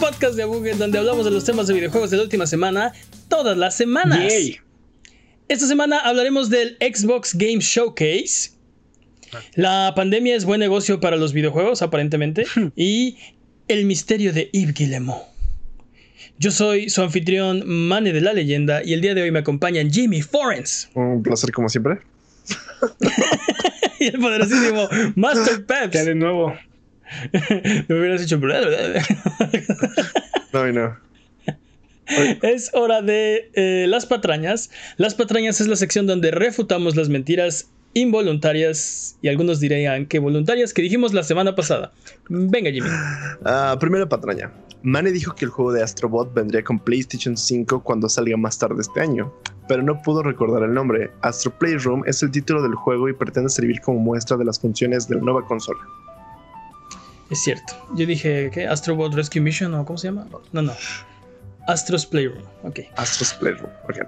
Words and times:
podcast 0.00 0.34
de 0.34 0.44
Boom, 0.46 0.64
donde 0.78 0.98
hablamos 0.98 1.26
de 1.26 1.30
los 1.30 1.44
temas 1.44 1.66
de 1.66 1.74
videojuegos 1.74 2.10
de 2.10 2.16
la 2.16 2.22
última 2.22 2.46
semana, 2.46 2.92
todas 3.28 3.56
las 3.56 3.76
semanas. 3.76 4.32
Esta 5.48 5.66
semana 5.66 5.98
hablaremos 5.98 6.48
del 6.48 6.78
Xbox 6.80 7.34
Game 7.34 7.58
Showcase. 7.60 8.52
La 9.54 9.92
pandemia 9.94 10.34
es 10.34 10.46
buen 10.46 10.60
negocio 10.60 11.00
para 11.00 11.16
los 11.16 11.34
videojuegos, 11.34 11.82
aparentemente. 11.82 12.46
y 12.76 13.18
el 13.68 13.84
misterio 13.84 14.32
de 14.32 14.48
Yves 14.52 14.74
Guillemot. 14.74 15.22
Yo 16.38 16.50
soy 16.50 16.88
su 16.88 17.02
anfitrión, 17.02 17.62
Mane 17.66 18.14
de 18.14 18.22
la 18.22 18.32
Leyenda, 18.32 18.82
y 18.82 18.94
el 18.94 19.02
día 19.02 19.14
de 19.14 19.22
hoy 19.22 19.30
me 19.30 19.40
acompañan 19.40 19.92
Jimmy 19.92 20.22
Forens. 20.22 20.88
Un 20.94 21.22
placer, 21.22 21.52
como 21.52 21.68
siempre. 21.68 21.98
y 24.00 24.06
el 24.06 24.18
poderosísimo 24.18 24.88
Master 25.14 25.66
Peps. 25.66 25.92
Ya 25.92 26.04
de 26.04 26.14
nuevo. 26.14 26.54
me 27.88 27.94
hubieras 27.98 28.20
dicho. 28.20 28.38
no, 30.52 30.72
no. 30.72 31.10
Es 32.42 32.70
hora 32.74 33.02
de 33.02 33.50
eh, 33.54 33.86
las 33.88 34.06
patrañas. 34.06 34.70
Las 34.96 35.14
patrañas 35.14 35.60
es 35.60 35.68
la 35.68 35.76
sección 35.76 36.06
donde 36.06 36.30
refutamos 36.30 36.96
las 36.96 37.08
mentiras 37.08 37.70
involuntarias 37.94 39.16
y 39.20 39.28
algunos 39.28 39.60
dirían 39.60 40.06
que 40.06 40.18
voluntarias 40.18 40.72
que 40.72 40.82
dijimos 40.82 41.12
la 41.12 41.22
semana 41.22 41.54
pasada. 41.54 41.92
Venga, 42.28 42.70
Jimmy. 42.70 42.88
Uh, 43.42 43.78
primera 43.78 44.08
patraña. 44.08 44.52
Mane 44.82 45.12
dijo 45.12 45.34
que 45.34 45.44
el 45.44 45.50
juego 45.50 45.72
de 45.72 45.82
Astrobot 45.82 46.32
vendría 46.32 46.64
con 46.64 46.78
PlayStation 46.78 47.36
5 47.36 47.82
cuando 47.82 48.08
salga 48.08 48.36
más 48.38 48.58
tarde 48.58 48.80
este 48.80 49.00
año, 49.00 49.32
pero 49.68 49.82
no 49.82 50.00
pudo 50.00 50.22
recordar 50.22 50.62
el 50.62 50.72
nombre. 50.72 51.10
Astro 51.20 51.52
Playroom 51.58 52.02
es 52.06 52.22
el 52.22 52.30
título 52.30 52.62
del 52.62 52.74
juego 52.74 53.08
y 53.08 53.12
pretende 53.12 53.50
servir 53.50 53.80
como 53.82 53.98
muestra 53.98 54.38
de 54.38 54.46
las 54.46 54.58
funciones 54.58 55.06
de 55.06 55.16
la 55.16 55.22
nueva 55.22 55.44
consola. 55.44 55.80
Es 57.30 57.40
cierto. 57.40 57.74
Yo 57.94 58.06
dije, 58.06 58.50
¿qué? 58.52 58.66
Astrobot 58.66 59.14
Rescue 59.14 59.40
Mission 59.40 59.72
o 59.74 59.84
cómo 59.84 59.96
se 59.96 60.08
llama? 60.08 60.26
No, 60.52 60.62
no. 60.62 60.72
Astros 61.66 62.04
Playroom. 62.04 62.42
Ok. 62.64 62.80
Astros 62.96 63.34
Playroom. 63.34 63.70
Ok. 63.84 63.98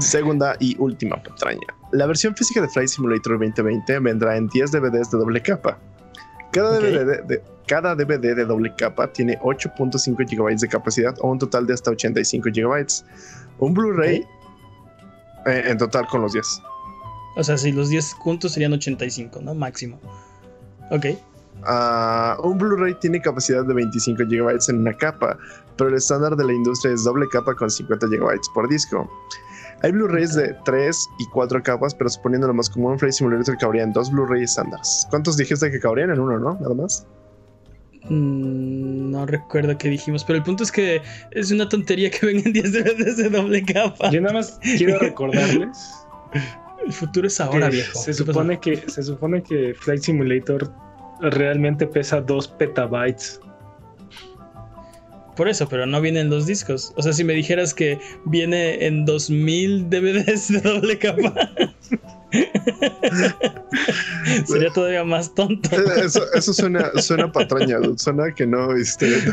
Segunda 0.00 0.56
y 0.58 0.76
última 0.78 1.22
patraña. 1.22 1.66
La 1.92 2.06
versión 2.06 2.34
física 2.36 2.60
de 2.60 2.68
Flight 2.68 2.88
Simulator 2.88 3.38
2020 3.38 3.98
vendrá 4.00 4.36
en 4.36 4.46
10 4.48 4.72
DVDs 4.72 5.10
de 5.10 5.18
doble 5.18 5.40
capa. 5.40 5.78
Cada, 6.52 6.80
DVD, 6.80 7.22
de, 7.24 7.42
cada 7.66 7.94
DVD 7.94 8.34
de 8.34 8.44
doble 8.44 8.74
capa 8.76 9.10
tiene 9.10 9.38
8.5 9.38 10.16
GB 10.16 10.58
de 10.58 10.68
capacidad 10.68 11.14
o 11.20 11.30
un 11.30 11.38
total 11.38 11.66
de 11.66 11.74
hasta 11.74 11.92
85 11.92 12.48
GB. 12.52 12.86
Un 13.60 13.72
Blu-ray 13.72 14.26
eh, 15.46 15.62
en 15.66 15.78
total 15.78 16.06
con 16.08 16.22
los 16.22 16.32
10. 16.32 16.44
O 17.36 17.44
sea, 17.44 17.56
si 17.56 17.72
los 17.72 17.88
10 17.88 18.14
juntos 18.14 18.52
serían 18.52 18.72
85, 18.72 19.40
¿no? 19.40 19.54
Máximo. 19.54 19.98
Ok. 20.90 21.06
Uh, 21.66 22.40
un 22.46 22.58
Blu-ray 22.58 22.94
tiene 22.94 23.20
capacidad 23.20 23.64
de 23.64 23.74
25 23.74 24.22
GB 24.24 24.58
en 24.68 24.78
una 24.78 24.94
capa, 24.94 25.36
pero 25.76 25.90
el 25.90 25.96
estándar 25.96 26.36
de 26.36 26.44
la 26.44 26.52
industria 26.52 26.94
es 26.94 27.04
doble 27.04 27.26
capa 27.28 27.54
con 27.54 27.70
50 27.70 28.06
GB 28.06 28.40
por 28.54 28.68
disco. 28.68 29.10
Hay 29.82 29.92
Blu-rays 29.92 30.34
de 30.34 30.54
3 30.64 31.08
y 31.18 31.26
4 31.32 31.62
capas, 31.62 31.94
pero 31.94 32.10
suponiendo 32.10 32.46
lo 32.46 32.54
más 32.54 32.68
común, 32.68 32.98
Flight 32.98 33.14
Simulator 33.14 33.56
cabría 33.58 33.82
en 33.82 33.92
dos 33.92 34.10
Blu-ray 34.10 34.42
estándares. 34.42 35.06
¿Cuántos 35.10 35.36
dijiste 35.36 35.70
que 35.70 35.80
cabrían 35.80 36.10
en 36.10 36.20
uno, 36.20 36.38
no? 36.38 36.54
Nada 36.60 36.74
más. 36.74 37.06
Mm, 38.04 39.10
no 39.10 39.26
recuerdo 39.26 39.76
qué 39.78 39.88
dijimos, 39.88 40.24
pero 40.24 40.38
el 40.38 40.42
punto 40.42 40.64
es 40.64 40.72
que 40.72 41.02
es 41.30 41.50
una 41.50 41.68
tontería 41.68 42.10
que 42.10 42.26
vengan 42.26 42.52
10 42.52 42.72
DVDs 42.72 43.16
de 43.16 43.30
doble 43.30 43.62
capa. 43.64 44.10
Yo 44.10 44.20
nada 44.20 44.34
más 44.34 44.58
quiero 44.62 44.98
recordarles. 44.98 45.94
el 46.84 46.92
futuro 46.92 47.26
es 47.26 47.40
ahora, 47.40 47.68
viejo. 47.68 47.98
Se 47.98 48.12
supone, 48.12 48.58
que, 48.60 48.76
se 48.76 49.02
supone 49.02 49.42
que 49.42 49.74
Flight 49.74 50.02
Simulator 50.02 50.70
realmente 51.22 51.86
pesa 51.86 52.20
2 52.20 52.48
petabytes. 52.48 53.40
Por 55.36 55.48
eso, 55.48 55.68
pero 55.68 55.86
no 55.86 56.00
viene 56.00 56.20
en 56.20 56.28
dos 56.28 56.46
discos. 56.46 56.92
O 56.96 57.02
sea, 57.02 57.12
si 57.12 57.24
me 57.24 57.32
dijeras 57.32 57.72
que 57.72 57.98
viene 58.26 58.84
en 58.84 59.06
2000 59.06 59.88
DVDs 59.88 60.52
de 60.52 60.60
doble 60.60 60.98
capa. 60.98 61.32
Sería 64.46 64.70
todavía 64.72 65.04
más 65.04 65.34
tonto. 65.34 65.70
Eso, 65.96 66.22
eso 66.34 66.52
suena, 66.52 66.90
suena 67.00 67.32
patraña, 67.32 67.78
suena 67.96 68.34
que 68.34 68.46
no 68.46 68.76
hiciste 68.76 69.06
de, 69.06 69.32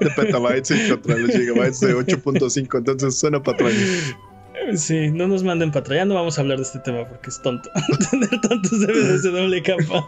de 0.00 0.10
petabytes 0.10 0.70
y 0.70 0.90
contra 0.90 1.16
los 1.16 1.30
gigabytes 1.30 1.80
de 1.80 1.96
8.5, 1.96 2.78
entonces 2.78 3.18
suena 3.18 3.42
patraña. 3.42 3.78
Sí, 4.76 5.10
no 5.10 5.26
nos 5.28 5.42
manden 5.42 5.72
patraña, 5.72 6.04
no 6.04 6.14
vamos 6.14 6.38
a 6.38 6.42
hablar 6.42 6.58
de 6.58 6.62
este 6.62 6.78
tema 6.80 7.08
porque 7.08 7.30
es 7.30 7.40
tonto 7.42 7.70
tener 8.10 8.30
tantos 8.40 8.80
DVDs 8.80 9.22
de 9.22 9.30
doble 9.30 9.62
capa. 9.62 10.06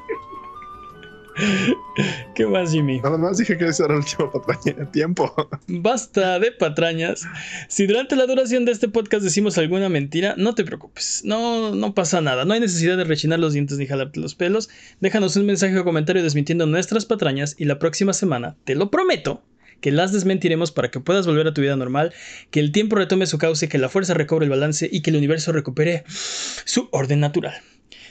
¿Qué 2.35 2.47
más, 2.47 2.73
Jimmy? 2.73 3.01
Nada 3.01 3.19
más 3.19 3.39
dije 3.39 3.57
que 3.57 3.67
esa 3.67 3.85
era 3.85 3.95
la 3.95 4.01
última 4.01 4.31
patraña. 4.31 4.91
Tiempo. 4.91 5.35
Basta 5.67 6.39
de 6.39 6.53
patrañas. 6.53 7.27
Si 7.69 7.87
durante 7.87 8.17
la 8.17 8.27
duración 8.27 8.65
de 8.65 8.73
este 8.73 8.89
podcast 8.89 9.23
decimos 9.23 9.59
alguna 9.59 9.89
mentira, 9.89 10.35
no 10.37 10.55
te 10.55 10.65
preocupes. 10.65 11.23
No, 11.25 11.75
no 11.75 11.95
pasa 11.95 12.21
nada. 12.21 12.45
No 12.45 12.55
hay 12.55 12.61
necesidad 12.61 12.97
de 12.97 13.05
rechinar 13.05 13.39
los 13.39 13.53
dientes 13.53 13.79
ni 13.79 13.87
jalarte 13.87 14.21
los 14.21 14.35
pelos. 14.35 14.69
Déjanos 15.01 15.37
un 15.37 15.47
mensaje 15.47 15.79
o 15.79 15.85
comentario 15.85 16.23
desmintiendo 16.23 16.67
nuestras 16.67 17.07
patrañas 17.07 17.55
y 17.59 17.65
la 17.65 17.79
próxima 17.79 18.13
semana, 18.13 18.57
te 18.65 18.75
lo 18.75 18.91
prometo, 18.91 19.43
que 19.81 19.93
las 19.93 20.13
desmentiremos 20.13 20.73
para 20.73 20.91
que 20.91 21.01
puedas 21.01 21.27
volver 21.27 21.47
a 21.47 21.55
tu 21.55 21.61
vida 21.61 21.77
normal, 21.77 22.13
que 22.51 22.61
el 22.61 22.73
tiempo 22.73 22.97
retome 22.97 23.27
su 23.27 23.39
cauce, 23.39 23.69
que 23.69 23.79
la 23.79 23.89
fuerza 23.89 24.15
recobre 24.15 24.45
el 24.45 24.51
balance 24.51 24.89
y 24.91 25.03
que 25.03 25.11
el 25.11 25.17
universo 25.17 25.53
recupere 25.53 26.05
su 26.09 26.89
orden 26.93 27.21
natural. 27.21 27.55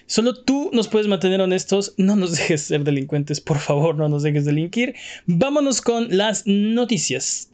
Solo 0.07 0.35
tú 0.43 0.69
nos 0.71 0.88
puedes 0.88 1.07
mantener 1.07 1.41
honestos. 1.41 1.95
No 1.97 2.16
nos 2.16 2.33
dejes 2.33 2.61
ser 2.61 2.83
delincuentes, 2.83 3.41
por 3.41 3.57
favor, 3.57 3.95
no 3.95 4.07
nos 4.07 4.21
dejes 4.21 4.45
delinquir. 4.45 4.93
Vámonos 5.25 5.81
con 5.81 6.16
las 6.16 6.43
noticias. 6.45 7.49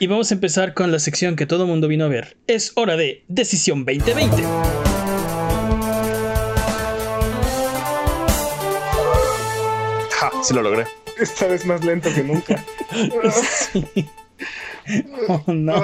Y 0.00 0.06
vamos 0.06 0.30
a 0.30 0.34
empezar 0.34 0.72
con 0.74 0.92
la 0.92 0.98
sección 0.98 1.36
que 1.36 1.46
todo 1.46 1.66
mundo 1.66 1.88
vino 1.88 2.06
a 2.06 2.08
ver. 2.08 2.38
Es 2.46 2.72
hora 2.74 2.96
de 2.96 3.24
Decisión 3.28 3.84
2020. 3.84 4.42
Ja, 10.10 10.32
sí 10.42 10.54
lo 10.54 10.62
logré. 10.62 10.86
Esta 11.20 11.46
vez 11.48 11.66
más 11.66 11.84
lento 11.84 12.08
que 12.14 12.22
nunca. 12.22 12.64
Oh, 15.28 15.44
no. 15.52 15.74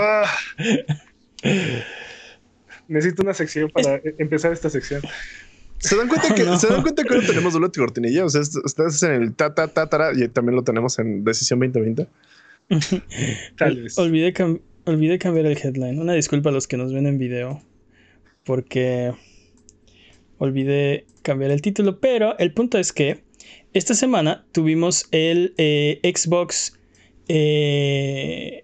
Necesito 2.89 3.23
una 3.23 3.35
sección 3.35 3.71
para 3.71 4.01
empezar 4.19 4.53
esta 4.53 4.71
sección. 4.71 5.03
¿Se 5.79 5.97
dan 5.97 6.09
cuenta 6.09 6.29
que, 6.35 6.45
¿se 6.59 6.67
dan 6.69 6.83
cuenta 6.83 7.05
que 7.05 7.15
no 7.15 7.23
tenemos 7.23 7.53
doble 7.53 7.71
cortinilla? 7.71 8.25
O 8.25 8.29
sea, 8.29 8.41
estás 8.41 9.03
en 9.03 9.23
el 9.23 9.35
ta 9.35 9.55
ta 9.55 9.69
ta 9.69 9.89
ta 9.89 10.13
y 10.15 10.29
también 10.29 10.57
lo 10.57 10.65
tenemos 10.65 10.99
en 10.99 11.25
Decisión 11.25 11.61
2020. 11.61 12.07
Tal 13.59 13.83
vez. 13.83 13.99
Olvidé, 13.99 14.33
olvidé 14.85 15.19
cambiar 15.19 15.47
el 15.47 15.59
headline. 15.59 15.99
Una 15.99 16.15
disculpa 16.15 16.51
a 16.51 16.53
los 16.53 16.67
que 16.67 16.77
nos 16.77 16.93
ven 16.93 17.07
en 17.07 17.19
video. 17.19 17.63
Porque 18.45 19.13
olvidé 20.39 21.07
cambiar 21.23 21.51
el 21.51 21.63
título. 21.63 22.01
Pero 22.01 22.39
el 22.39 22.53
punto 22.53 22.79
es 22.79 22.93
que 22.93 23.23
esta 23.73 23.95
semana 23.95 24.45
tuvimos 24.53 25.09
el 25.11 25.55
eh, 25.59 26.01
Xbox 26.03 26.79
eh, 27.29 28.64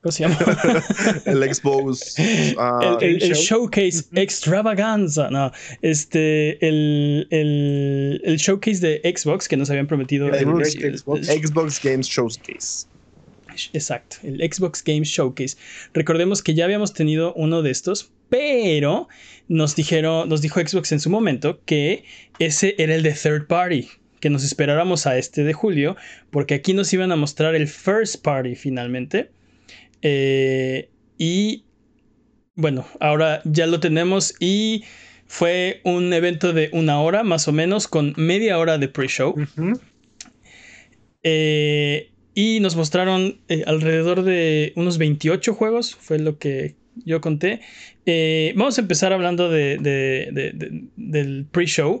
¿Cómo 0.00 0.12
se 0.12 0.22
llama? 0.22 0.38
el 1.24 1.54
Xbox. 1.54 2.16
Uh, 2.18 2.98
el, 3.00 3.18
showcase 3.34 4.04
extravaganza. 4.14 5.28
No, 5.30 5.50
este. 5.82 6.64
El, 6.66 7.26
el, 7.30 8.36
showcase 8.36 8.80
de 8.80 9.16
Xbox 9.16 9.48
que 9.48 9.56
nos 9.56 9.70
habían 9.70 9.88
prometido. 9.88 10.28
Xbox. 10.28 11.26
Xbox 11.26 11.82
Games 11.82 12.06
Showcase. 12.06 12.86
Exacto, 13.72 14.18
el 14.22 14.40
Xbox 14.40 14.82
Games 14.84 15.08
Showcase. 15.08 15.56
Recordemos 15.92 16.42
que 16.42 16.54
ya 16.54 16.64
habíamos 16.64 16.92
tenido 16.92 17.34
uno 17.34 17.62
de 17.62 17.70
estos, 17.70 18.12
pero 18.28 19.08
nos 19.48 19.74
dijeron, 19.74 20.28
nos 20.28 20.42
dijo 20.42 20.60
Xbox 20.60 20.92
en 20.92 21.00
su 21.00 21.10
momento 21.10 21.60
que 21.64 22.04
ese 22.38 22.74
era 22.78 22.94
el 22.94 23.02
de 23.02 23.12
third 23.12 23.46
party, 23.46 23.88
que 24.20 24.30
nos 24.30 24.44
esperáramos 24.44 25.06
a 25.06 25.18
este 25.18 25.44
de 25.44 25.52
julio, 25.52 25.96
porque 26.30 26.54
aquí 26.54 26.72
nos 26.74 26.92
iban 26.92 27.10
a 27.10 27.16
mostrar 27.16 27.54
el 27.54 27.66
first 27.66 28.22
party 28.22 28.54
finalmente. 28.54 29.30
Eh, 30.02 30.90
y 31.16 31.64
bueno, 32.54 32.86
ahora 33.00 33.42
ya 33.44 33.66
lo 33.66 33.80
tenemos 33.80 34.34
y 34.40 34.84
fue 35.26 35.80
un 35.84 36.12
evento 36.12 36.52
de 36.52 36.70
una 36.72 37.00
hora 37.00 37.22
más 37.22 37.48
o 37.48 37.52
menos 37.52 37.88
con 37.88 38.14
media 38.16 38.58
hora 38.58 38.78
de 38.78 38.88
pre-show. 38.88 39.34
Eh, 41.22 42.10
y 42.34 42.60
nos 42.60 42.76
mostraron 42.76 43.40
eh, 43.48 43.64
alrededor 43.66 44.22
de 44.22 44.72
unos 44.76 44.98
28 44.98 45.54
juegos, 45.54 45.94
fue 45.94 46.18
lo 46.18 46.38
que 46.38 46.76
yo 47.04 47.20
conté. 47.20 47.60
vamos 48.54 48.78
a 48.78 48.80
empezar 48.80 49.12
hablando 49.12 49.50
de, 49.50 49.78
del 50.96 51.46
pre-show. 51.50 52.00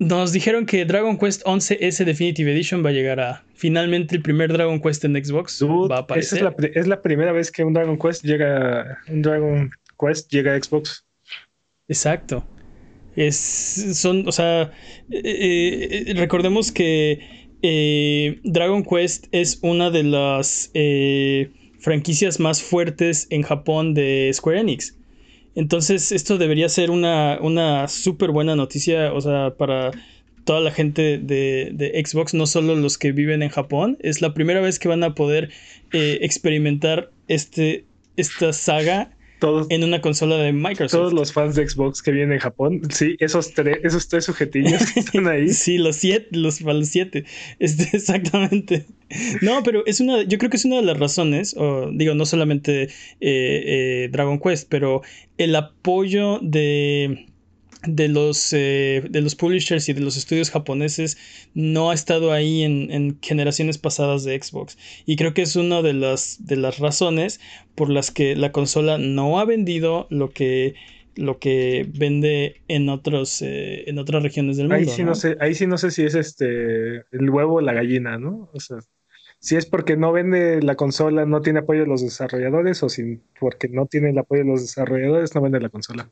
Nos 0.00 0.32
dijeron 0.32 0.64
que 0.64 0.86
Dragon 0.86 1.18
Quest 1.18 1.44
11S 1.44 2.06
Definitive 2.06 2.50
Edition 2.50 2.82
va 2.82 2.88
a 2.88 2.92
llegar 2.92 3.20
a 3.20 3.44
finalmente 3.54 4.16
el 4.16 4.22
primer 4.22 4.50
Dragon 4.50 4.80
Quest 4.80 5.04
en 5.04 5.22
Xbox. 5.22 5.62
va 5.62 5.96
a 5.96 5.98
aparecer. 6.00 6.38
es, 6.74 6.86
la, 6.86 7.02
primera 7.02 7.32
vez 7.32 7.52
que 7.52 7.62
un 7.64 7.74
Dragon 7.74 7.98
Quest 7.98 8.24
llega 8.24 8.98
un 9.08 9.20
Dragon 9.20 9.70
Quest 10.00 10.32
llega 10.32 10.54
a 10.54 10.62
Xbox. 10.62 11.04
Exacto. 11.86 12.42
Es, 13.14 13.36
son, 14.00 14.26
o 14.26 14.32
sea, 14.32 14.72
eh, 15.10 16.04
eh, 16.06 16.14
recordemos 16.16 16.72
que 16.72 17.50
eh, 17.60 18.40
Dragon 18.42 18.82
Quest 18.82 19.26
es 19.32 19.58
una 19.60 19.90
de 19.90 20.04
las 20.04 20.70
franquicias 21.78 22.40
más 22.40 22.62
fuertes 22.62 23.26
en 23.28 23.42
Japón 23.42 23.92
de 23.92 24.30
Square 24.32 24.60
Enix. 24.60 24.96
Entonces, 25.54 26.12
esto 26.12 26.38
debería 26.38 26.68
ser 26.68 26.90
una, 26.90 27.38
una 27.40 27.88
súper 27.88 28.30
buena 28.30 28.56
noticia, 28.56 29.12
o 29.12 29.20
sea, 29.20 29.54
para 29.56 29.90
toda 30.44 30.60
la 30.60 30.70
gente 30.70 31.18
de, 31.18 32.02
Xbox, 32.04 32.34
no 32.34 32.46
solo 32.46 32.74
los 32.74 32.98
que 32.98 33.12
viven 33.12 33.42
en 33.42 33.50
Japón. 33.50 33.98
Es 34.00 34.22
la 34.22 34.34
primera 34.34 34.60
vez 34.60 34.78
que 34.78 34.88
van 34.88 35.04
a 35.04 35.14
poder 35.14 35.50
experimentar 35.92 37.10
este, 37.28 37.84
esta 38.16 38.52
saga 38.52 39.10
en 39.68 39.84
una 39.84 40.00
consola 40.00 40.36
de 40.36 40.52
Microsoft. 40.52 40.98
Todos 40.98 41.12
los 41.12 41.32
fans 41.32 41.54
de 41.54 41.68
Xbox 41.68 42.02
que 42.02 42.12
vienen 42.12 42.32
en 42.32 42.38
Japón, 42.38 42.82
sí, 42.90 43.16
esos 43.18 43.52
tres, 43.52 43.78
esos 43.82 44.08
tres 44.08 44.24
sujetillos 44.24 44.92
que 44.92 45.00
están 45.00 45.26
ahí. 45.28 45.48
sí, 45.52 45.78
los 45.78 45.96
siete, 45.96 46.28
los, 46.36 46.60
los 46.60 46.88
siete. 46.88 47.24
Este, 47.58 47.88
exactamente. 47.96 48.86
No, 49.42 49.62
pero 49.62 49.84
es 49.86 50.00
una, 50.00 50.22
yo 50.22 50.38
creo 50.38 50.50
que 50.50 50.56
es 50.56 50.64
una 50.64 50.76
de 50.76 50.82
las 50.82 50.98
razones, 50.98 51.54
o, 51.56 51.90
digo, 51.92 52.14
no 52.14 52.26
solamente 52.26 52.84
eh, 52.84 52.88
eh, 53.20 54.08
Dragon 54.12 54.38
Quest, 54.38 54.68
pero 54.68 55.02
el 55.38 55.56
apoyo 55.56 56.38
de 56.40 57.29
de 57.86 58.08
los, 58.08 58.52
eh, 58.52 59.02
de 59.08 59.20
los 59.20 59.34
publishers 59.34 59.88
y 59.88 59.92
de 59.92 60.00
los 60.00 60.16
estudios 60.16 60.50
japoneses 60.50 61.16
no 61.54 61.90
ha 61.90 61.94
estado 61.94 62.32
ahí 62.32 62.62
en, 62.62 63.18
generaciones 63.22 63.78
pasadas 63.78 64.24
de 64.24 64.40
Xbox. 64.40 64.76
Y 65.06 65.16
creo 65.16 65.34
que 65.34 65.42
es 65.42 65.56
una 65.56 65.82
de 65.82 65.94
las, 65.94 66.44
de 66.46 66.56
las 66.56 66.78
razones 66.78 67.40
por 67.74 67.90
las 67.90 68.10
que 68.10 68.36
la 68.36 68.52
consola 68.52 68.98
no 68.98 69.40
ha 69.40 69.44
vendido 69.44 70.06
lo 70.10 70.30
que, 70.30 70.74
lo 71.16 71.38
que 71.38 71.86
vende 71.88 72.62
en, 72.68 72.88
otros, 72.88 73.40
eh, 73.42 73.88
en 73.88 73.98
otras 73.98 74.22
regiones 74.22 74.56
del 74.56 74.68
mundo. 74.68 74.78
Ahí 74.78 74.86
sí 74.86 75.04
¿no? 75.04 75.14
sé, 75.14 75.36
ahí 75.40 75.54
sí 75.54 75.66
no 75.66 75.78
sé 75.78 75.90
si 75.90 76.04
es 76.04 76.14
este 76.14 77.04
el 77.10 77.30
huevo 77.30 77.56
o 77.56 77.60
la 77.60 77.72
gallina, 77.72 78.18
¿no? 78.18 78.50
O 78.52 78.60
sea, 78.60 78.78
si 79.40 79.56
es 79.56 79.64
porque 79.64 79.96
no 79.96 80.12
vende 80.12 80.62
la 80.62 80.76
consola, 80.76 81.24
no 81.24 81.40
tiene 81.40 81.60
apoyo 81.60 81.80
de 81.80 81.86
los 81.86 82.02
desarrolladores, 82.02 82.82
o 82.82 82.90
si 82.90 83.20
porque 83.38 83.68
no 83.68 83.86
tiene 83.86 84.10
el 84.10 84.18
apoyo 84.18 84.42
de 84.44 84.50
los 84.50 84.60
desarrolladores, 84.60 85.34
no 85.34 85.40
vende 85.40 85.60
la 85.60 85.70
consola. 85.70 86.10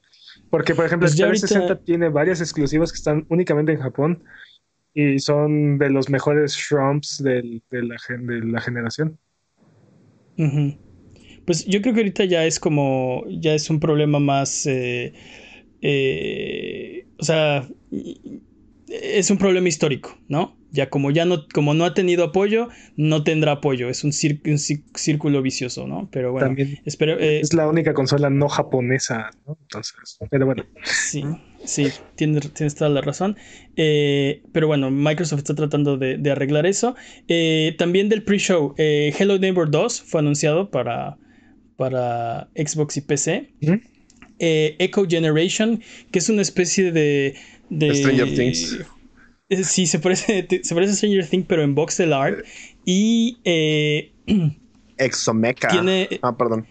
Porque, 0.48 0.74
por 0.74 0.86
ejemplo, 0.86 1.06
pues 1.06 1.20
el 1.20 1.28
360 1.28 1.84
tiene 1.84 2.08
varias 2.08 2.40
exclusivas 2.40 2.90
que 2.90 2.96
están 2.96 3.26
únicamente 3.28 3.72
en 3.72 3.80
Japón 3.80 4.24
y 4.94 5.18
son 5.18 5.76
de 5.76 5.90
los 5.90 6.08
mejores 6.08 6.54
Shrumps 6.54 7.22
de, 7.22 7.60
la, 7.70 7.96
de 8.08 8.44
la 8.46 8.60
generación. 8.62 9.18
Pues 11.44 11.66
yo 11.66 11.82
creo 11.82 11.92
que 11.92 12.00
ahorita 12.00 12.24
ya 12.24 12.46
es 12.46 12.58
como, 12.58 13.24
ya 13.28 13.52
es 13.52 13.68
un 13.68 13.78
problema 13.78 14.20
más, 14.20 14.64
eh, 14.66 15.12
eh, 15.82 17.06
o 17.18 17.24
sea, 17.24 17.68
es 18.88 19.30
un 19.30 19.38
problema 19.38 19.68
histórico, 19.68 20.18
¿no? 20.28 20.56
Ya 20.70 20.90
como 20.90 21.10
ya 21.10 21.24
no, 21.24 21.46
como 21.48 21.72
no 21.72 21.84
ha 21.84 21.94
tenido 21.94 22.24
apoyo, 22.24 22.68
no 22.96 23.24
tendrá 23.24 23.52
apoyo. 23.52 23.88
Es 23.88 24.04
un, 24.04 24.12
círculo 24.12 25.40
vicioso, 25.40 25.86
¿no? 25.86 26.08
Pero 26.10 26.32
bueno, 26.32 26.54
espero. 26.84 27.18
Eh, 27.18 27.40
es 27.40 27.54
la 27.54 27.66
única 27.68 27.94
consola 27.94 28.28
no 28.28 28.48
japonesa, 28.48 29.30
¿no? 29.46 29.56
Entonces, 29.62 30.18
pero 30.30 30.44
bueno. 30.44 30.66
Sí, 30.82 31.24
sí, 31.64 31.88
tienes, 32.16 32.74
toda 32.74 32.90
la 32.90 33.00
razón. 33.00 33.36
Eh, 33.76 34.42
pero 34.52 34.66
bueno, 34.66 34.90
Microsoft 34.90 35.38
está 35.38 35.54
tratando 35.54 35.96
de, 35.96 36.30
arreglar 36.30 36.66
eso. 36.66 36.94
Eh, 37.28 37.74
también 37.78 38.08
del 38.10 38.22
pre-show, 38.22 38.74
Hello 38.76 39.38
Neighbor 39.38 39.70
2 39.70 40.02
fue 40.02 40.20
anunciado 40.20 40.70
para, 40.70 41.16
para 41.76 42.50
Xbox 42.54 42.98
y 42.98 43.00
PC. 43.00 43.54
Echo 44.40 45.04
Generation, 45.08 45.82
que 46.12 46.18
es 46.18 46.28
una 46.28 46.42
especie 46.42 46.92
de. 46.92 47.34
De 47.70 47.94
Stranger 47.94 48.34
Things 48.34 48.78
eh, 49.48 49.64
sí, 49.64 49.86
se 49.86 49.98
parece, 49.98 50.46
se 50.62 50.74
parece 50.74 50.92
a 50.92 50.96
Stranger 50.96 51.26
Things, 51.26 51.46
pero 51.48 51.62
en 51.62 51.74
voxel 51.74 52.12
art. 52.12 52.44
Y. 52.84 53.38
Eh, 53.44 54.12
Exomecha. 54.98 55.68
Tiene, 55.68 56.08
ah, 56.22 56.36
perdón. 56.36 56.66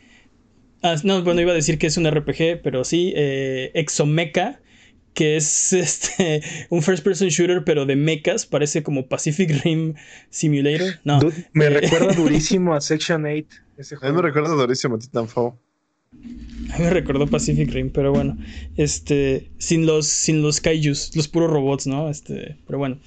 Ah, 0.84 0.96
no, 1.04 1.24
bueno, 1.24 1.42
iba 1.42 1.52
a 1.52 1.56
decir 1.56 1.80
que 1.80 1.88
es 1.88 1.98
un 1.98 2.10
RPG, 2.10 2.62
pero 2.62 2.84
sí. 2.84 3.14
Eh, 3.16 3.72
Exomecha, 3.74 4.62
que 5.14 5.38
es 5.38 5.74
este, 5.74 6.44
un 6.70 6.84
first 6.84 7.04
person 7.04 7.30
shooter, 7.30 7.64
pero 7.64 7.86
de 7.86 7.96
mechas. 7.96 8.46
Parece 8.46 8.84
como 8.84 9.08
Pacific 9.08 9.64
Rim 9.64 9.96
Simulator. 10.30 11.00
No. 11.04 11.20
me 11.54 11.66
eh, 11.66 11.70
recuerda 11.70 12.14
durísimo 12.16 12.76
a 12.76 12.82
Section 12.82 13.26
8. 13.26 13.48
A 14.02 14.10
mí 14.10 14.16
me 14.16 14.22
recuerda 14.22 14.50
durísimo 14.50 14.96
a 14.96 15.00
Titanfall. 15.00 15.54
Me 16.80 16.90
recordó 16.90 17.28
Pacific 17.28 17.72
Rim, 17.72 17.90
pero 17.92 18.12
bueno. 18.12 18.38
Este. 18.76 19.50
Sin 19.58 19.86
los, 19.86 20.08
sin 20.08 20.42
los 20.42 20.62
kaijus, 20.62 21.16
los 21.16 21.28
puros 21.28 21.50
robots, 21.50 21.88
¿no? 21.88 22.10
Este. 22.10 22.58
Pero 22.66 22.80
bueno. 22.80 23.00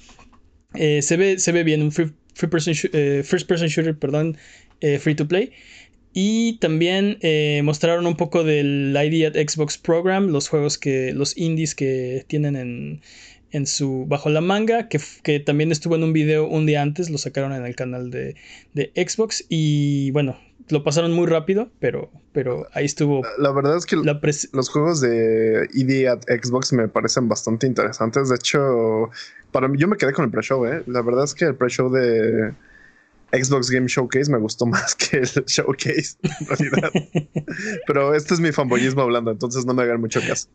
Eh, 0.73 1.01
se, 1.01 1.17
ve, 1.17 1.39
se 1.39 1.51
ve 1.51 1.63
bien. 1.63 1.81
Un 1.81 1.89
eh, 1.89 3.23
first 3.23 3.47
person 3.47 3.69
shooter, 3.69 3.97
perdón. 3.97 4.37
Eh, 4.79 4.99
free 4.99 5.15
to 5.15 5.27
play. 5.27 5.51
Y 6.13 6.57
también 6.57 7.19
mostraron 7.63 8.05
un 8.05 8.17
poco 8.17 8.43
del 8.43 8.93
ID 8.97 9.25
at 9.25 9.33
Xbox 9.35 9.77
Program, 9.77 10.27
los 10.27 10.49
juegos 10.49 10.77
que. 10.77 11.13
los 11.13 11.37
indies 11.37 11.75
que 11.75 12.25
tienen 12.27 12.55
en. 12.55 13.01
En 13.53 13.67
su 13.67 14.05
bajo 14.07 14.29
la 14.29 14.39
manga, 14.39 14.87
que, 14.87 14.97
que 15.23 15.41
también 15.41 15.73
estuvo 15.73 15.97
en 15.97 16.03
un 16.03 16.13
video 16.13 16.47
un 16.47 16.65
día 16.65 16.81
antes, 16.81 17.09
lo 17.09 17.17
sacaron 17.17 17.51
en 17.51 17.65
el 17.65 17.75
canal 17.75 18.09
de, 18.09 18.35
de 18.73 18.93
Xbox. 18.95 19.45
Y 19.49 20.09
bueno, 20.11 20.39
lo 20.69 20.85
pasaron 20.85 21.11
muy 21.11 21.27
rápido, 21.27 21.69
pero, 21.79 22.09
pero 22.33 22.67
ahí 22.73 22.85
estuvo. 22.85 23.21
La, 23.37 23.51
verdad 23.51 23.77
es 23.77 23.85
que 23.85 23.95
los 23.95 24.69
juegos 24.69 25.01
de 25.01 25.69
ED 25.73 26.07
at 26.07 26.21
Xbox 26.23 26.73
me 26.73 26.87
parecen 26.87 27.27
bastante 27.27 27.67
interesantes. 27.67 28.29
De 28.29 28.35
hecho, 28.35 29.09
para 29.51 29.67
mí, 29.67 29.77
yo 29.77 29.87
me 29.87 29.97
quedé 29.97 30.13
con 30.13 30.25
el 30.25 30.31
pre-show, 30.31 30.65
¿eh? 30.65 30.83
La 30.87 31.01
verdad 31.01 31.25
es 31.25 31.33
que 31.33 31.45
el 31.45 31.55
pre-show 31.55 31.91
de 31.91 32.53
Xbox 33.31 33.69
Game 33.69 33.87
Showcase 33.87 34.31
me 34.31 34.37
gustó 34.37 34.65
más 34.67 34.95
que 34.95 35.17
el 35.17 35.25
showcase, 35.25 36.17
en 36.23 36.47
realidad. 36.47 36.91
pero 37.87 38.13
este 38.15 38.33
es 38.33 38.39
mi 38.39 38.51
fanboyismo 38.51 39.01
hablando, 39.01 39.31
entonces 39.31 39.65
no 39.65 39.73
me 39.73 39.83
hagan 39.83 39.99
mucho 39.99 40.21
caso. 40.25 40.47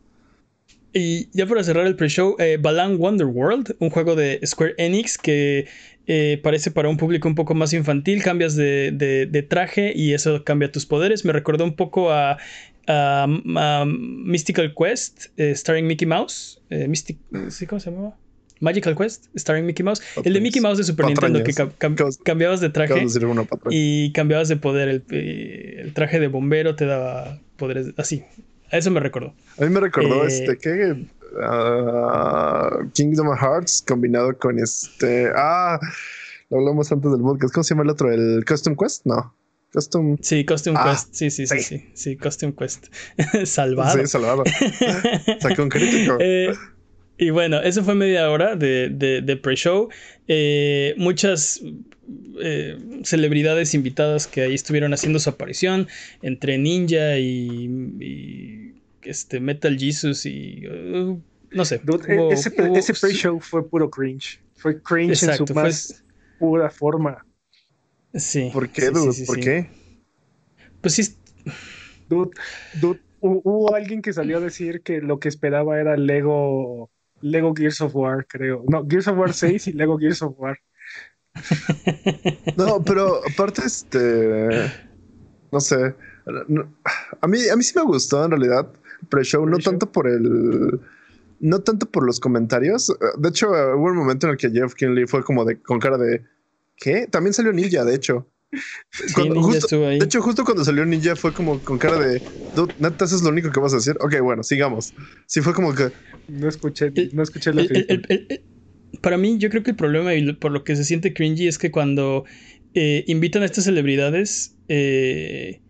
Y 0.93 1.29
ya 1.37 1.45
para 1.45 1.63
cerrar 1.63 1.85
el 1.85 1.95
pre-show, 1.95 2.35
eh, 2.39 2.57
Balan 2.59 2.97
Wonderworld, 2.99 3.75
un 3.79 3.89
juego 3.89 4.15
de 4.15 4.39
Square 4.45 4.75
Enix 4.77 5.17
que 5.17 5.67
eh, 6.07 6.39
parece 6.41 6.71
para 6.71 6.89
un 6.89 6.97
público 6.97 7.27
un 7.27 7.35
poco 7.35 7.53
más 7.53 7.73
infantil, 7.73 8.23
cambias 8.23 8.55
de, 8.55 9.45
traje 9.49 9.93
y 9.95 10.13
eso 10.13 10.43
cambia 10.43 10.71
tus 10.71 10.85
poderes. 10.85 11.25
Me 11.25 11.33
recordó 11.33 11.63
un 11.63 11.75
poco 11.75 12.11
a, 12.11 12.37
Mystical 13.85 14.73
Quest, 14.73 15.25
eh, 15.37 15.53
starring 15.55 15.85
Mickey 15.85 16.07
Mouse. 16.07 16.61
Mystic, 16.69 17.17
¿Cómo 17.67 17.79
se 17.79 17.91
llamaba? 17.91 18.15
Magical 18.59 18.95
Quest, 18.95 19.25
starring 19.35 19.65
Mickey 19.65 19.83
Mouse. 19.83 20.01
El 20.23 20.33
de 20.33 20.41
Mickey 20.41 20.61
Mouse 20.61 20.77
de 20.77 20.83
Super 20.83 21.05
Nintendo, 21.05 21.43
que 21.43 21.53
cambiabas 22.23 22.59
de 22.59 22.69
traje 22.69 23.05
y 23.69 24.11
cambiabas 24.13 24.47
de 24.47 24.57
poder. 24.57 24.89
El, 24.89 25.03
el, 25.09 25.93
traje 25.93 26.19
de 26.19 26.27
bombero 26.27 26.75
te 26.75 26.85
daba 26.85 27.39
poderes 27.57 27.93
así. 27.97 28.23
A 28.71 28.77
eso 28.77 28.91
me 28.91 28.99
recordó. 28.99 29.33
A 29.59 29.63
mí 29.63 29.69
me 29.69 29.79
recordó 29.79 30.23
eh, 30.23 30.27
este 30.27 30.57
que 30.57 31.05
ah, 31.41 32.69
Kingdom 32.93 33.35
Hearts 33.35 33.83
combinado 33.87 34.37
con 34.37 34.59
este. 34.59 35.29
Ah, 35.35 35.79
lo 36.49 36.59
hablamos 36.59 36.91
antes 36.91 37.11
del 37.11 37.21
podcast. 37.21 37.53
¿Cómo 37.53 37.63
se 37.63 37.73
llama 37.73 37.83
el 37.83 37.89
otro? 37.89 38.11
¿El 38.11 38.43
Custom 38.45 38.75
Quest? 38.75 39.05
No. 39.05 39.33
Custom. 39.73 40.17
Sí, 40.21 40.45
Custom 40.45 40.75
ah, 40.77 40.91
Quest. 40.91 41.13
Sí, 41.13 41.29
sí, 41.29 41.47
sí, 41.47 41.59
sí. 41.61 41.89
Sí, 41.93 42.17
Custom 42.17 42.53
Quest. 42.53 42.87
salvado. 43.45 43.97
Sí, 43.99 44.07
salvado. 44.07 44.43
Sacó 45.39 45.63
un 45.63 45.69
crítico. 45.69 46.17
Eh, 46.21 46.53
y 47.19 47.31
bueno, 47.31 47.59
eso 47.61 47.83
fue 47.83 47.95
media 47.95 48.29
hora 48.29 48.55
de, 48.55 48.89
de, 48.89 49.37
pre-show. 49.37 49.89
Eh, 50.27 50.93
muchas 50.97 51.61
eh, 52.39 52.77
celebridades 53.03 53.73
invitadas 53.73 54.27
que 54.27 54.41
ahí 54.41 54.53
estuvieron 54.53 54.93
haciendo 54.93 55.19
su 55.19 55.29
aparición, 55.29 55.87
entre 56.21 56.59
Ninja 56.59 57.17
y, 57.17 58.66
este 59.09 59.39
Metal 59.39 59.77
Jesus 59.77 60.25
y 60.25 60.67
uh, 60.67 61.21
no 61.51 61.65
sé. 61.65 61.81
E-, 62.07 62.29
ese, 62.31 62.93
pre-show 62.93 63.39
fue 63.39 63.67
puro 63.67 63.89
cringe. 63.89 64.39
Fue 64.55 64.81
cringe 64.81 65.23
en 65.23 65.37
su 65.37 65.53
más 65.53 66.03
pura 66.39 66.69
forma. 66.69 67.25
Sí. 68.13 68.49
¿Por 68.53 68.69
qué, 68.69 68.89
dude? 68.89 69.25
¿Por 69.25 69.39
qué? 69.39 69.69
Pues 70.81 70.95
sí. 70.95 71.15
Dude, 72.09 72.31
dude, 72.79 73.01
hubo 73.19 73.75
alguien 73.75 74.01
que 74.01 74.13
salió 74.13 74.37
a 74.37 74.41
decir 74.41 74.81
que 74.81 75.01
lo 75.01 75.19
que 75.19 75.27
esperaba 75.29 75.79
era 75.79 75.97
Lego 75.97 76.89
Lego 77.21 77.53
Gears 77.55 77.81
of 77.81 77.95
War, 77.95 78.25
creo. 78.27 78.63
No, 78.67 78.85
Gears 78.87 79.07
of 79.07 79.17
War 79.17 79.33
6 79.33 79.67
y 79.67 79.73
Lego 79.73 79.97
Gears 79.97 80.21
of 80.21 80.35
War. 80.37 80.57
No, 82.55 82.83
pero 82.83 83.21
aparte, 83.31 83.61
este. 83.65 84.71
No 85.51 85.59
sé. 85.59 85.95
a, 87.21 87.27
mí, 87.27 87.39
a 87.47 87.55
mí 87.55 87.63
sí 87.63 87.73
me 87.75 87.83
gustó 87.83 88.25
en 88.25 88.31
realidad 88.31 88.71
pre-show, 89.09 89.45
no 89.45 89.57
tanto 89.59 89.91
por 89.91 90.07
el. 90.07 90.79
No 91.39 91.59
tanto 91.59 91.85
por 91.85 92.05
los 92.05 92.19
comentarios. 92.19 92.91
De 93.19 93.29
hecho, 93.29 93.49
hubo 93.49 93.85
un 93.85 93.97
momento 93.97 94.27
en 94.27 94.31
el 94.31 94.37
que 94.37 94.49
Jeff 94.49 94.73
Kinley 94.73 95.05
fue 95.05 95.23
como 95.23 95.45
de 95.45 95.59
con 95.59 95.79
cara 95.79 95.97
de. 95.97 96.23
¿Qué? 96.75 97.07
También 97.07 97.33
salió 97.33 97.53
Ninja, 97.53 97.83
de 97.83 97.95
hecho. 97.95 98.27
Sí, 98.91 99.29
Ninja 99.29 99.41
justo, 99.41 99.79
De 99.79 99.97
hecho, 99.97 100.21
justo 100.21 100.43
cuando 100.43 100.63
salió 100.63 100.85
Ninja 100.85 101.15
fue 101.15 101.33
como 101.33 101.59
con 101.59 101.77
cara 101.77 101.99
de. 101.99 102.21
neta, 102.79 103.05
eso 103.05 103.15
es 103.15 103.21
lo 103.21 103.29
único 103.29 103.51
que 103.51 103.59
vas 103.59 103.73
a 103.73 103.77
decir. 103.77 103.97
Ok, 103.99 104.19
bueno, 104.21 104.43
sigamos. 104.43 104.93
Sí, 105.25 105.41
fue 105.41 105.53
como 105.53 105.73
que. 105.73 105.91
No 106.27 106.47
escuché, 106.47 106.91
no 107.13 107.23
escuché 107.23 107.53
la 107.53 107.63
Para 109.01 109.17
mí, 109.17 109.37
yo 109.37 109.49
creo 109.49 109.63
que 109.63 109.71
el 109.71 109.77
problema 109.77 110.13
y 110.15 110.33
por 110.33 110.51
lo 110.51 110.63
que 110.63 110.75
se 110.75 110.83
siente 110.83 111.13
cringy 111.13 111.47
es 111.47 111.57
que 111.57 111.71
cuando 111.71 112.25
eh, 112.73 113.03
invitan 113.07 113.43
a 113.43 113.45
estas 113.45 113.65
celebridades, 113.65 114.55
eh, 114.67 115.61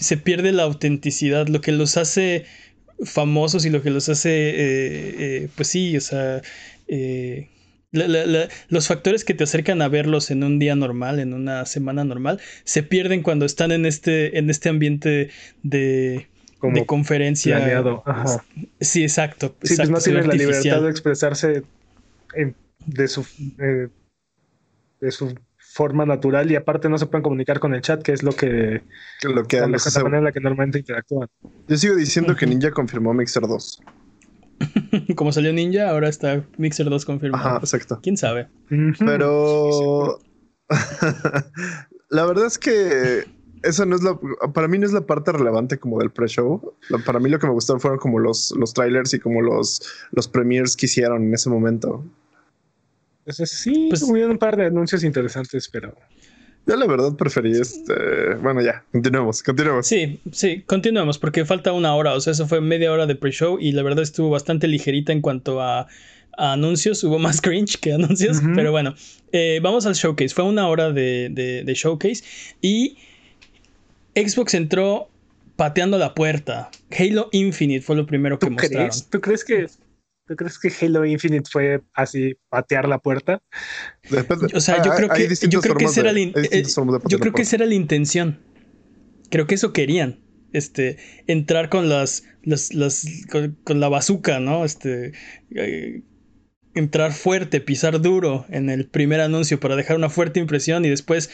se 0.00 0.16
pierde 0.16 0.52
la 0.52 0.64
autenticidad, 0.64 1.48
lo 1.48 1.60
que 1.60 1.72
los 1.72 1.96
hace 1.96 2.44
famosos 3.04 3.64
y 3.64 3.70
lo 3.70 3.82
que 3.82 3.90
los 3.90 4.08
hace, 4.08 4.30
eh, 4.32 5.48
pues 5.54 5.68
sí, 5.68 5.96
o 5.96 6.00
sea, 6.00 6.42
los 7.90 8.86
factores 8.88 9.24
que 9.24 9.34
te 9.34 9.44
acercan 9.44 9.80
a 9.82 9.88
verlos 9.88 10.30
en 10.30 10.42
un 10.44 10.58
día 10.58 10.74
normal, 10.74 11.20
en 11.20 11.32
una 11.32 11.64
semana 11.64 12.04
normal, 12.04 12.40
se 12.64 12.82
pierden 12.82 13.22
cuando 13.22 13.46
están 13.46 13.72
en 13.72 13.86
este, 13.86 14.38
en 14.38 14.50
este 14.50 14.68
ambiente 14.68 15.30
de, 15.62 16.26
de 16.60 16.86
conferencia. 16.86 17.82
Sí, 18.80 19.02
exacto. 19.02 19.56
Sí, 19.62 19.76
pues 19.76 19.90
no 19.90 19.98
tienen 19.98 20.28
la 20.28 20.34
libertad 20.34 20.82
de 20.82 20.90
expresarse 20.90 21.62
de, 22.86 23.08
su, 23.08 23.26
eh, 23.58 23.88
de 25.00 25.10
su 25.10 25.34
forma 25.78 26.04
natural 26.04 26.50
y 26.50 26.56
aparte 26.56 26.88
no 26.88 26.98
se 26.98 27.06
pueden 27.06 27.22
comunicar 27.22 27.60
con 27.60 27.72
el 27.72 27.82
chat, 27.82 28.02
que 28.02 28.12
es 28.12 28.24
lo 28.24 28.32
que, 28.32 28.82
lo 29.22 29.44
que 29.44 29.60
la, 29.60 29.68
manera 29.68 30.18
en 30.18 30.24
la 30.24 30.32
que 30.32 30.40
normalmente 30.40 30.80
interactúan. 30.80 31.28
Yo 31.68 31.76
sigo 31.76 31.94
diciendo 31.94 32.34
que 32.34 32.48
Ninja 32.48 32.72
confirmó 32.72 33.14
Mixer 33.14 33.46
2. 33.46 33.82
Como 35.14 35.30
salió 35.30 35.52
Ninja, 35.52 35.88
ahora 35.88 36.08
está 36.08 36.44
Mixer 36.56 36.90
2 36.90 37.04
confirmado. 37.04 37.46
Ajá, 37.46 37.58
exacto. 37.58 38.00
¿Quién 38.02 38.16
sabe? 38.16 38.48
Pero 38.98 40.18
la 42.10 42.26
verdad 42.26 42.46
es 42.46 42.58
que 42.58 43.24
esa 43.62 43.86
no 43.86 43.94
es 43.94 44.02
la 44.02 44.18
para 44.52 44.66
mí 44.66 44.78
no 44.78 44.86
es 44.86 44.92
la 44.92 45.06
parte 45.06 45.30
relevante 45.30 45.78
como 45.78 46.00
del 46.00 46.10
pre-show. 46.10 46.74
Para 47.06 47.20
mí 47.20 47.30
lo 47.30 47.38
que 47.38 47.46
me 47.46 47.52
gustó 47.52 47.78
fueron 47.78 48.00
como 48.00 48.18
los, 48.18 48.52
los 48.58 48.74
trailers 48.74 49.14
y 49.14 49.20
como 49.20 49.42
los, 49.42 49.80
los 50.10 50.26
premiers 50.26 50.76
que 50.76 50.86
hicieron 50.86 51.22
en 51.22 51.34
ese 51.34 51.48
momento. 51.50 52.04
Sí, 53.32 53.86
pues, 53.88 54.02
hubieron 54.02 54.32
un 54.32 54.38
par 54.38 54.56
de 54.56 54.66
anuncios 54.66 55.04
interesantes, 55.04 55.68
pero 55.68 55.94
yo 56.68 56.76
la 56.76 56.86
verdad 56.86 57.16
preferí 57.16 57.52
este. 57.52 58.34
Bueno, 58.42 58.60
ya, 58.60 58.84
continuemos, 58.92 59.42
continuemos. 59.42 59.86
Sí, 59.86 60.20
sí, 60.32 60.62
continuemos, 60.66 61.16
porque 61.16 61.46
falta 61.46 61.72
una 61.72 61.94
hora. 61.94 62.12
O 62.12 62.20
sea, 62.20 62.32
eso 62.32 62.46
fue 62.46 62.60
media 62.60 62.92
hora 62.92 63.06
de 63.06 63.14
pre-show 63.14 63.58
y 63.58 63.72
la 63.72 63.82
verdad 63.82 64.02
estuvo 64.02 64.28
bastante 64.28 64.68
ligerita 64.68 65.12
en 65.12 65.22
cuanto 65.22 65.62
a, 65.62 65.86
anuncios. 66.36 67.02
Hubo 67.04 67.18
más 67.18 67.40
cringe 67.42 67.78
que 67.80 67.94
anuncios, 67.94 68.42
pero 68.54 68.70
bueno. 68.70 68.94
Eh, 69.32 69.60
vamos 69.62 69.86
al 69.86 69.94
showcase. 69.94 70.34
Fue 70.34 70.44
una 70.44 70.68
hora 70.68 70.92
de, 70.92 71.30
de, 71.64 71.74
showcase 71.74 72.22
y 72.60 72.98
Xbox 74.14 74.52
entró 74.52 75.08
pateando 75.56 75.96
la 75.96 76.14
puerta. 76.14 76.70
Halo 76.90 77.30
Infinite 77.32 77.80
fue 77.80 77.96
lo 77.96 78.04
primero 78.04 78.38
que 78.38 78.50
mostraron. 78.50 78.90
¿Tú 79.10 79.22
crees 79.22 79.42
que 79.42 79.68
¿Tú 80.28 80.36
crees 80.36 80.58
que 80.58 80.70
Halo 80.80 81.06
Infinite 81.06 81.48
fue 81.50 81.80
así 81.94 82.36
patear 82.50 82.86
la 82.86 82.98
puerta? 82.98 83.42
o 84.54 84.60
sea, 84.60 84.82
yo 84.82 84.92
creo 84.94 85.08
que, 85.08 85.34
yo 85.48 85.62
creo 85.62 85.74
que 85.74 85.86
esa 85.86 86.00
era 86.00 86.12
la, 86.12 86.20
eh, 86.20 86.64
yo 87.08 87.18
creo 87.18 87.32
que 87.32 87.42
esa 87.42 87.56
era 87.56 87.64
la 87.64 87.74
intención. 87.74 88.38
Creo 89.30 89.46
que 89.46 89.54
eso 89.54 89.72
querían. 89.72 90.20
Este, 90.52 90.96
entrar 91.26 91.68
con 91.68 91.88
las, 91.88 92.24
las, 92.42 92.72
las 92.72 93.06
con, 93.64 93.80
la 93.80 93.88
bazuca, 93.88 94.38
¿no? 94.38 94.64
Este, 94.64 95.12
eh, 95.54 96.02
entrar 96.74 97.12
fuerte, 97.12 97.60
pisar 97.60 98.00
duro 98.00 98.44
en 98.50 98.68
el 98.68 98.86
primer 98.86 99.20
anuncio 99.20 99.58
para 99.60 99.76
dejar 99.76 99.96
una 99.96 100.10
fuerte 100.10 100.40
impresión 100.40 100.84
y 100.84 100.90
después 100.90 101.30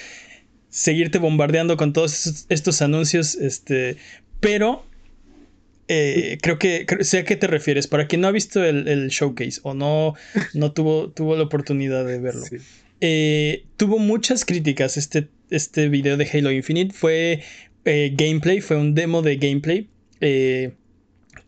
seguirte 0.68 1.18
bombardeando 1.18 1.76
con 1.76 1.92
todos 1.92 2.46
estos 2.48 2.82
anuncios, 2.82 3.34
este, 3.36 3.96
pero 4.40 4.84
eh, 5.88 6.38
creo 6.40 6.58
que 6.58 6.86
sé 7.00 7.18
a 7.18 7.24
qué 7.24 7.36
te 7.36 7.46
refieres. 7.46 7.86
Para 7.86 8.06
quien 8.06 8.20
no 8.22 8.28
ha 8.28 8.32
visto 8.32 8.64
el, 8.64 9.08
showcase 9.08 9.60
o 9.62 9.74
no, 9.74 10.14
no 10.54 10.72
tuvo, 10.72 11.10
tuvo 11.10 11.36
la 11.36 11.44
oportunidad 11.44 12.06
de 12.06 12.18
verlo. 12.18 12.44
Eh, 13.00 13.64
tuvo 13.76 13.98
muchas 13.98 14.44
críticas 14.44 14.96
este, 14.96 15.28
este 15.50 15.88
video 15.88 16.16
de 16.16 16.28
Halo 16.32 16.50
Infinite. 16.50 16.94
Fue 16.94 17.42
eh, 17.84 18.14
gameplay, 18.16 18.60
fue 18.60 18.76
un 18.76 18.94
demo 18.94 19.22
de 19.22 19.36
gameplay. 19.36 19.88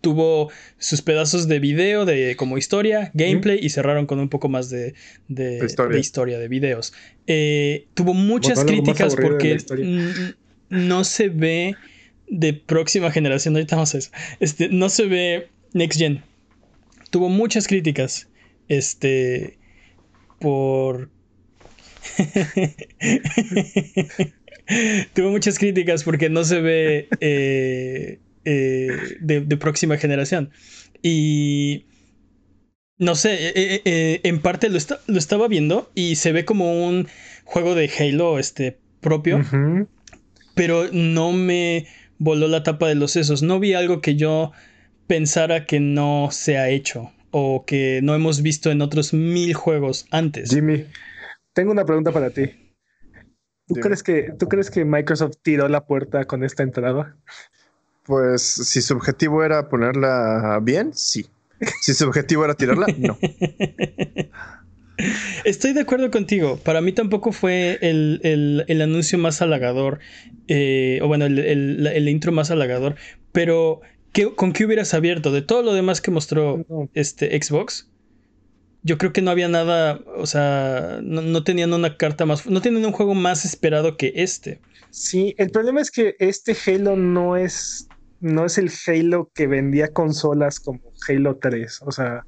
tuvo 0.03 0.51
sus 0.79 1.01
pedazos 1.03 1.49
de 1.49 1.59
video 1.59 2.05
de 2.05 2.37
como 2.37 2.59
historia, 2.59 3.11
gameplay 3.15 3.59
y 3.63 3.71
cerraron 3.71 4.07
con 4.07 4.21
un 4.21 4.29
poco 4.29 4.49
más 4.49 4.69
de, 4.69 4.95
de, 5.29 5.67
historia. 5.99 6.39
de, 6.39 6.49
videos. 6.49 6.93
tuvo 7.95 8.13
muchas 8.13 8.65
críticas 8.65 9.17
porque 9.17 9.57
no 10.69 11.05
se 11.05 11.29
ve 11.29 11.75
de 12.29 12.53
próxima 12.55 13.11
generación, 13.11 13.55
ahorita 13.55 13.77
vamos 13.77 13.95
a 13.95 13.99
eso. 13.99 14.11
Este, 14.41 14.69
no 14.69 14.89
se 14.89 15.07
ve 15.07 15.49
Next 15.73 15.99
Gen. 15.99 16.23
Tuvo 17.11 17.29
muchas 17.29 17.67
críticas. 17.69 18.29
Este. 18.69 19.59
Por. 20.39 21.11
Tuvo 25.15 25.31
muchas 25.31 25.59
críticas 25.59 26.03
porque 26.03 26.29
no 26.29 26.43
se 26.45 26.61
ve 26.61 27.09
eh, 27.21 28.19
eh, 28.45 28.89
de, 29.21 29.57
próxima 29.57 29.97
generación. 29.97 30.51
Y. 31.03 31.87
No 32.99 33.15
sé, 33.15 33.37
eh, 33.55 34.21
en 34.25 34.41
parte 34.41 34.71
lo, 34.71 34.79
lo, 35.07 35.19
estaba 35.19 35.49
viendo 35.49 35.93
y 35.95 36.17
se 36.17 36.33
ve 36.33 36.47
como 36.47 36.87
un 36.87 37.07
juego 37.45 37.75
de 37.75 37.91
Halo 37.91 38.39
este, 38.39 38.79
propio. 39.01 39.45
Pero 40.55 40.91
no 40.91 41.33
me 41.33 41.87
voló 42.19 42.49
la 42.49 42.63
tapa 42.63 42.89
de 42.89 42.95
los 42.95 43.13
sesos. 43.13 43.43
No 43.43 43.61
vi 43.61 43.75
algo 43.75 44.01
que 44.01 44.17
yo 44.17 44.53
pensara 45.07 45.67
que 45.67 45.81
no 45.81 46.29
se 46.31 46.59
ha 46.59 46.69
hecho 46.69 47.13
o 47.31 47.65
que 47.67 48.01
no 48.03 48.15
hemos 48.15 48.43
visto 48.43 48.71
en 48.71 48.83
otros 48.83 49.13
mil 49.13 49.55
juegos 49.55 50.07
antes. 50.11 50.51
Jimmy, 50.51 50.87
tengo 51.53 51.73
una 51.73 51.85
pregunta 51.85 52.13
para 52.13 52.31
ti. 52.31 52.51
¿Tú, 53.67 53.75
crees 53.75 54.03
que, 54.03 54.33
¿Tú 54.39 54.49
crees 54.49 54.71
que 54.71 54.85
Microsoft 54.85 55.37
tiró 55.43 55.69
la 55.69 55.87
puerta 55.87 56.25
con 56.25 56.45
esta 56.45 56.63
entrada? 56.63 57.17
Pues 58.05 58.43
si 58.43 58.81
su 58.81 58.95
objetivo 58.95 59.43
era 59.43 59.69
ponerla 59.69 60.61
bien, 60.63 60.93
sí. 60.95 61.27
Si 61.81 61.95
su 61.95 62.07
objetivo 62.07 62.45
era 62.45 62.55
tirarla, 62.55 62.87
no. 62.99 63.19
Estoy 65.45 65.73
de 65.73 65.81
acuerdo 65.81 66.11
contigo. 66.11 66.59
Para 66.59 66.81
mí 66.81 66.93
tampoco 66.93 67.33
fue 67.33 67.79
el, 67.83 68.81
anuncio 68.83 69.19
más 69.19 69.43
halagador, 69.43 70.01
eh, 70.49 71.01
o 71.03 71.09
bueno, 71.09 71.27
el, 71.27 72.09
intro 72.09 72.33
más 72.33 72.51
halagador, 72.51 72.97
pero 73.33 73.81
¿con 74.37 74.53
qué 74.53 74.65
hubieras 74.65 74.95
abierto? 74.95 75.33
De 75.33 75.43
todo 75.43 75.63
lo 75.63 75.75
demás 75.75 76.01
que 76.01 76.11
mostró 76.11 76.65
este 76.95 77.41
Xbox, 77.41 77.91
yo 78.83 78.99
creo 78.99 79.13
que 79.13 79.21
no 79.21 79.31
había 79.33 79.49
nada, 79.49 80.01
o 80.17 80.27
sea, 80.27 81.01
no, 81.03 81.43
tenían 81.43 81.73
una 81.73 81.97
carta 81.97 82.25
más, 82.25 82.47
no 82.47 82.63
tienen 82.63 82.87
un 82.87 82.93
juego 82.93 83.15
más 83.15 83.45
esperado 83.45 83.97
que 83.97 84.13
este. 84.15 84.61
Sí, 84.91 85.35
el 85.39 85.51
problema 85.51 85.81
es 85.81 85.91
que 85.91 86.15
este 86.21 86.57
Halo 86.67 86.97
no 86.97 87.37
es, 87.37 87.89
no 88.21 88.47
es 88.47 88.59
el 88.59 88.71
Halo 88.87 89.31
que 89.35 89.47
vendía 89.49 89.89
consolas 89.89 90.61
como 90.61 90.81
Halo 91.09 91.37
3, 91.37 91.83
o 91.85 91.91
sea 91.91 92.25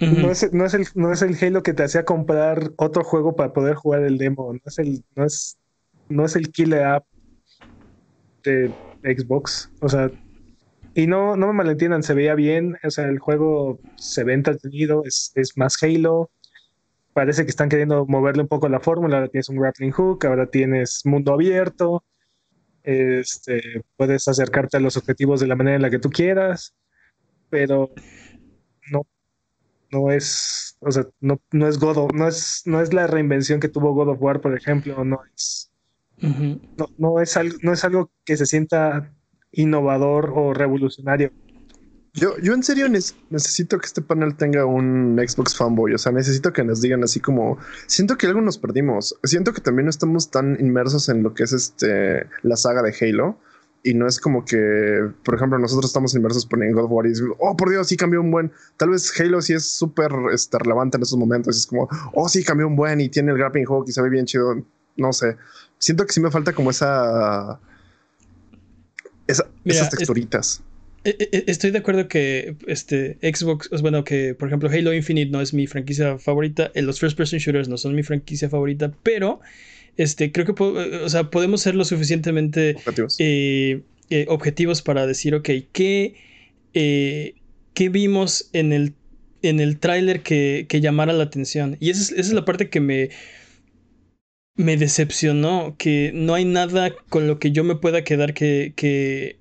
no, 0.00 0.30
es, 0.30 0.52
no, 0.52 0.64
es 0.64 0.74
el, 0.74 0.86
no 0.94 1.12
es 1.12 1.22
el 1.22 1.36
Halo 1.40 1.62
que 1.62 1.74
te 1.74 1.82
hacía 1.82 2.04
comprar 2.04 2.70
otro 2.76 3.04
juego 3.04 3.36
para 3.36 3.52
poder 3.52 3.74
jugar 3.74 4.02
el 4.02 4.18
demo. 4.18 4.52
No 4.52 4.60
es 4.64 4.78
el, 4.78 5.04
no 5.14 5.24
es, 5.24 5.58
no 6.08 6.24
es 6.24 6.36
el 6.36 6.50
killer 6.50 6.84
app 6.84 7.04
de 8.42 8.72
Xbox. 9.02 9.70
O 9.80 9.88
sea, 9.88 10.10
y 10.94 11.06
no, 11.06 11.36
no 11.36 11.48
me 11.48 11.52
malentiendan, 11.52 12.02
se 12.02 12.14
veía 12.14 12.34
bien. 12.34 12.76
O 12.82 12.90
sea, 12.90 13.06
el 13.06 13.18
juego 13.18 13.78
se 13.96 14.24
ve 14.24 14.34
entretenido, 14.34 15.04
es, 15.04 15.32
es 15.34 15.56
más 15.56 15.80
Halo. 15.82 16.30
Parece 17.12 17.44
que 17.44 17.50
están 17.50 17.68
queriendo 17.68 18.06
moverle 18.06 18.42
un 18.42 18.48
poco 18.48 18.68
la 18.68 18.80
fórmula. 18.80 19.16
Ahora 19.16 19.28
tienes 19.28 19.48
un 19.48 19.56
grappling 19.56 19.90
hook, 19.90 20.24
ahora 20.26 20.46
tienes 20.46 21.02
mundo 21.04 21.32
abierto. 21.32 22.04
Este, 22.82 23.82
puedes 23.96 24.26
acercarte 24.28 24.78
a 24.78 24.80
los 24.80 24.96
objetivos 24.96 25.40
de 25.40 25.46
la 25.46 25.56
manera 25.56 25.76
en 25.76 25.82
la 25.82 25.90
que 25.90 25.98
tú 25.98 26.10
quieras. 26.10 26.74
Pero 27.50 27.90
no 29.90 30.10
es, 30.10 30.76
o 30.80 30.90
sea, 30.90 31.06
no, 31.20 31.40
no 31.52 31.68
es 31.68 31.78
God 31.78 31.96
of, 31.96 32.12
no 32.12 32.28
es, 32.28 32.62
no 32.64 32.80
es 32.80 32.92
la 32.92 33.06
reinvención 33.06 33.60
que 33.60 33.68
tuvo 33.68 33.94
God 33.94 34.10
of 34.10 34.22
War, 34.22 34.40
por 34.40 34.56
ejemplo, 34.56 35.04
no 35.04 35.20
es, 35.34 35.70
no, 36.18 36.86
no, 36.98 37.20
es 37.20 37.36
algo, 37.36 37.56
no 37.62 37.72
es 37.72 37.84
algo 37.84 38.10
que 38.24 38.36
se 38.36 38.46
sienta 38.46 39.12
innovador 39.52 40.32
o 40.34 40.54
revolucionario. 40.54 41.32
Yo, 42.12 42.36
yo 42.38 42.54
en 42.54 42.64
serio 42.64 42.88
necesito 42.88 43.78
que 43.78 43.86
este 43.86 44.02
panel 44.02 44.36
tenga 44.36 44.64
un 44.64 45.16
Xbox 45.24 45.56
fanboy, 45.56 45.94
o 45.94 45.98
sea, 45.98 46.10
necesito 46.10 46.52
que 46.52 46.64
nos 46.64 46.80
digan 46.80 47.04
así 47.04 47.20
como, 47.20 47.58
siento 47.86 48.18
que 48.18 48.26
algo 48.26 48.40
nos 48.40 48.58
perdimos, 48.58 49.16
siento 49.22 49.52
que 49.52 49.60
también 49.60 49.86
no 49.86 49.90
estamos 49.90 50.30
tan 50.30 50.58
inmersos 50.58 51.08
en 51.08 51.22
lo 51.22 51.34
que 51.34 51.44
es 51.44 51.52
este, 51.52 52.26
la 52.42 52.56
saga 52.56 52.82
de 52.82 52.94
Halo, 53.00 53.38
y 53.82 53.94
no 53.94 54.06
es 54.06 54.20
como 54.20 54.44
que, 54.44 55.10
por 55.24 55.34
ejemplo, 55.34 55.58
nosotros 55.58 55.90
estamos 55.90 56.14
inmersos 56.14 56.46
en 56.50 56.72
God 56.72 56.84
of 56.84 56.90
War 56.90 57.06
y 57.06 57.12
es, 57.12 57.22
oh, 57.38 57.56
por 57.56 57.70
Dios, 57.70 57.88
sí 57.88 57.96
cambió 57.96 58.20
un 58.20 58.30
buen. 58.30 58.52
Tal 58.76 58.90
vez 58.90 59.12
Halo 59.18 59.40
sí 59.40 59.54
es 59.54 59.66
súper 59.70 60.10
este, 60.32 60.58
relevante 60.58 60.98
en 60.98 61.02
esos 61.02 61.18
momentos. 61.18 61.56
Es 61.56 61.66
como, 61.66 61.88
oh, 62.12 62.28
sí 62.28 62.44
cambió 62.44 62.66
un 62.66 62.76
buen 62.76 63.00
y 63.00 63.08
tiene 63.08 63.32
el 63.32 63.38
grappling 63.38 63.64
hook 63.64 63.86
y 63.88 63.92
se 63.92 64.02
ve 64.02 64.10
bien 64.10 64.26
chido. 64.26 64.62
No 64.96 65.12
sé. 65.12 65.36
Siento 65.78 66.04
que 66.04 66.12
sí 66.12 66.20
me 66.20 66.30
falta 66.30 66.52
como 66.52 66.70
esa. 66.70 67.58
esas 69.26 69.90
texturitas. 69.90 70.62
E, 71.02 71.16
e, 71.18 71.44
estoy 71.46 71.70
de 71.70 71.78
acuerdo 71.78 72.08
que 72.08 72.56
este 72.66 73.18
Xbox, 73.22 73.70
bueno, 73.80 74.04
que 74.04 74.34
por 74.34 74.48
ejemplo 74.48 74.68
Halo 74.68 74.92
Infinite 74.92 75.30
no 75.30 75.40
es 75.40 75.54
mi 75.54 75.66
franquicia 75.66 76.18
favorita, 76.18 76.70
eh, 76.74 76.82
los 76.82 77.00
first 77.00 77.16
person 77.16 77.38
shooters 77.38 77.70
no 77.70 77.78
son 77.78 77.94
mi 77.94 78.02
franquicia 78.02 78.50
favorita, 78.50 78.92
pero 79.02 79.40
este 80.02 80.32
creo 80.32 80.46
que 80.46 80.62
o 80.62 81.08
sea, 81.08 81.30
podemos 81.30 81.62
ser 81.62 81.74
lo 81.74 81.84
suficientemente 81.84 82.76
objetivos, 82.76 83.16
eh, 83.18 83.82
eh, 84.10 84.26
objetivos 84.28 84.82
para 84.82 85.06
decir, 85.06 85.34
ok, 85.34 85.48
¿qué, 85.72 86.14
¿qué, 86.72 87.88
vimos 87.88 88.50
en 88.52 88.72
el, 88.72 88.94
en 89.42 89.60
el 89.60 89.78
tráiler 89.78 90.22
que, 90.22 90.66
que, 90.68 90.80
llamara 90.80 91.12
la 91.12 91.24
atención? 91.24 91.76
Y 91.80 91.90
esa 91.90 92.02
es, 92.02 92.10
esa 92.12 92.20
es 92.20 92.32
la 92.32 92.44
parte 92.44 92.68
que 92.68 92.80
me, 92.80 93.10
me 94.56 94.76
decepcionó, 94.76 95.76
que 95.78 96.12
no 96.14 96.34
hay 96.34 96.44
nada 96.44 96.92
con 97.08 97.26
lo 97.26 97.38
que 97.38 97.52
yo 97.52 97.64
me 97.64 97.76
pueda 97.76 98.04
quedar 98.04 98.34
que, 98.34 98.72
que 98.76 99.40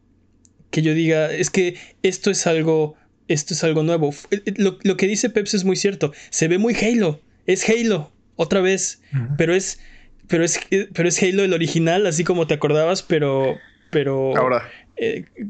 que 0.72 0.82
yo 0.82 0.94
diga, 0.94 1.32
es 1.32 1.50
que 1.50 1.78
esto 2.04 2.32
es 2.32 2.46
algo, 2.48 2.96
esto 3.28 3.54
es 3.54 3.64
algo 3.64 3.84
nuevo. 3.84 4.14
Eh, 4.32 4.42
eh, 4.46 4.54
lo, 4.58 4.98
que 4.98 5.08
dice 5.08 5.30
Peps 5.30 5.54
es 5.54 5.64
muy 5.64 5.76
cierto. 5.76 6.14
Se 6.30 6.48
ve 6.48 6.58
muy 6.58 6.76
Halo. 6.76 7.22
Es 7.46 7.68
Halo, 7.68 8.12
otra 8.36 8.62
vez. 8.62 9.02
Pero 9.38 9.56
es. 9.56 9.80
Pero 10.30 10.44
es, 10.44 10.60
eh, 10.72 10.90
pero 10.94 11.10
es 11.10 11.22
Halo 11.22 11.44
el 11.44 11.54
original, 11.54 12.06
así 12.08 12.24
como 12.24 12.48
te 12.48 12.54
acordabas, 12.54 13.04
pero. 13.04 13.58
Pero. 13.92 14.38
Ahora. 14.38 14.70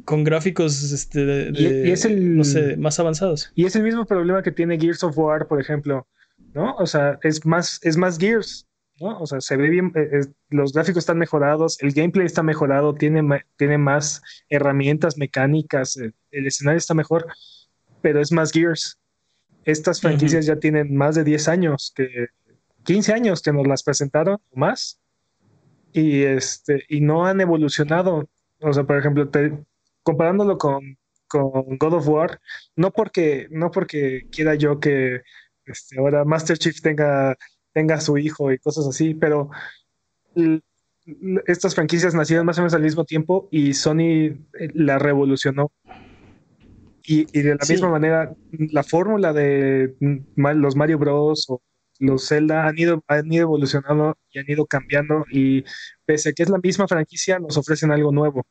con 0.06 0.24
gráficos 0.24 0.92
este, 0.92 1.52
y, 1.54 1.92
es 1.92 2.06
el, 2.06 2.38
no 2.38 2.44
sé, 2.44 2.78
más 2.78 3.00
avanzados. 3.00 3.52
Y 3.56 3.66
es 3.66 3.76
el 3.76 3.84
mismo 3.84 4.06
problema 4.06 4.42
que 4.42 4.52
tiene 4.52 4.80
Gears 4.80 5.04
of 5.04 5.18
War, 5.18 5.48
por 5.48 5.60
ejemplo. 5.60 6.08
¿No? 6.54 6.76
O 6.78 6.88
sea, 6.88 7.20
es 7.24 7.46
más, 7.46 7.80
es 7.84 7.98
más 7.98 8.18
Gears. 8.18 8.66
O 9.02 9.26
sea, 9.26 9.40
se 9.40 9.56
ve 9.56 9.70
bien, 9.70 9.92
eh, 9.96 10.26
los 10.50 10.74
gráficos 10.74 11.00
están 11.04 11.18
mejorados, 11.18 11.78
el 11.82 11.94
gameplay 11.94 12.26
está 12.26 12.44
mejorado, 12.44 12.94
tiene, 12.94 13.46
tiene 13.56 13.78
más 13.78 14.22
herramientas 14.50 15.18
mecánicas, 15.18 15.96
eh, 15.98 16.12
el 16.32 16.48
escenario 16.48 16.78
está 16.78 16.94
mejor, 16.94 17.26
pero 18.02 18.20
es 18.20 18.32
más 18.32 18.52
Gears. 18.52 19.00
Estas 19.64 20.02
franquicias 20.02 20.46
ya 20.46 20.58
tienen 20.58 20.96
más 20.96 21.16
de 21.16 21.24
10 21.24 21.48
años, 21.48 21.94
que 21.96 22.28
15 22.84 23.14
años 23.14 23.42
que 23.42 23.54
nos 23.54 23.68
las 23.68 23.84
presentaron 23.84 24.40
o 24.52 24.60
más, 24.60 25.00
y, 25.94 26.24
este, 26.24 26.84
y 26.88 27.02
no 27.02 27.26
han 27.26 27.42
evolucionado. 27.42 28.30
O 28.62 28.74
sea, 28.74 28.84
por 28.84 28.98
ejemplo, 28.98 29.30
comparándolo 30.04 30.58
con, 30.58 30.98
con 31.28 31.78
God 31.78 31.94
of 31.94 32.08
War, 32.08 32.42
no 32.76 32.92
porque, 32.92 33.48
no 33.52 33.72
porque 33.72 34.28
quiera 34.32 34.56
yo 34.56 34.80
que 34.80 35.22
este, 35.66 36.00
ahora 36.00 36.26
Master 36.26 36.58
Chief 36.58 36.82
tenga 36.82 37.36
tenga 37.74 38.02
su 38.02 38.18
hijo 38.18 38.52
y 38.52 38.60
cosas 38.60 38.88
así, 38.88 39.14
pero 39.14 39.50
estas 41.48 41.76
franquicias 41.76 42.14
nacieron 42.14 42.46
más 42.46 42.58
o 42.58 42.62
menos 42.62 42.74
al 42.74 42.82
mismo 42.82 43.06
tiempo 43.06 43.48
y 43.52 43.74
Sony 43.74 44.00
eh, 44.00 44.38
la 44.74 45.00
revolucionó. 45.00 45.72
Y, 47.12 47.26
de 47.42 47.56
la 47.56 47.66
misma 47.68 47.90
manera, 47.90 48.36
la 48.52 48.84
fórmula 48.84 49.34
de 49.34 49.96
los 50.36 50.76
Mario 50.76 51.00
Bros. 51.00 51.50
o 51.50 51.60
los 52.00 52.28
Zelda 52.28 52.66
han 52.66 52.78
ido, 52.78 53.04
han 53.08 53.32
ido 53.32 53.44
evolucionando 53.44 54.18
y 54.32 54.40
han 54.40 54.46
ido 54.48 54.66
cambiando 54.66 55.26
y 55.32 55.64
pese 56.06 56.30
a 56.30 56.34
que 56.34 56.44
es 56.44 56.50
la 56.50 56.58
misma 56.58 56.88
franquicia, 56.88 57.40
nos 57.40 57.58
ofrecen 57.58 57.92
algo 57.92 58.12
nuevo. 58.12 58.46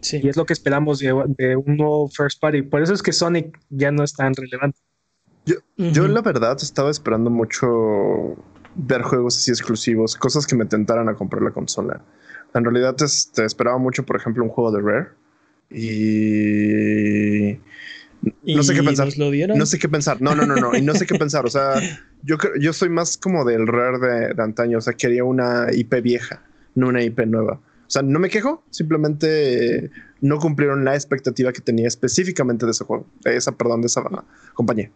Sí. 0.00 0.20
Y 0.22 0.28
es 0.28 0.36
lo 0.36 0.44
que 0.44 0.52
esperamos 0.52 0.98
de, 0.98 1.12
de, 1.38 1.56
un 1.56 1.76
nuevo 1.76 2.08
First 2.08 2.40
Party. 2.40 2.62
Por 2.62 2.82
eso 2.82 2.92
es 2.92 3.02
que 3.02 3.12
Sonic 3.12 3.58
ya 3.70 3.90
no 3.90 4.04
es 4.04 4.14
tan 4.14 4.34
relevante. 4.34 4.78
Yo, 5.76 6.08
la 6.08 6.22
verdad 6.22 6.56
estaba 6.60 6.90
esperando 6.90 7.30
mucho 7.30 8.36
ver 8.74 9.02
juegos 9.02 9.36
así 9.36 9.52
exclusivos, 9.52 10.16
cosas 10.16 10.44
que 10.46 10.56
me 10.56 10.66
tentaran 10.66 11.08
a 11.08 11.14
comprar 11.14 11.42
la 11.42 11.52
consola. 11.52 12.02
En 12.52 12.64
realidad 12.64 12.96
este, 13.00 13.44
esperaba 13.44 13.78
mucho, 13.78 14.04
por 14.04 14.16
ejemplo, 14.16 14.42
un 14.42 14.50
juego 14.50 14.72
de 14.72 14.82
Rare. 14.82 15.08
Y... 15.70 17.60
No 18.42 18.62
sé 18.62 18.74
qué 18.74 18.82
pensar. 18.82 19.08
No 19.16 19.66
sé 19.66 19.78
qué 19.78 19.88
pensar. 19.88 20.20
No, 20.20 20.34
no, 20.34 20.46
no, 20.46 20.56
no. 20.56 20.76
Y 20.76 20.82
no 20.82 20.94
sé 20.94 21.06
qué 21.06 21.14
pensar. 21.14 21.46
O 21.46 21.50
sea, 21.50 21.74
yo, 22.22 22.36
yo 22.60 22.72
soy 22.72 22.88
más 22.88 23.16
como 23.16 23.44
del 23.44 23.66
Rare 23.66 23.98
de, 23.98 24.34
de 24.34 24.42
antaño. 24.42 24.78
O 24.78 24.80
sea, 24.80 24.94
quería 24.94 25.24
una 25.24 25.66
IP 25.72 26.02
vieja, 26.02 26.42
no 26.74 26.88
una 26.88 27.02
IP 27.02 27.20
nueva. 27.26 27.60
O 27.86 27.90
sea, 27.90 28.02
no 28.02 28.18
me 28.18 28.28
quejo, 28.28 28.64
simplemente 28.70 29.90
no 30.20 30.38
cumplieron 30.38 30.84
la 30.84 30.94
expectativa 30.94 31.52
que 31.52 31.60
tenía 31.60 31.86
específicamente 31.86 32.66
de 32.66 32.72
ese 32.72 32.84
juego, 32.84 33.06
de 33.22 33.36
esa, 33.36 33.52
perdón, 33.52 33.80
de 33.82 33.86
esa 33.86 34.02
compañía. 34.54 34.90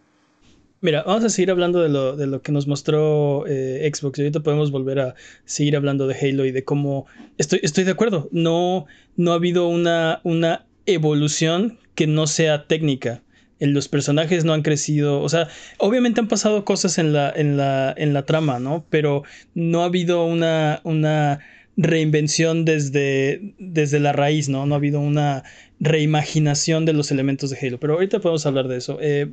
Mira, 0.83 1.03
vamos 1.05 1.25
a 1.25 1.29
seguir 1.29 1.51
hablando 1.51 1.83
de 1.83 1.91
lo, 1.91 2.17
de 2.17 2.27
lo 2.27 2.41
que 2.41 2.53
nos 2.53 2.67
mostró 2.67 3.45
eh, 3.47 3.89
Xbox. 3.95 4.19
Y 4.19 4.23
ahorita 4.23 4.41
podemos 4.41 4.71
volver 4.71 4.99
a 4.99 5.15
seguir 5.45 5.77
hablando 5.77 6.07
de 6.07 6.15
Halo 6.15 6.47
y 6.47 6.53
de 6.53 6.65
cómo. 6.65 7.07
Estoy, 7.37 7.61
estoy 7.63 7.85
de 7.85 7.91
acuerdo. 7.91 8.29
No, 8.33 8.87
no 9.17 9.33
ha 9.33 9.35
habido 9.35 9.69
una, 9.69 10.21
una 10.25 10.67
evolución 10.87 11.79
que 12.01 12.07
no 12.07 12.27
sea 12.27 12.67
técnica. 12.67 13.23
Los 13.59 13.89
personajes 13.89 14.47
no 14.47 14.55
han 14.55 14.63
crecido. 14.63 15.21
O 15.21 15.29
sea, 15.29 15.49
obviamente 15.77 16.19
han 16.19 16.29
pasado 16.29 16.65
cosas 16.65 16.97
en 16.97 17.13
la, 17.13 17.31
en 17.31 17.59
la, 17.59 17.93
en 17.95 18.15
la 18.15 18.25
trama, 18.25 18.59
¿no? 18.59 18.87
Pero 18.89 19.23
no 19.53 19.83
ha 19.83 19.85
habido 19.85 20.25
una. 20.25 20.81
una 20.85 21.41
reinvención 21.77 22.65
desde, 22.65 23.55
desde 23.59 24.01
la 24.01 24.13
raíz, 24.13 24.49
¿no? 24.49 24.65
No 24.67 24.75
ha 24.75 24.79
habido 24.79 25.01
una 25.01 25.45
reimaginación 25.79 26.85
de 26.85 26.95
los 26.95 27.11
elementos 27.11 27.51
de 27.51 27.59
Halo, 27.59 27.79
pero 27.79 27.95
ahorita 27.95 28.21
podemos 28.21 28.45
hablar 28.47 28.69
de 28.69 28.79
eso. 28.79 28.99
Eh, 29.01 29.31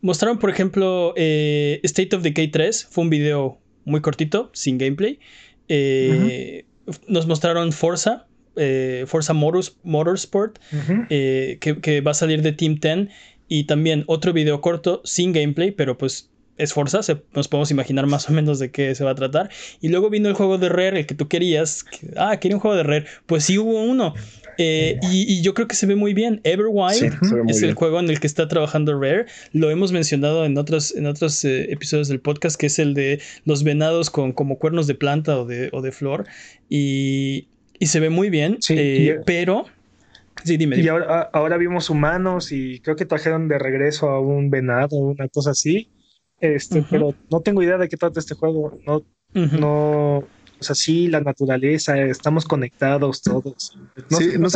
mostraron, 0.00 0.38
por 0.38 0.50
ejemplo, 0.50 1.12
eh, 1.16 1.80
State 1.82 2.14
of 2.14 2.22
Decay 2.22 2.48
3, 2.48 2.86
fue 2.88 3.02
un 3.02 3.10
video 3.10 3.58
muy 3.84 4.00
cortito, 4.00 4.50
sin 4.52 4.78
gameplay. 4.78 5.18
Eh, 5.68 6.64
nos 7.08 7.26
mostraron 7.26 7.72
Forza, 7.72 8.26
Forza 9.06 9.32
Motorsport, 9.32 10.58
que, 11.08 11.78
que, 11.80 12.00
va 12.00 12.10
a 12.10 12.14
salir 12.14 12.42
de 12.42 12.52
Team 12.52 12.78
10, 12.80 13.08
y 13.48 13.64
también 13.64 14.04
otro 14.06 14.32
video 14.32 14.60
corto, 14.60 15.02
sin 15.04 15.32
gameplay, 15.32 15.72
pero 15.72 15.98
pues 15.98 16.30
es 16.58 16.72
Forza, 16.72 17.00
nos 17.34 17.48
podemos 17.48 17.70
imaginar 17.70 18.06
más 18.06 18.28
o 18.28 18.32
menos 18.32 18.58
de 18.58 18.70
qué 18.70 18.94
se 18.94 19.04
va 19.04 19.10
a 19.10 19.14
tratar. 19.14 19.50
Y 19.80 19.88
luego 19.88 20.10
vino 20.10 20.28
el 20.28 20.34
juego 20.34 20.58
de 20.58 20.68
Rare, 20.68 21.00
el 21.00 21.06
que 21.06 21.14
tú 21.14 21.28
querías. 21.28 21.84
ah, 22.16 22.36
quería 22.38 22.56
un 22.56 22.60
juego 22.60 22.76
de 22.76 22.82
Rare. 22.82 23.06
Pues 23.26 23.44
sí 23.44 23.58
hubo 23.58 23.82
uno. 23.82 24.14
Eh, 24.58 24.98
y, 25.10 25.40
yo 25.40 25.54
creo 25.54 25.66
que 25.66 25.74
se 25.74 25.86
ve 25.86 25.96
muy 25.96 26.14
bien. 26.14 26.40
Everwild 26.44 27.14
es 27.48 27.62
el 27.62 27.74
juego 27.74 28.00
en 28.00 28.10
el 28.10 28.20
que 28.20 28.26
está 28.26 28.48
trabajando 28.48 28.98
Rare. 28.98 29.26
Lo 29.52 29.70
hemos 29.70 29.92
mencionado 29.92 30.44
en 30.44 30.56
otros, 30.58 30.94
en 30.94 31.06
otros 31.06 31.44
eh, 31.44 31.72
episodios 31.72 32.08
del 32.08 32.20
podcast, 32.20 32.56
que 32.56 32.66
es 32.66 32.78
el 32.78 32.94
de 32.94 33.20
los 33.44 33.64
venados 33.64 34.10
con 34.10 34.32
como 34.32 34.58
cuernos 34.58 34.86
de 34.86 34.94
planta 34.94 35.38
o 35.38 35.46
de, 35.46 35.70
o 35.72 35.80
de 35.80 35.90
flor. 35.92 36.26
Y, 36.68 37.48
y 37.82 37.86
se 37.86 37.98
ve 37.98 38.10
muy 38.10 38.30
bien. 38.30 38.58
Eh, 38.68 39.18
pero. 39.26 39.64
Sí, 40.44 40.56
dime, 40.56 40.78
Y 40.78 40.86
ahora, 40.86 41.28
ahora 41.32 41.56
vimos 41.56 41.90
humanos 41.90 42.52
y 42.52 42.78
creo 42.78 42.94
que 42.94 43.06
trajeron 43.06 43.48
de 43.48 43.58
regreso 43.58 44.08
a 44.08 44.20
un 44.20 44.50
venado, 44.50 44.96
una 44.98 45.26
cosa 45.28 45.50
así. 45.50 45.90
Este, 46.40 46.84
pero 46.88 47.12
no 47.28 47.40
tengo 47.40 47.60
idea 47.60 47.78
de 47.78 47.88
qué 47.88 47.96
trata 47.96 48.20
este 48.20 48.36
juego. 48.36 48.78
No, 48.86 49.02
no, 49.34 50.18
o 50.18 50.28
sea, 50.60 50.76
sí, 50.76 51.08
la 51.08 51.22
naturaleza, 51.22 52.00
estamos 52.00 52.44
conectados 52.44 53.20
todos. 53.20 53.76
No, 54.10 54.16
sí, 54.16 54.30
no, 54.38 54.48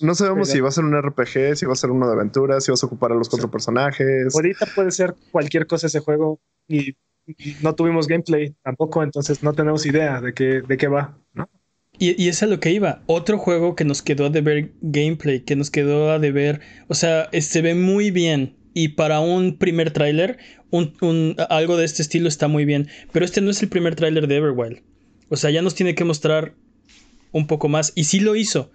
no 0.00 0.14
sabemos 0.14 0.50
si 0.50 0.60
va 0.60 0.68
a 0.68 0.72
ser 0.72 0.84
un 0.84 0.94
RPG, 0.94 1.56
si 1.56 1.64
va 1.64 1.72
a 1.72 1.76
ser 1.76 1.90
uno 1.90 2.06
de 2.06 2.12
aventuras, 2.12 2.62
si 2.62 2.70
vas 2.70 2.82
a 2.82 2.86
ocupar 2.86 3.12
a 3.12 3.14
los 3.14 3.30
cuatro 3.30 3.50
personajes. 3.50 4.34
Ahorita 4.34 4.66
puede 4.74 4.90
ser 4.90 5.14
cualquier 5.30 5.66
cosa 5.66 5.86
ese 5.86 6.00
juego 6.00 6.38
y, 6.68 6.98
no 7.62 7.74
tuvimos 7.74 8.06
gameplay 8.06 8.54
tampoco, 8.62 9.02
entonces 9.02 9.42
no 9.42 9.54
tenemos 9.54 9.86
idea 9.86 10.20
de 10.20 10.34
qué, 10.34 10.60
de 10.60 10.76
qué 10.76 10.86
va, 10.86 11.18
¿no? 11.32 11.48
Y, 11.98 12.22
y 12.22 12.28
es 12.28 12.42
a 12.42 12.46
lo 12.46 12.60
que 12.60 12.72
iba. 12.72 13.02
Otro 13.06 13.38
juego 13.38 13.74
que 13.74 13.84
nos 13.84 14.02
quedó 14.02 14.26
a 14.26 14.30
deber 14.30 14.72
gameplay, 14.80 15.40
que 15.40 15.56
nos 15.56 15.70
quedó 15.70 16.10
a 16.10 16.18
deber. 16.18 16.60
O 16.88 16.94
sea, 16.94 17.28
se 17.32 17.62
ve 17.62 17.74
muy 17.74 18.10
bien. 18.10 18.54
Y 18.74 18.88
para 18.88 19.20
un 19.20 19.56
primer 19.56 19.90
tráiler, 19.90 20.38
un, 20.70 21.36
algo 21.48 21.76
de 21.76 21.84
este 21.84 22.02
estilo 22.02 22.28
está 22.28 22.48
muy 22.48 22.64
bien. 22.64 22.88
Pero 23.12 23.24
este 23.24 23.40
no 23.40 23.50
es 23.50 23.62
el 23.62 23.68
primer 23.68 23.94
tráiler 23.94 24.28
de 24.28 24.36
Everwild. 24.36 24.82
O 25.28 25.36
sea, 25.36 25.50
ya 25.50 25.62
nos 25.62 25.74
tiene 25.74 25.94
que 25.94 26.04
mostrar 26.04 26.54
un 27.32 27.46
poco 27.46 27.68
más. 27.68 27.92
Y 27.94 28.04
sí 28.04 28.20
lo 28.20 28.36
hizo. 28.36 28.70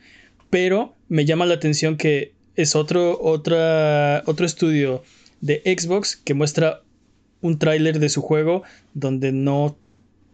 Pero 0.49 0.95
me 1.07 1.25
llama 1.25 1.45
la 1.45 1.53
atención 1.53 1.97
que 1.97 2.33
es 2.55 2.75
otro, 2.75 3.19
otra, 3.21 4.23
otro 4.25 4.45
estudio 4.45 5.03
de 5.39 5.61
Xbox 5.65 6.15
que 6.15 6.33
muestra 6.33 6.81
un 7.41 7.57
tráiler 7.57 7.99
de 7.99 8.09
su 8.09 8.21
juego 8.21 8.63
donde 8.93 9.31
no 9.31 9.77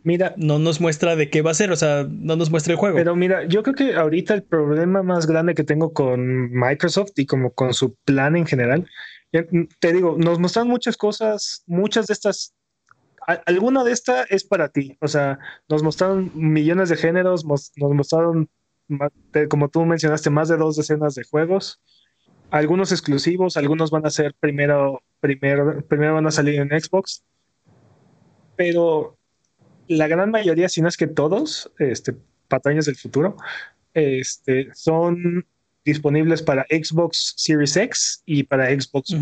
Mira, 0.07 0.33
no 0.37 0.57
nos 0.57 0.79
muestra 0.79 1.15
de 1.15 1.29
qué 1.29 1.41
va 1.41 1.51
a 1.51 1.53
ser, 1.53 1.71
o 1.71 1.75
sea, 1.75 2.07
no 2.09 2.35
nos 2.35 2.49
muestra 2.49 2.73
el 2.73 2.79
juego. 2.79 2.95
Pero 2.95 3.15
mira, 3.15 3.45
yo 3.45 3.61
creo 3.61 3.75
que 3.75 3.95
ahorita 3.95 4.33
el 4.33 4.43
problema 4.43 5.03
más 5.03 5.27
grande 5.27 5.53
que 5.53 5.63
tengo 5.63 5.91
con 5.91 6.49
Microsoft 6.51 7.11
y 7.17 7.25
como 7.25 7.51
con 7.51 7.73
su 7.73 7.95
plan 8.05 8.37
en 8.37 8.45
general 8.45 8.87
te 9.31 9.93
digo, 9.93 10.15
nos 10.17 10.39
mostraron 10.39 10.69
muchas 10.69 10.97
cosas, 10.97 11.63
muchas 11.67 12.07
de 12.07 12.13
estas, 12.13 12.53
alguna 13.45 13.83
de 13.83 13.91
estas 13.91 14.29
es 14.29 14.43
para 14.43 14.69
ti, 14.69 14.97
o 15.01 15.07
sea, 15.07 15.39
nos 15.67 15.83
mostraron 15.83 16.31
millones 16.33 16.89
de 16.89 16.95
géneros, 16.95 17.45
nos, 17.45 17.71
mostraron, 17.77 18.49
como 19.49 19.69
tú 19.69 19.85
mencionaste, 19.85 20.29
más 20.29 20.47
de 20.47 20.57
dos 20.57 20.77
decenas 20.77 21.15
de 21.15 21.25
juegos, 21.25 21.81
algunos 22.49 22.91
exclusivos, 22.91 23.57
algunos 23.57 23.91
van 23.91 24.05
a 24.05 24.11
ser 24.11 24.33
primero, 24.39 25.01
primero, 25.19 25.81
primero 25.87 26.13
van 26.15 26.27
a 26.27 26.31
salir 26.31 26.59
en 26.59 26.69
Xbox, 26.69 27.23
pero 28.55 29.16
la 29.87 30.07
gran 30.07 30.31
mayoría, 30.31 30.69
si 30.69 30.81
no 30.81 30.87
es 30.87 30.97
que 30.97 31.07
todos, 31.07 31.71
este, 31.79 32.15
patrañas 32.47 32.85
del 32.85 32.95
futuro, 32.95 33.37
este, 33.93 34.69
son 34.73 35.45
disponibles 35.85 36.41
para 36.41 36.65
Xbox 36.69 37.33
Series 37.37 37.75
X 37.77 38.21
y 38.25 38.43
para 38.43 38.69
Xbox. 38.69 39.15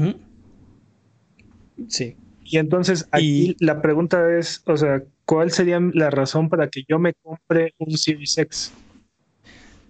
Sí. 1.88 2.16
Y 2.44 2.58
entonces 2.58 3.08
aquí 3.12 3.56
la 3.60 3.82
pregunta 3.82 4.38
es, 4.38 4.62
o 4.66 4.78
sea, 4.78 5.04
¿cuál 5.26 5.52
sería 5.52 5.80
la 5.94 6.10
razón 6.10 6.50
para 6.50 6.70
que 6.70 6.84
yo 6.88 7.00
me 7.00 7.14
compre 7.14 7.74
un 7.80 7.98
Series 7.98 8.38
X? 8.38 8.72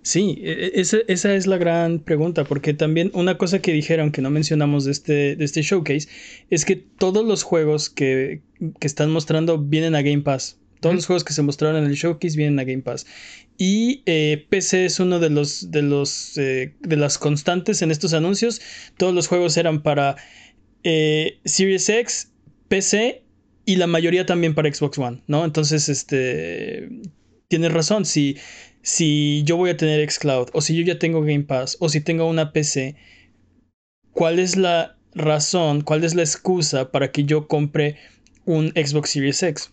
Sí, 0.06 0.40
e, 0.44 0.72
e, 0.76 0.82
esa, 0.82 1.36
es 1.36 1.48
la 1.48 1.58
gran 1.58 1.98
pregunta, 1.98 2.44
porque 2.44 2.76
también 2.76 3.10
una 3.16 3.40
cosa 3.40 3.60
que 3.60 3.74
dijeron 3.74 4.12
que 4.12 4.22
no 4.22 4.30
mencionamos 4.30 4.86
de 4.86 4.92
este, 4.92 5.36
de 5.36 5.44
este 5.44 5.64
showcase 5.64 6.08
es 6.52 6.64
que 6.64 6.76
todos 6.76 7.26
los 7.26 7.42
juegos 7.42 7.90
que, 7.90 8.44
están 8.82 9.10
mostrando 9.10 9.58
vienen 9.58 9.96
a 9.96 10.04
Game 10.04 10.22
Pass. 10.22 10.60
Todos 10.80 10.96
los 10.96 11.06
juegos 11.06 11.24
que 11.24 11.34
se 11.34 11.42
mostraron 11.42 11.84
en 11.84 11.90
el 11.90 11.96
showcase 11.96 12.38
vienen 12.38 12.60
a 12.60 12.64
Game 12.64 12.82
Pass. 12.82 13.06
Y 13.58 14.04
eh, 14.06 14.46
PC 14.50 14.86
es 14.86 15.00
uno 15.00 15.20
de 15.20 15.30
los 15.30 15.72
de 15.72 15.82
los 15.82 16.38
eh, 16.38 16.76
de 16.80 16.98
las 16.98 17.18
constantes 17.18 17.82
en 17.82 17.92
estos 17.92 18.14
anuncios. 18.14 18.62
Todos 18.98 19.14
los 19.14 19.28
juegos 19.28 19.58
eran 19.58 19.82
para 19.82 20.16
eh, 20.84 21.40
Series 21.46 21.88
X, 21.90 22.32
PC 22.68 23.24
y 23.66 23.78
la 23.78 23.88
mayoría 23.88 24.26
también 24.26 24.54
para 24.54 24.74
Xbox 24.74 24.98
One, 24.98 25.24
¿no? 25.28 25.46
Entonces, 25.46 25.90
este 25.90 26.90
tienes 27.48 27.72
razón. 27.72 28.06
Si 28.06 28.38
si 28.82 29.42
yo 29.46 29.58
voy 29.58 29.72
a 29.72 29.78
tener 29.78 30.08
Xcloud 30.10 30.50
o 30.54 30.62
si 30.62 30.76
yo 30.78 30.84
ya 30.84 31.00
tengo 31.00 31.22
Game 31.22 31.44
Pass 31.44 31.78
o 31.80 31.90
si 31.90 32.02
tengo 32.02 32.28
una 32.28 32.52
PC, 32.52 32.96
¿cuál 34.12 34.38
es 34.38 34.58
la 34.58 34.96
razón, 35.16 35.82
cuál 35.82 36.04
es 36.04 36.14
la 36.14 36.22
excusa 36.22 36.92
para 36.92 37.12
que 37.12 37.24
yo 37.24 37.48
compre 37.48 37.98
un 38.46 38.68
Xbox 38.76 39.10
Series 39.10 39.42
X? 39.42 39.72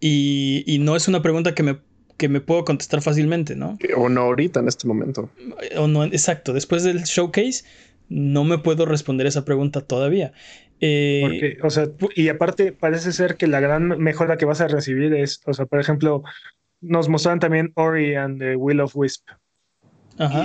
Y, 0.00 0.78
no 0.80 0.96
es 0.96 1.08
una 1.08 1.22
pregunta 1.22 1.54
que 1.54 1.62
me, 1.62 1.78
que 2.16 2.28
me 2.28 2.40
puedo 2.40 2.64
contestar 2.64 3.02
fácilmente, 3.02 3.54
¿no? 3.54 3.78
O 3.96 4.08
no 4.08 4.22
ahorita, 4.22 4.60
en 4.60 4.68
este 4.68 4.88
momento. 4.88 5.30
O 5.76 5.86
no, 5.86 6.04
exacto. 6.04 6.52
Después 6.52 6.82
del 6.82 7.02
showcase, 7.02 7.64
no 8.08 8.44
me 8.44 8.58
puedo 8.58 8.86
responder 8.86 9.26
esa 9.26 9.44
pregunta 9.44 9.82
todavía. 9.82 10.32
Eh, 10.80 11.20
Porque, 11.22 11.58
o 11.62 11.70
sea, 11.70 11.88
y 12.16 12.28
aparte 12.28 12.72
parece 12.72 13.12
ser 13.12 13.36
que 13.36 13.46
la 13.46 13.60
gran 13.60 13.88
mejora 13.88 14.38
que 14.38 14.46
vas 14.46 14.62
a 14.62 14.68
recibir 14.68 15.12
es, 15.12 15.42
o 15.44 15.52
sea, 15.52 15.66
por 15.66 15.78
ejemplo, 15.78 16.22
nos 16.80 17.08
mostraron 17.08 17.38
también 17.38 17.72
Ori 17.74 18.14
and 18.14 18.40
the 18.40 18.56
Will 18.56 18.80
of 18.80 18.96
Wisp. 18.96 19.26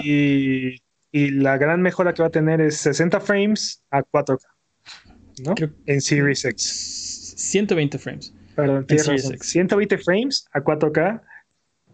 Y, 0.04 0.82
la 1.12 1.58
gran 1.58 1.82
mejora 1.82 2.14
que 2.14 2.22
va 2.22 2.28
a 2.28 2.32
tener 2.32 2.60
es 2.60 2.76
60 2.78 3.22
frames 3.22 3.82
a 3.90 4.04
4K. 4.04 4.40
¿no? 5.46 5.56
en 5.86 6.02
Series 6.02 6.44
X. 6.44 7.34
120 7.38 7.98
frames. 7.98 8.34
Perdón, 8.56 8.86
en 8.88 9.00
Series 9.00 9.30
X. 9.32 9.50
120 9.50 9.98
frames 9.98 10.48
a 10.54 10.62
4K 10.62 11.22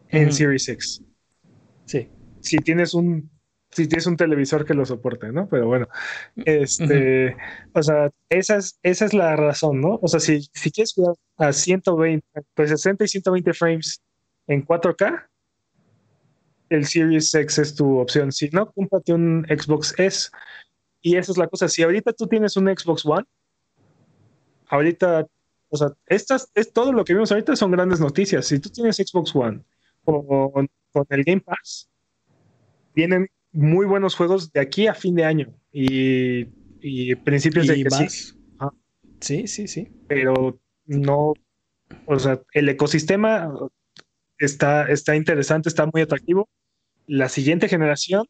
en 0.09 0.31
Series 0.31 0.69
X. 0.69 1.03
Sí. 1.85 2.09
Si 2.39 2.57
tienes 2.57 2.93
un 2.93 3.29
si 3.71 3.87
tienes 3.87 4.05
un 4.05 4.17
televisor 4.17 4.65
que 4.65 4.73
lo 4.73 4.85
soporte, 4.85 5.31
¿no? 5.31 5.47
Pero 5.47 5.67
bueno, 5.67 5.87
este, 6.35 7.37
o 7.73 7.81
sea, 7.81 8.11
esa 8.29 8.57
es, 8.57 8.77
esa 8.83 9.05
es 9.05 9.13
la 9.13 9.35
razón, 9.37 9.79
¿no? 9.79 9.97
O 10.01 10.07
sea, 10.09 10.19
si, 10.19 10.41
si 10.53 10.71
quieres 10.71 10.93
jugar 10.93 11.15
a 11.37 11.53
120, 11.53 12.25
pues 12.53 12.69
60 12.69 13.05
y 13.05 13.07
120 13.07 13.53
frames 13.53 14.01
en 14.47 14.65
4K, 14.65 15.25
el 16.69 16.85
Series 16.85 17.33
X 17.33 17.59
es 17.59 17.75
tu 17.75 17.99
opción. 17.99 18.31
Si 18.31 18.49
no, 18.49 18.71
cómprate 18.71 19.13
un 19.13 19.45
Xbox 19.49 19.93
S. 19.97 20.29
Y 21.01 21.15
esa 21.15 21.31
es 21.31 21.37
la 21.37 21.47
cosa. 21.47 21.67
Si 21.67 21.81
ahorita 21.83 22.13
tú 22.13 22.27
tienes 22.27 22.55
un 22.57 22.67
Xbox 22.67 23.05
One, 23.05 23.25
ahorita, 24.67 25.27
o 25.71 25.77
sea, 25.77 25.87
estas, 26.05 26.51
es 26.53 26.73
todo 26.73 26.91
lo 26.91 27.05
que 27.05 27.13
vimos 27.13 27.31
ahorita 27.31 27.55
son 27.55 27.71
grandes 27.71 28.01
noticias. 28.01 28.45
Si 28.45 28.59
tú 28.59 28.69
tienes 28.69 28.97
Xbox 28.97 29.33
One 29.33 29.63
con, 30.03 30.69
con 30.91 31.05
el 31.09 31.23
Game 31.23 31.39
Pass, 31.39 31.89
vienen 32.93 33.29
muy 33.53 33.85
buenos 33.85 34.15
juegos 34.15 34.51
de 34.51 34.59
aquí 34.59 34.87
a 34.87 34.93
fin 34.93 35.15
de 35.15 35.23
año 35.23 35.53
y, 35.71 36.45
principios 37.23 37.67
de 37.67 37.83
que 37.83 37.89
sí. 37.89 38.33
Sí, 39.21 39.47
sí, 39.47 39.67
sí. 39.67 39.87
Pero 40.07 40.59
no, 40.85 41.33
o 42.05 42.19
sea, 42.19 42.41
el 42.53 42.67
ecosistema 42.67 43.53
está, 44.39 44.89
está 44.89 45.15
interesante, 45.15 45.69
está 45.69 45.85
muy 45.85 46.01
atractivo. 46.01 46.49
La 47.07 47.29
siguiente 47.29 47.69
generación. 47.69 48.25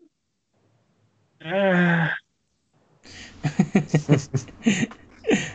Ah. 1.39 2.13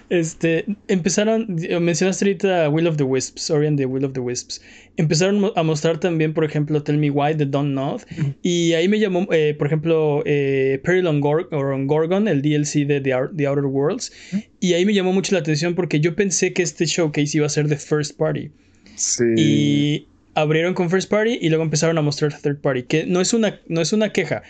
Este, 0.08 0.64
empezaron, 0.88 1.46
mencionaste 1.80 2.24
ahorita 2.24 2.68
Will 2.68 2.86
of 2.86 2.96
the 2.96 3.04
Wisps, 3.04 3.50
Ori 3.50 3.66
and 3.66 3.78
the 3.78 3.86
Will 3.86 4.04
of 4.04 4.12
the 4.12 4.20
Wisps. 4.20 4.62
Empezaron 4.96 5.52
a 5.54 5.62
mostrar 5.62 5.98
también, 5.98 6.32
por 6.32 6.44
ejemplo, 6.44 6.82
Tell 6.82 6.96
Me 6.96 7.10
Why, 7.10 7.34
The 7.36 7.46
Don't 7.46 7.72
Know. 7.72 7.98
Y 8.42 8.72
ahí 8.72 8.88
me 8.88 8.98
llamó, 8.98 9.26
eh, 9.30 9.54
por 9.58 9.66
ejemplo, 9.66 10.22
eh, 10.24 10.80
Peril 10.84 11.06
on, 11.06 11.20
Gorgon, 11.20 12.28
el 12.28 12.40
DLC 12.40 12.86
de 12.86 13.00
The, 13.00 13.12
Outer 13.12 13.64
Worlds. 13.64 14.12
Y 14.60 14.72
ahí 14.72 14.86
me 14.86 14.94
llamó 14.94 15.12
mucho 15.12 15.34
la 15.34 15.40
atención 15.40 15.74
porque 15.74 16.00
yo 16.00 16.14
pensé 16.14 16.52
que 16.52 16.62
este 16.62 16.86
showcase 16.86 17.36
iba 17.36 17.46
a 17.46 17.50
ser 17.50 17.68
de 17.68 17.76
First 17.76 18.16
Party. 18.16 18.50
Sí. 18.94 19.24
Y 19.36 20.06
abrieron 20.36 20.74
con 20.74 20.90
First 20.90 21.10
Party 21.10 21.38
y 21.40 21.48
luego 21.48 21.64
empezaron 21.64 21.98
a 21.98 22.02
mostrar 22.02 22.38
Third 22.38 22.60
Party, 22.60 22.84
que 22.84 23.06
no 23.06 23.20
es 23.20 23.32
una, 23.32 23.58
no 23.68 23.80
es 23.80 23.92
una 23.92 24.12
queja, 24.12 24.42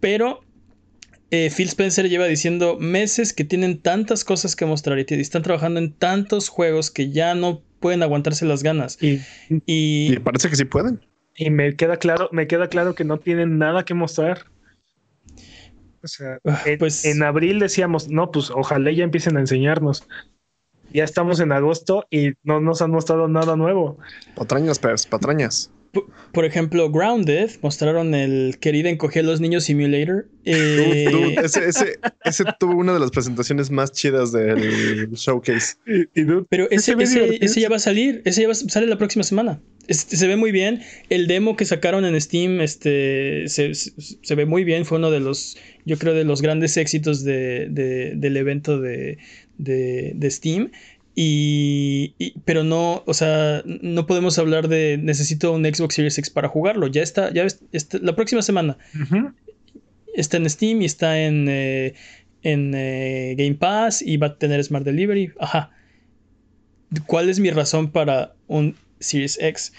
pero 0.00 0.40
eh, 1.30 1.50
Phil 1.54 1.68
Spencer 1.68 2.08
lleva 2.08 2.26
diciendo 2.26 2.76
meses 2.78 3.32
que 3.32 3.44
tienen 3.44 3.80
tantas 3.80 4.24
cosas 4.24 4.56
que 4.56 4.66
mostrar 4.66 4.98
y 4.98 5.04
están 5.08 5.42
trabajando 5.42 5.80
en 5.80 5.92
tantos 5.92 6.48
juegos 6.48 6.90
que 6.90 7.10
ya 7.10 7.34
no 7.34 7.62
pueden 7.80 8.02
aguantarse 8.02 8.46
las 8.46 8.62
ganas. 8.62 9.02
Y, 9.02 9.20
y, 9.66 10.18
parece 10.20 10.48
que 10.48 10.56
sí 10.56 10.64
pueden. 10.64 11.00
Y 11.34 11.50
me 11.50 11.74
queda 11.76 11.96
claro, 11.98 12.28
me 12.32 12.46
queda 12.46 12.68
claro 12.68 12.94
que 12.94 13.04
no 13.04 13.18
tienen 13.18 13.58
nada 13.58 13.84
que 13.84 13.94
mostrar. 13.94 14.46
O 16.02 16.08
sea, 16.08 16.38
ah, 16.46 16.62
pues, 16.78 17.04
en 17.04 17.22
abril 17.22 17.58
decíamos, 17.58 18.08
no, 18.08 18.30
pues 18.30 18.50
ojalá 18.50 18.92
ya 18.92 19.04
empiecen 19.04 19.36
a 19.36 19.40
enseñarnos 19.40 20.06
ya 20.92 21.04
estamos 21.04 21.40
en 21.40 21.52
agosto 21.52 22.06
y 22.10 22.32
no 22.42 22.60
nos 22.60 22.82
han 22.82 22.90
mostrado 22.90 23.28
nada 23.28 23.56
nuevo. 23.56 23.98
Patrañas, 24.34 24.78
pues, 24.78 25.06
patrañas. 25.06 25.70
Por 26.32 26.44
ejemplo, 26.44 26.90
Grounded 26.90 27.50
mostraron 27.62 28.14
el 28.14 28.58
querido 28.60 28.88
encoger 28.88 29.24
los 29.24 29.40
niños 29.40 29.64
simulator. 29.64 30.28
Eh, 30.44 31.36
ese, 31.42 32.44
tuvo 32.60 32.76
una 32.76 32.92
de 32.92 33.00
las 33.00 33.10
presentaciones 33.10 33.70
más 33.70 33.92
chidas 33.92 34.32
del 34.32 35.10
showcase. 35.12 35.76
Pero 36.48 36.70
ese, 36.70 36.92
ya 36.92 37.68
va 37.68 37.76
a 37.76 37.78
salir, 37.78 38.22
ese 38.24 38.42
ya 38.42 38.48
va 38.48 38.54
salir 38.54 38.88
la 38.88 38.98
próxima 38.98 39.24
semana. 39.24 39.60
Este, 39.88 40.16
se 40.16 40.26
ve 40.26 40.36
muy 40.36 40.52
bien. 40.52 40.82
El 41.10 41.26
demo 41.26 41.56
que 41.56 41.64
sacaron 41.64 42.04
en 42.04 42.20
Steam 42.20 42.60
este, 42.60 43.48
se, 43.48 44.34
ve 44.34 44.46
muy 44.46 44.64
bien. 44.64 44.84
Fue 44.84 44.98
uno 44.98 45.10
de 45.10 45.20
los, 45.20 45.56
yo 45.84 45.98
creo, 45.98 46.14
de 46.14 46.24
los 46.24 46.42
grandes 46.42 46.76
éxitos 46.76 47.24
del 47.24 48.36
evento 48.36 48.80
de, 48.80 49.18
de, 49.58 50.30
Steam. 50.30 50.70
Y, 51.18 52.14
pero 52.44 52.62
no, 52.62 53.02
o 53.06 53.14
sea, 53.14 53.62
no 53.64 54.06
podemos 54.06 54.38
hablar 54.38 54.68
de 54.68 54.98
necesito 54.98 55.50
un 55.52 55.64
Xbox 55.64 55.94
Series 55.94 56.18
X 56.18 56.28
para 56.28 56.48
jugarlo. 56.48 56.88
Ya 56.88 57.02
está, 57.02 57.32
ya 57.32 57.46
está, 57.72 57.98
la 58.02 58.14
próxima 58.14 58.42
semana. 58.42 58.76
Está 60.14 60.36
en 60.36 60.50
Steam 60.50 60.82
y 60.82 60.84
está 60.84 61.18
en, 61.18 61.46
eh, 61.48 61.94
en 62.42 62.74
eh, 62.74 63.34
Game 63.38 63.54
Pass 63.54 64.02
y 64.02 64.18
va 64.18 64.26
a 64.26 64.38
tener 64.38 64.62
Smart 64.62 64.84
Delivery. 64.84 65.32
Ajá. 65.40 65.70
¿Cuál 67.06 67.30
es 67.30 67.40
mi 67.40 67.50
razón 67.50 67.90
para 67.90 68.34
un 68.46 68.76
Series 69.00 69.38
X? 69.40 69.72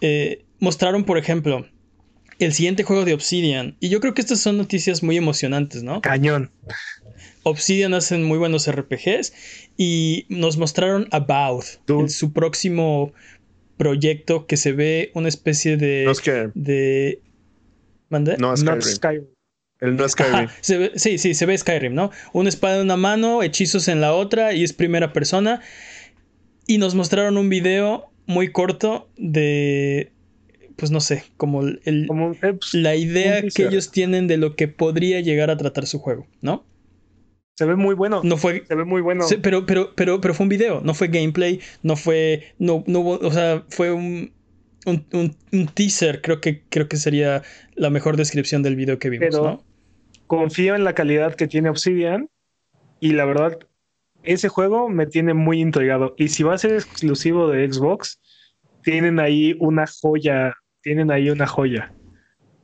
Eh, 0.00 0.42
mostraron, 0.58 1.04
por 1.04 1.18
ejemplo, 1.18 1.66
el 2.38 2.54
siguiente 2.54 2.82
juego 2.82 3.04
de 3.04 3.12
Obsidian. 3.12 3.76
Y 3.78 3.90
yo 3.90 4.00
creo 4.00 4.14
que 4.14 4.22
estas 4.22 4.40
son 4.40 4.56
noticias 4.56 5.02
muy 5.02 5.18
emocionantes, 5.18 5.82
¿no? 5.82 6.00
Cañón. 6.00 6.50
Obsidian 7.48 7.94
hacen 7.94 8.24
muy 8.24 8.38
buenos 8.38 8.70
RPGs 8.70 9.32
y 9.76 10.26
nos 10.28 10.56
mostraron 10.56 11.08
About, 11.10 11.64
su 12.08 12.32
próximo 12.32 13.12
proyecto 13.78 14.46
que 14.46 14.58
se 14.58 14.72
ve 14.72 15.10
una 15.14 15.28
especie 15.28 15.78
de. 15.78 16.04
No 16.04 16.14
Skyrim. 16.14 16.52
De. 16.54 17.20
¿Mande? 18.10 18.36
No 18.36 18.56
Skyrim. 18.56 19.26
El 19.80 19.96
no 19.96 20.08
Skyrim. 20.08 20.48
sí, 20.60 21.18
sí, 21.18 21.34
se 21.34 21.46
ve 21.46 21.56
Skyrim, 21.56 21.94
¿no? 21.94 22.10
Una 22.34 22.50
espada 22.50 22.76
en 22.76 22.82
una 22.82 22.96
mano, 22.96 23.42
hechizos 23.42 23.88
en 23.88 24.00
la 24.00 24.12
otra 24.12 24.52
y 24.52 24.64
es 24.64 24.72
primera 24.72 25.12
persona. 25.12 25.62
Y 26.66 26.76
nos 26.76 26.94
mostraron 26.94 27.38
un 27.38 27.48
video 27.48 28.10
muy 28.26 28.52
corto 28.52 29.08
de. 29.16 30.12
Pues 30.76 30.92
no 30.92 31.00
sé, 31.00 31.24
como, 31.36 31.62
el, 31.62 31.80
eh, 31.86 32.06
pues, 32.52 32.72
la 32.72 32.94
idea 32.94 33.42
que 33.42 33.66
ellos 33.66 33.90
tienen 33.90 34.28
de 34.28 34.36
lo 34.36 34.54
que 34.54 34.68
podría 34.68 35.20
llegar 35.20 35.50
a 35.50 35.56
tratar 35.56 35.88
su 35.88 35.98
juego, 35.98 36.28
¿no? 36.40 36.64
Se 37.58 37.64
ve 37.64 37.74
muy 37.74 37.96
bueno. 37.96 38.20
No 38.22 38.36
fue. 38.36 38.64
Se 38.68 38.76
ve 38.76 38.84
muy 38.84 39.00
bueno. 39.00 39.24
pero, 39.42 39.66
pero, 39.66 39.92
pero, 39.96 40.20
pero 40.20 40.32
fue 40.32 40.44
un 40.44 40.48
video, 40.48 40.80
no 40.80 40.94
fue 40.94 41.08
gameplay, 41.08 41.58
no 41.82 41.96
fue. 41.96 42.54
No, 42.60 42.84
no 42.86 43.00
o 43.00 43.32
sea, 43.32 43.64
fue 43.68 43.90
un, 43.90 44.32
un, 44.86 45.66
teaser. 45.74 46.22
Creo 46.22 46.40
que, 46.40 46.62
creo 46.68 46.88
que 46.88 46.96
sería 46.96 47.42
la 47.74 47.90
mejor 47.90 48.16
descripción 48.16 48.62
del 48.62 48.76
video 48.76 49.00
que 49.00 49.10
vimos, 49.10 49.34
¿no? 49.34 49.64
Confío 50.28 50.76
en 50.76 50.84
la 50.84 50.92
calidad 50.94 51.34
que 51.34 51.48
tiene 51.48 51.68
Obsidian. 51.68 52.30
Y 53.00 53.14
la 53.14 53.24
verdad, 53.24 53.58
ese 54.22 54.48
juego 54.48 54.88
me 54.88 55.06
tiene 55.06 55.34
muy 55.34 55.60
intrigado. 55.60 56.14
Y 56.16 56.28
si 56.28 56.44
va 56.44 56.54
a 56.54 56.58
ser 56.58 56.74
exclusivo 56.74 57.48
de 57.48 57.72
Xbox, 57.72 58.20
tienen 58.84 59.18
ahí 59.18 59.56
una 59.58 59.84
joya. 60.00 60.54
Tienen 60.82 61.10
ahí 61.10 61.28
una 61.28 61.48
joya. 61.48 61.92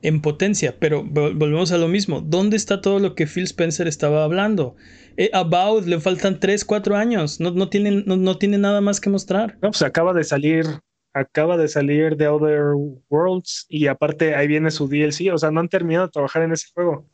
En 0.04 0.20
potencia, 0.20 0.76
pero 0.78 1.02
volvemos 1.02 1.72
a 1.72 1.78
lo 1.78 1.88
mismo. 1.88 2.20
¿Dónde 2.20 2.56
está 2.56 2.82
todo 2.82 2.98
lo 2.98 3.14
que 3.14 3.26
Phil 3.26 3.44
Spencer 3.44 3.88
estaba 3.88 4.22
hablando? 4.22 4.76
Eh, 5.16 5.30
About 5.32 5.86
le 5.86 5.98
faltan 5.98 6.38
3, 6.38 6.64
4 6.64 6.96
años, 6.96 7.40
no, 7.40 7.50
no, 7.50 7.70
tiene, 7.70 8.02
no, 8.04 8.36
tiene 8.36 8.58
nada 8.58 8.82
más 8.82 9.00
que 9.00 9.08
mostrar. 9.08 9.54
No, 9.62 9.70
pues 9.70 9.80
acaba 9.80 10.12
de 10.12 10.22
salir, 10.24 10.66
acaba 11.14 11.56
de 11.56 11.68
salir 11.68 12.16
de 12.16 12.28
Other 12.28 12.74
Worlds 13.08 13.64
y 13.70 13.86
aparte 13.86 14.34
ahí 14.34 14.46
viene 14.46 14.70
su 14.70 14.88
DLC, 14.88 15.32
o 15.32 15.38
sea, 15.38 15.50
no 15.50 15.60
han 15.60 15.68
terminado 15.68 16.06
de 16.06 16.12
trabajar 16.12 16.42
en 16.42 16.52
ese 16.52 16.68
juego. 16.74 17.08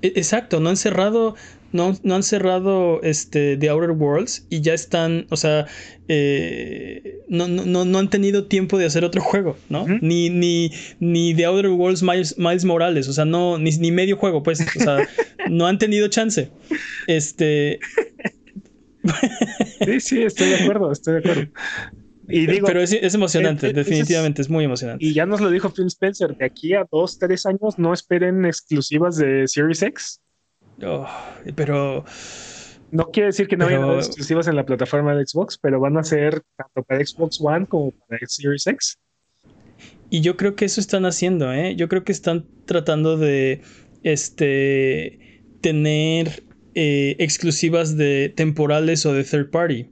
E, 0.00 0.08
exacto, 0.16 0.58
no 0.58 0.68
han 0.68 0.76
cerrado, 0.76 1.36
no, 1.72 1.96
no 2.02 2.14
han 2.14 2.22
cerrado 2.22 3.00
este 3.02 3.56
The 3.56 3.68
Outer 3.70 3.90
Worlds 3.90 4.46
y 4.50 4.60
ya 4.60 4.74
están, 4.74 5.26
o 5.30 5.36
sea, 5.36 5.66
eh, 6.08 7.20
no, 7.28 7.48
no, 7.48 7.84
no, 7.84 7.98
han 7.98 8.10
tenido 8.10 8.44
tiempo 8.44 8.78
de 8.78 8.86
hacer 8.86 9.04
otro 9.04 9.20
juego, 9.20 9.56
¿no? 9.68 9.86
Ni, 10.00 10.30
ni, 10.30 10.72
ni 11.00 11.34
The 11.34 11.46
Outer 11.46 11.70
Worlds 11.70 12.02
Miles, 12.02 12.64
Morales, 12.64 13.08
o 13.08 13.12
sea, 13.12 13.24
no, 13.24 13.58
ni, 13.58 13.70
ni, 13.78 13.90
medio 13.90 14.16
juego, 14.16 14.42
pues, 14.42 14.60
o 14.60 14.80
sea, 14.80 15.08
no 15.50 15.66
han 15.66 15.78
tenido 15.78 16.08
chance. 16.08 16.50
Este. 17.06 17.80
sí, 19.84 20.00
sí, 20.00 20.22
estoy 20.22 20.48
de 20.50 20.56
acuerdo, 20.56 20.92
estoy 20.92 21.14
de 21.14 21.18
acuerdo. 21.20 21.52
Y 22.28 22.46
digo, 22.46 22.66
Pero 22.66 22.80
es, 22.80 23.14
emocionante, 23.14 23.72
definitivamente 23.72 24.42
es, 24.42 24.48
muy 24.48 24.64
emocionante. 24.64 25.04
Y 25.04 25.12
ya 25.12 25.26
nos 25.26 25.40
lo 25.40 25.50
dijo 25.50 25.70
Phil 25.70 25.86
Spencer, 25.86 26.36
de 26.36 26.44
aquí 26.44 26.74
a 26.74 26.86
dos, 26.90 27.18
tres 27.18 27.46
años 27.46 27.78
no 27.78 27.92
esperen 27.92 28.46
exclusivas 28.46 29.16
de 29.16 29.46
Series 29.48 29.82
X. 29.82 30.21
Oh, 30.82 31.06
pero... 31.54 32.04
No 32.90 33.06
quiere 33.10 33.28
decir 33.28 33.48
que 33.48 33.56
no 33.56 33.64
a 33.64 33.68
haber 33.68 33.96
exclusivas 33.96 34.48
en 34.48 34.56
la 34.56 34.66
plataforma 34.66 35.14
de 35.14 35.26
Xbox, 35.26 35.56
pero 35.56 35.80
van 35.80 35.96
a 35.96 36.04
ser 36.04 36.42
tanto 36.56 36.82
para 36.82 37.04
Xbox 37.04 37.40
One 37.40 37.64
como 37.64 37.90
para 37.92 38.18
Series 38.26 38.66
X. 38.66 38.98
Y 40.10 40.20
yo 40.20 40.36
creo 40.36 40.56
que 40.56 40.66
eso 40.66 40.78
están 40.78 41.06
haciendo, 41.06 41.50
¿eh? 41.54 41.74
Yo 41.74 41.88
creo 41.88 42.04
que 42.04 42.12
están 42.12 42.46
tratando 42.66 43.16
de 43.16 43.62
este, 44.02 45.42
tener 45.62 46.44
eh, 46.74 47.16
exclusivas 47.18 47.96
de 47.96 48.30
temporales 48.36 49.06
o 49.06 49.14
de 49.14 49.24
third 49.24 49.50
party 49.50 49.88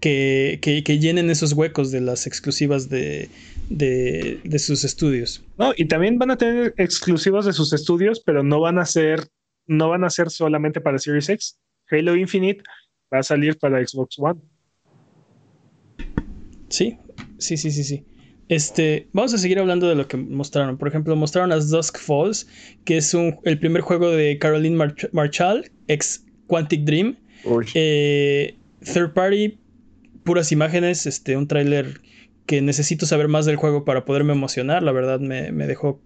que, 0.00 0.98
llenen 1.00 1.30
esos 1.30 1.52
huecos 1.52 1.90
de 1.90 2.00
las 2.00 2.26
exclusivas 2.26 2.88
de, 2.88 3.28
de, 3.68 4.40
sus 4.58 4.84
estudios. 4.84 5.44
No, 5.58 5.72
y 5.76 5.86
también 5.86 6.18
van 6.18 6.30
a 6.30 6.36
tener 6.36 6.74
exclusivas 6.76 7.44
de 7.44 7.52
sus 7.52 7.72
estudios, 7.72 8.20
pero 8.20 8.42
no 8.42 8.60
van 8.60 8.78
a 8.78 8.86
ser, 8.86 9.28
no 9.66 9.88
van 9.88 10.04
a 10.04 10.10
ser 10.10 10.30
solamente 10.30 10.80
para 10.80 10.98
Series 10.98 11.28
X. 11.28 11.58
Halo 11.90 12.16
Infinite 12.16 12.62
va 13.12 13.20
a 13.20 13.22
salir 13.22 13.58
para 13.58 13.84
Xbox 13.86 14.18
One. 14.18 14.40
Sí, 16.68 16.98
sí, 17.38 17.56
sí, 17.56 17.70
sí, 17.70 17.84
sí. 17.84 18.04
Este, 18.48 19.08
vamos 19.12 19.34
a 19.34 19.38
seguir 19.38 19.58
hablando 19.58 19.88
de 19.88 19.96
lo 19.96 20.06
que 20.06 20.16
mostraron. 20.16 20.78
Por 20.78 20.88
ejemplo, 20.88 21.16
mostraron 21.16 21.52
As 21.52 21.70
Dusk 21.70 21.98
Falls, 21.98 22.46
que 22.84 22.96
es 22.96 23.12
un, 23.14 23.38
el 23.44 23.58
primer 23.58 23.82
juego 23.82 24.10
de 24.10 24.38
Caroline 24.38 24.94
Marchal, 25.12 25.70
ex 25.88 26.24
Quantic 26.46 26.84
Dream. 26.84 27.16
Eh, 27.74 28.56
third 28.80 29.12
Party 29.12 29.58
puras 30.26 30.52
imágenes, 30.52 31.06
este, 31.06 31.36
un 31.36 31.46
tráiler 31.46 32.00
que 32.46 32.62
necesito 32.62 33.06
saber 33.06 33.28
más 33.28 33.44
del 33.44 33.56
juego 33.56 33.84
para 33.84 34.04
poderme 34.04 34.32
emocionar. 34.32 34.82
La 34.82 34.92
verdad 34.92 35.20
me, 35.20 35.50
dejó 35.66 36.00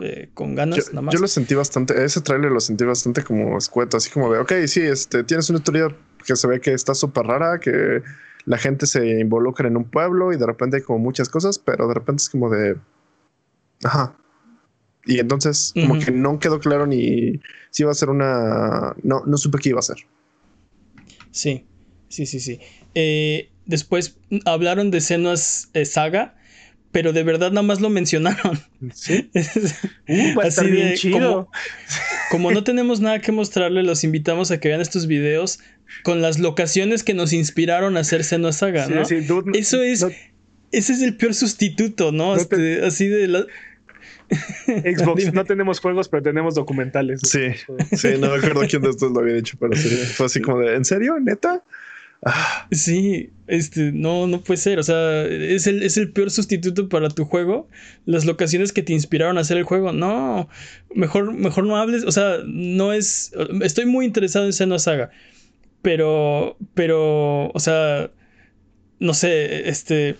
eh, 0.00 0.30
con 0.34 0.54
ganas 0.54 0.86
yo, 0.86 0.92
nada 0.92 1.02
más. 1.02 1.14
Yo 1.14 1.20
lo 1.20 1.28
sentí 1.28 1.54
bastante, 1.54 2.04
ese 2.04 2.20
tráiler 2.20 2.50
lo 2.50 2.60
sentí 2.60 2.84
bastante 2.84 3.22
como 3.22 3.56
escueto, 3.58 3.96
así 3.96 4.10
como 4.10 4.32
de, 4.32 4.38
ok, 4.40 4.52
sí, 4.66 4.80
este, 4.80 5.24
tienes 5.24 5.48
una 5.50 5.58
historia 5.58 5.94
que 6.26 6.36
se 6.36 6.46
ve 6.46 6.60
que 6.60 6.72
está 6.72 6.94
súper 6.94 7.26
rara, 7.26 7.60
que 7.60 8.02
la 8.46 8.58
gente 8.58 8.86
se 8.86 9.20
involucra 9.20 9.68
en 9.68 9.76
un 9.76 9.84
pueblo 9.84 10.32
y 10.32 10.36
de 10.36 10.46
repente 10.46 10.78
hay 10.78 10.82
como 10.82 10.98
muchas 10.98 11.28
cosas, 11.28 11.58
pero 11.58 11.86
de 11.86 11.94
repente 11.94 12.22
es 12.22 12.28
como 12.28 12.50
de, 12.50 12.76
ajá. 13.84 14.16
Y 15.06 15.18
entonces 15.18 15.72
como 15.74 15.98
que 15.98 16.10
no 16.10 16.38
quedó 16.38 16.60
claro 16.60 16.86
ni 16.86 17.40
si 17.70 17.82
iba 17.82 17.92
a 17.92 17.94
ser 17.94 18.08
una, 18.08 18.94
no, 19.02 19.22
no 19.26 19.36
supe 19.36 19.58
qué 19.58 19.68
iba 19.68 19.80
a 19.80 19.82
ser. 19.82 19.98
Sí, 21.30 21.66
sí, 22.14 22.26
sí, 22.26 22.40
sí. 22.40 22.60
Eh, 22.94 23.48
Después 23.66 24.18
hablaron 24.44 24.90
de 24.90 25.00
Senua's 25.00 25.70
eh, 25.72 25.86
Saga, 25.86 26.34
pero 26.92 27.12
de 27.12 27.22
verdad 27.22 27.50
nada 27.50 27.66
más 27.66 27.80
lo 27.80 27.90
mencionaron. 27.90 28.60
Sí. 28.94 29.30
Uh, 30.06 30.38
Así 30.42 30.70
de, 30.70 30.94
chido. 30.96 31.48
Como, 32.30 32.52
no 32.52 32.62
tenemos 32.62 33.00
nada 33.00 33.20
que 33.20 33.32
mostrarle, 33.32 33.82
los 33.82 34.04
invitamos 34.04 34.50
a 34.50 34.60
que 34.60 34.68
vean 34.68 34.82
estos 34.82 35.06
videos 35.06 35.60
con 36.02 36.20
las 36.20 36.38
locaciones 36.38 37.02
que 37.02 37.14
nos 37.14 37.32
inspiraron 37.32 37.96
a 37.96 38.00
hacer 38.00 38.22
Senua's 38.22 38.56
Saga, 38.56 38.86
¿no? 38.86 39.00
Eso 39.00 39.82
es. 39.82 40.02
ese 40.72 40.92
es 40.92 41.00
el 41.00 41.16
peor 41.16 41.32
sustituto, 41.32 42.12
¿no? 42.12 42.36
Este, 42.36 42.84
así 42.84 43.08
de 43.08 43.28
la. 43.28 43.46
Xbox, 44.66 45.32
no 45.32 45.46
tenemos 45.46 45.80
juegos, 45.80 46.10
pero 46.10 46.22
tenemos 46.22 46.54
documentales. 46.54 47.20
Sí, 47.22 47.46
sí, 47.96 48.08
no 48.18 48.28
me 48.28 48.36
acuerdo 48.36 48.60
quién 48.68 48.82
de 48.82 48.90
estos 48.90 49.10
lo 49.10 49.20
había 49.20 49.38
hecho, 49.38 49.56
pero 49.58 49.74
fue 49.74 50.26
así 50.26 50.42
como 50.42 50.58
de, 50.58 50.74
¿en 50.76 50.84
serio? 50.84 51.18
¿Neta? 51.18 51.64
Sí, 52.70 53.30
este, 53.46 53.92
no, 53.92 54.26
no 54.26 54.42
puede 54.42 54.58
ser. 54.58 54.78
O 54.78 54.82
sea, 54.82 55.24
es 55.24 55.66
el, 55.66 55.82
es 55.82 55.96
el 55.96 56.12
peor 56.12 56.30
sustituto 56.30 56.88
para 56.88 57.08
tu 57.10 57.24
juego. 57.24 57.68
Las 58.06 58.24
locaciones 58.24 58.72
que 58.72 58.82
te 58.82 58.92
inspiraron 58.92 59.38
a 59.38 59.42
hacer 59.42 59.58
el 59.58 59.64
juego. 59.64 59.92
No, 59.92 60.48
mejor, 60.94 61.32
mejor 61.34 61.64
no 61.66 61.76
hables. 61.76 62.04
O 62.04 62.12
sea, 62.12 62.38
no 62.46 62.92
es. 62.92 63.32
Estoy 63.62 63.86
muy 63.86 64.06
interesado 64.06 64.46
en 64.46 64.52
Senua 64.52 64.78
Saga. 64.78 65.10
Pero, 65.82 66.56
pero, 66.74 67.50
o 67.50 67.60
sea, 67.60 68.10
no 68.98 69.14
sé, 69.14 69.68
este. 69.68 70.16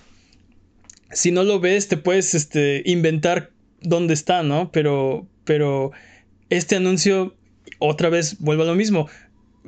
Si 1.11 1.31
no 1.31 1.45
lo 1.45 1.61
ves, 1.61 1.89
te 1.89 1.97
puedes 1.97 2.35
este, 2.35 2.83
inventar 2.87 3.51
dónde 3.81 4.15
está, 4.15 4.43
¿no? 4.43 4.71
Pero, 4.73 5.29
pero 5.45 5.93
este 6.51 6.77
anuncio, 6.77 7.37
otra 7.79 8.09
vez, 8.09 8.39
vuelve 8.41 8.65
a 8.65 8.67
lo 8.67 8.75
mismo 8.75 9.09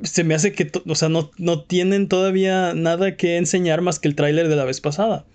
se 0.03 0.23
me 0.23 0.35
hace 0.35 0.51
que, 0.51 0.71
o 0.85 0.95
sea, 0.95 1.09
no, 1.09 1.31
no 1.37 1.63
tienen 1.63 2.07
todavía 2.07 2.73
nada 2.73 3.15
que 3.15 3.37
enseñar 3.37 3.81
más 3.81 3.99
que 3.99 4.07
el 4.07 4.15
tráiler 4.15 4.47
de 4.47 4.55
la 4.55 4.65
vez 4.65 4.81
pasada. 4.81 5.25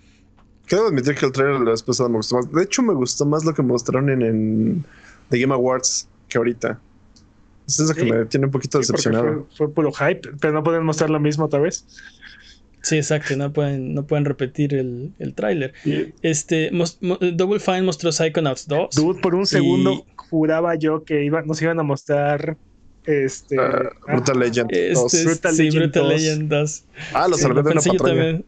Quiero 0.65 0.87
admitir 0.87 1.15
que 1.15 1.25
el 1.25 1.31
tráiler 1.31 1.59
de 1.59 1.65
la 1.65 1.71
vez 1.71 1.83
pasada 1.83 2.09
me 2.09 2.17
gustó 2.17 2.37
más. 2.37 2.51
De 2.51 2.63
hecho, 2.63 2.81
me 2.81 2.93
gustó 2.93 3.25
más 3.25 3.43
lo 3.43 3.53
que 3.53 3.61
mostraron 3.61 4.09
en, 4.09 4.21
en 4.21 4.85
The 5.29 5.39
Game 5.39 5.53
Awards 5.53 6.07
que 6.29 6.37
ahorita. 6.37 6.79
Es 7.67 7.79
eso 7.79 7.93
que 7.93 8.05
me 8.05 8.25
tiene 8.25 8.45
un 8.45 8.51
poquito 8.51 8.77
decepcionado. 8.77 9.47
Fue, 9.55 9.69
puro 9.69 9.91
hype, 9.91 10.31
pero 10.39 10.53
no 10.53 10.63
pueden 10.63 10.83
mostrar 10.83 11.09
lo 11.09 11.19
mismo 11.19 11.45
otra 11.45 11.59
vez. 11.59 11.85
Sí, 12.81 12.97
exacto, 12.97 13.37
no 13.37 13.53
pueden, 13.53 13.93
no 13.93 14.05
pueden 14.05 14.25
repetir 14.25 14.73
el, 14.73 15.13
el 15.19 15.33
tráiler. 15.33 15.73
Este, 16.21 16.69
Double 16.71 17.59
Fine 17.59 17.83
mostró 17.83 18.11
Psychonauts 18.11 18.67
2. 18.67 18.95
Dude, 18.95 19.21
por 19.21 19.35
un 19.35 19.45
segundo 19.45 20.05
juraba 20.17 20.75
yo 20.75 21.03
que 21.05 21.23
iba, 21.23 21.41
nos 21.43 21.61
iban 21.61 21.79
a 21.79 21.83
mostrar 21.83 22.57
este, 23.05 23.59
uh, 23.59 23.89
Brutal 24.07 24.39
Legend 24.39 24.71
2. 24.71 25.13
Este, 25.13 25.25
Brutal 25.25 25.53
sí, 25.53 25.63
Legend 25.63 25.83
Brutal 25.83 26.03
2. 26.03 26.11
Legend 26.13 26.49
2. 26.49 26.83
Ah, 27.13 27.27
lo 27.27 27.37
salvé 27.37 27.63
de 27.63 27.71
una 27.71 27.81
patraña. 27.81 28.41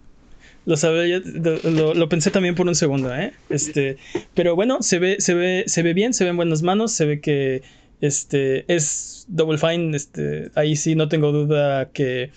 Lo, 0.66 0.78
sabía, 0.78 1.22
lo, 1.24 1.94
lo, 1.94 2.10
pensé 2.10 2.32
también 2.32 2.56
por 2.56 2.68
un 2.68 2.74
segundo, 2.74 3.14
¿eh? 3.14 3.34
Este, 3.50 3.98
pero 4.34 4.56
bueno, 4.56 4.82
se 4.82 4.98
ve, 4.98 5.18
se 5.20 5.36
ve, 5.36 5.64
se 5.68 5.84
ve 5.84 5.94
bien, 5.94 6.14
se 6.14 6.24
ve 6.24 6.32
en 6.32 6.38
buenas 6.38 6.64
manos, 6.64 6.92
se 6.92 7.06
ve 7.06 7.22
que 7.22 7.62
este 8.02 8.66
es 8.74 9.26
Double 9.28 9.60
Fine, 9.60 9.96
este, 9.96 10.50
ahí 10.56 10.76
sí 10.76 10.96
no 10.96 11.08
tengo 11.08 11.32
duda 11.32 11.92
que, 11.92 12.32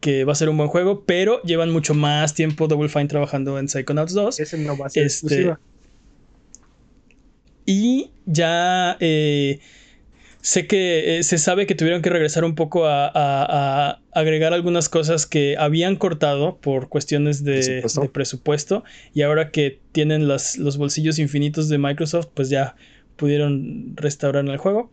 que 0.00 0.24
va 0.24 0.32
a 0.32 0.34
ser 0.36 0.48
un 0.48 0.56
buen 0.56 0.68
juego, 0.68 1.04
pero 1.04 1.40
llevan 1.42 1.70
mucho 1.70 1.94
más 1.94 2.34
tiempo 2.34 2.66
Double 2.66 2.88
Fine 2.88 3.06
trabajando 3.06 3.58
en 3.60 3.68
Psychonauts 3.68 4.12
2. 4.12 4.40
Ese 4.40 4.58
no 4.58 4.76
va 4.76 4.86
a 4.86 4.90
ser 4.90 5.06
este, 5.06 5.54
Y 7.64 8.10
ya 8.26 8.96
eh, 8.98 9.60
Sé 10.40 10.68
que 10.68 11.18
eh, 11.18 11.22
se 11.24 11.36
sabe 11.36 11.66
que 11.66 11.74
tuvieron 11.74 12.00
que 12.00 12.10
regresar 12.10 12.44
un 12.44 12.54
poco 12.54 12.86
a, 12.86 14.00
agregar 14.12 14.52
algunas 14.52 14.88
cosas 14.88 15.26
que 15.26 15.56
habían 15.58 15.96
cortado 15.96 16.58
por 16.58 16.88
cuestiones 16.88 17.44
de 17.44 17.84
presupuesto, 18.12 18.84
y 19.14 19.22
ahora 19.22 19.50
que 19.50 19.80
tienen 19.92 20.28
los 20.28 20.76
bolsillos 20.76 21.18
infinitos 21.18 21.68
de 21.68 21.78
Microsoft, 21.78 22.28
pues 22.34 22.50
ya 22.50 22.76
pudieron 23.16 23.96
restaurar 23.96 24.46
el 24.46 24.56
juego. 24.58 24.92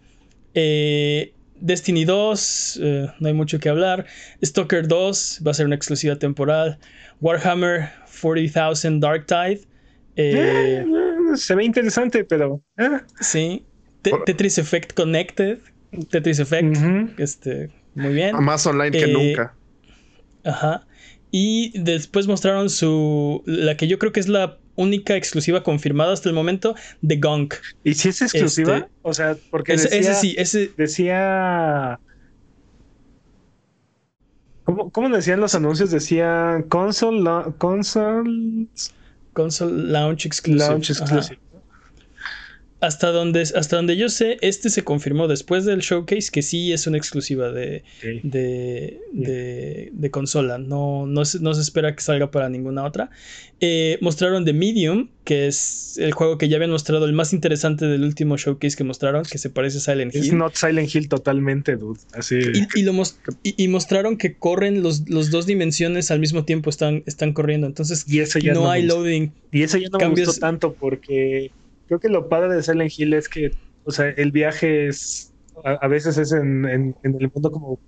Eh, 0.56 1.34
Destiny 1.60 2.06
2, 2.06 2.80
eh, 2.82 3.08
no 3.20 3.28
hay 3.28 3.34
mucho 3.34 3.60
que 3.60 3.70
hablar. 3.70 4.06
Stalker 4.44 4.88
2 4.88 5.42
va 5.46 5.52
a 5.52 5.54
ser 5.54 5.68
una 5.68 5.76
exclusiva 5.76 6.18
temporal. 6.18 6.80
Warhammer 7.22 7.90
40,000 8.22 9.00
Dark 9.00 9.26
Tide. 9.28 9.62
se 11.36 11.56
ve 11.56 11.64
interesante, 11.64 12.24
pero. 12.24 12.62
Sí. 13.22 13.64
Tetris 14.26 14.58
Effect 14.58 14.94
Connected. 14.94 15.60
Tetris 16.10 16.40
Effect. 16.40 16.78
este, 17.18 17.70
muy 17.96 18.14
bien. 18.14 18.36
Más 18.44 18.66
online 18.66 18.92
que 18.92 19.06
eh, 19.06 19.14
nunca. 19.14 19.56
Ajá. 20.44 20.86
Y 21.32 21.78
después 21.80 22.28
mostraron 22.28 22.70
su. 22.70 23.44
La 23.46 23.76
que 23.78 23.88
yo 23.88 24.00
creo 24.00 24.12
que 24.12 24.20
es 24.20 24.28
la 24.28 24.58
única 24.76 25.16
exclusiva 25.16 25.64
confirmada 25.64 26.14
hasta 26.14 26.30
el 26.30 26.36
momento, 26.36 26.76
The 27.06 27.18
Gunk. 27.18 27.56
¿Y 27.84 27.94
si 27.94 28.10
es 28.10 28.22
exclusiva? 28.22 28.78
Este, 28.78 28.92
o 29.02 29.14
sea, 29.14 29.38
porque 29.50 29.74
ese, 29.74 29.90
decía, 29.90 30.14
sí, 30.14 30.36
ese... 30.38 30.72
decía. 30.78 32.00
¿Cómo, 34.64 34.90
¿Cómo, 34.90 35.10
decían 35.10 35.40
los 35.40 35.56
anuncios? 35.56 35.92
Decían 35.92 36.64
console, 36.64 37.54
console, 37.58 38.68
console 39.34 39.92
launch 39.92 40.26
exclusive. 40.26 40.70
Launch 40.70 40.90
exclusive. 40.90 41.40
Hasta 42.86 43.12
donde, 43.12 43.42
hasta 43.42 43.76
donde 43.76 43.98
yo 43.98 44.10
sé, 44.10 44.38
este 44.42 44.70
se 44.70 44.84
confirmó 44.84 45.28
después 45.28 45.66
del 45.66 45.80
showcase 45.80 46.30
que 46.32 46.42
sí 46.42 46.72
es 46.72 46.86
una 46.88 46.98
exclusiva 46.98 47.52
de, 47.52 47.84
de, 48.24 49.00
de, 49.92 50.12
consola. 50.12 50.58
No, 50.58 51.08
no, 51.08 51.26
se, 51.26 51.40
no 51.40 51.54
se 51.54 51.62
espera 51.62 51.96
que 51.96 52.02
salga 52.02 52.32
para 52.32 52.50
ninguna 52.50 52.84
otra. 52.84 53.10
Eh, 53.62 53.98
mostraron 54.02 54.46
The 54.46 54.54
Medium, 54.54 55.10
que 55.24 55.48
es 55.48 55.98
el 55.98 56.12
juego 56.12 56.38
que 56.38 56.48
ya 56.48 56.58
habían 56.58 56.72
mostrado, 56.72 57.06
el 57.06 57.14
más 57.14 57.34
interesante 57.34 57.86
del 57.86 58.04
último 58.04 58.38
showcase 58.38 58.76
que 58.76 58.84
mostraron, 58.84 59.24
que 59.24 59.38
se 59.38 59.50
parece 59.50 59.78
a 59.78 59.82
Silent 59.82 60.14
Hill. 60.14 60.22
Es 60.24 60.34
not 60.34 60.56
Silent 60.56 60.94
Hill 60.94 61.10
totalmente, 61.10 61.78
dude. 61.78 62.00
Así. 62.14 62.36
Y, 62.76 62.84
lo 62.84 62.94
y, 63.44 63.68
mostraron 63.68 64.18
que 64.18 64.36
corren 64.36 64.84
los, 64.84 65.10
los, 65.10 65.32
dos 65.32 65.46
dimensiones 65.46 66.12
al 66.12 66.20
mismo 66.20 66.46
tiempo, 66.46 66.70
están, 66.70 67.04
están 67.06 67.34
corriendo. 67.34 67.66
Entonces, 67.66 68.06
y 68.08 68.20
eso 68.20 68.40
ya 68.40 68.54
no, 68.54 68.70
hay 68.70 68.84
loading. 68.84 69.32
Y 69.52 69.64
eso 69.64 69.78
ya 69.78 69.90
no 69.90 69.98
me 69.98 70.10
gustó 70.10 70.34
tanto 70.34 70.74
porque 70.74 71.52
creo 71.88 72.00
que 72.00 72.10
lo 72.10 72.30
padre 72.30 72.56
de 72.56 72.64
Silent 72.64 72.92
Hill 72.98 73.14
es 73.14 73.30
que, 73.30 73.52
o 73.84 73.92
sea, 73.92 74.10
el 74.10 74.32
viaje 74.32 74.88
es, 74.88 75.34
a, 75.64 75.88
veces 75.88 76.18
es 76.18 76.32
en, 76.32 76.66
en, 76.66 76.96
el 77.04 77.32
mundo 77.34 77.52
como 77.52 77.80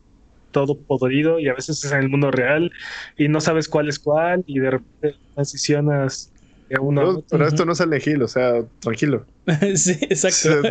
todo 0.52 0.78
podrido 0.78 1.40
y 1.40 1.50
a 1.50 1.54
veces 1.54 1.84
es 1.84 1.92
en 1.92 2.00
el 2.00 2.10
mundo 2.10 2.32
real 2.32 2.72
y 3.18 3.28
no 3.28 3.42
sabes 3.42 3.68
cuál 3.68 3.90
es 3.90 4.00
cuál 4.00 4.44
y 4.48 4.60
de 4.60 4.72
repente 4.72 5.18
transicionas 5.36 6.32
de 6.70 6.80
uno 6.80 7.24
Pero 7.30 7.48
esto 7.48 7.66
no 7.66 7.72
es 7.72 7.78
Silent 7.78 8.08
Hill, 8.08 8.22
o 8.24 8.28
sea, 8.28 8.64
tranquilo. 8.80 9.26
sí, 9.76 9.98
exacto. 10.02 10.62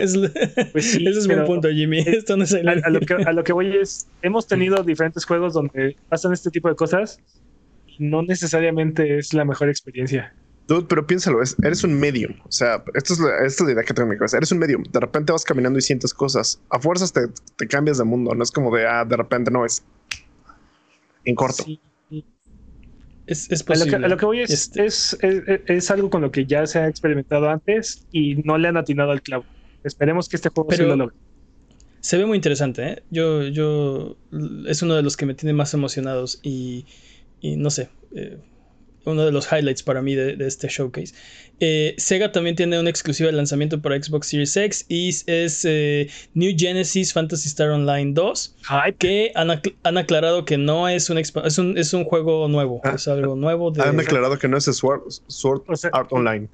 pues 0.72 0.84
sí, 0.84 1.06
ese 1.06 1.18
es 1.18 1.28
mi 1.28 1.36
punto, 1.46 1.68
Jimmy. 1.68 2.00
Esto 2.00 2.36
no 2.36 2.44
es 2.44 2.50
Silent 2.50 2.84
a, 2.84 2.88
a, 2.88 2.90
lo 2.90 3.00
que, 3.00 3.14
a 3.14 3.32
lo 3.32 3.44
que 3.44 3.52
voy 3.52 3.76
es, 3.76 4.06
hemos 4.22 4.46
tenido 4.46 4.82
diferentes 4.82 5.24
juegos 5.24 5.54
donde 5.54 5.96
pasan 6.08 6.32
este 6.32 6.50
tipo 6.50 6.68
de 6.68 6.74
cosas 6.74 7.18
y 7.86 8.04
no 8.04 8.22
necesariamente 8.22 9.18
es 9.18 9.32
la 9.32 9.44
mejor 9.44 9.68
experiencia. 9.68 10.34
Dude, 10.68 10.86
pero 10.88 11.06
piénsalo, 11.06 11.38
eres 11.62 11.84
un 11.84 11.94
medium. 11.94 12.34
O 12.44 12.50
sea, 12.50 12.82
esto 12.94 13.12
es, 13.12 13.20
la, 13.20 13.46
esta 13.46 13.62
es 13.62 13.66
la 13.68 13.72
idea 13.72 13.84
que 13.84 13.94
tengo 13.94 14.06
en 14.06 14.10
mi 14.10 14.18
cabeza. 14.18 14.36
Eres 14.36 14.50
un 14.50 14.58
medium. 14.58 14.82
De 14.82 14.98
repente 14.98 15.32
vas 15.32 15.44
caminando 15.44 15.78
y 15.78 15.82
sientes 15.82 16.12
cosas. 16.12 16.60
A 16.70 16.80
fuerzas 16.80 17.12
te, 17.12 17.28
te 17.56 17.68
cambias 17.68 17.98
de 17.98 18.04
mundo. 18.04 18.34
No 18.34 18.42
es 18.42 18.50
como 18.50 18.74
de, 18.74 18.86
ah, 18.86 19.04
de 19.04 19.16
repente 19.16 19.50
no 19.50 19.64
es. 19.64 19.84
En 21.24 21.36
corto. 21.36 21.64
Es, 23.26 23.50
es 23.50 23.62
posible. 23.62 23.96
A 23.96 24.08
lo, 24.08 24.16
que, 24.16 24.26
voy 24.26 24.40
este 24.40 24.86
es, 24.86 25.16
es, 25.20 25.44
es, 25.66 25.90
algo 25.90 26.10
con 26.10 26.22
lo 26.22 26.30
que 26.30 26.46
ya 26.46 26.66
se 26.66 26.78
ha 26.78 26.88
experimentado 26.88 27.48
antes 27.48 28.06
y 28.12 28.36
no 28.36 28.58
le 28.58 28.68
han 28.68 28.76
atinado 28.76 29.10
al 29.12 29.22
clavo. 29.22 29.44
Esperemos 29.84 30.28
que 30.28 30.36
este 30.36 30.48
juego 30.48 30.72
se 30.72 30.84
lo 30.84 30.96
logre. 30.96 31.16
Se 32.00 32.18
ve 32.18 32.26
muy 32.26 32.36
interesante, 32.36 32.88
¿eh? 32.88 33.02
Yo, 33.10 33.42
yo. 33.42 34.16
Es 34.66 34.82
uno 34.82 34.94
de 34.94 35.02
los 35.02 35.16
que 35.16 35.26
me 35.26 35.34
tiene 35.34 35.52
más 35.52 35.74
emocionados 35.74 36.40
y. 36.42 36.86
y 37.40 37.56
no 37.56 37.70
sé. 37.70 37.88
Eh, 38.14 38.38
uno 39.06 39.24
de 39.24 39.32
los 39.32 39.50
highlights 39.50 39.82
para 39.82 40.02
mí 40.02 40.14
de, 40.14 40.36
este 40.46 40.68
showcase. 40.68 41.14
Eh, 41.60 41.94
Sega 41.96 42.32
también 42.32 42.56
tiene 42.56 42.78
una 42.78 42.90
exclusiva 42.90 43.30
de 43.30 43.36
lanzamiento 43.36 43.80
para 43.80 44.00
Xbox 44.00 44.26
Series 44.28 44.56
X 44.56 44.84
y 44.88 45.08
es 45.26 45.64
eh, 45.64 46.10
New 46.34 46.52
Genesis 46.56 47.12
Fantasy 47.12 47.48
Star 47.48 47.70
Online 47.70 48.12
2, 48.12 48.56
que 48.98 49.32
han, 49.34 49.96
aclarado 49.96 50.44
que 50.44 50.58
no 50.58 50.88
es 50.88 51.08
un, 51.08 51.18
es 51.18 51.58
un, 51.58 51.78
es 51.78 51.94
un 51.94 52.04
juego 52.04 52.48
nuevo, 52.48 52.80
ah, 52.84 52.92
es 52.96 53.08
algo 53.08 53.36
nuevo. 53.36 53.72
han 53.80 54.00
aclarado 54.00 54.38
que 54.38 54.48
no 54.48 54.58
es 54.58 54.64
Sword, 54.64 55.62
Art 55.92 56.12
Online. 56.12 56.48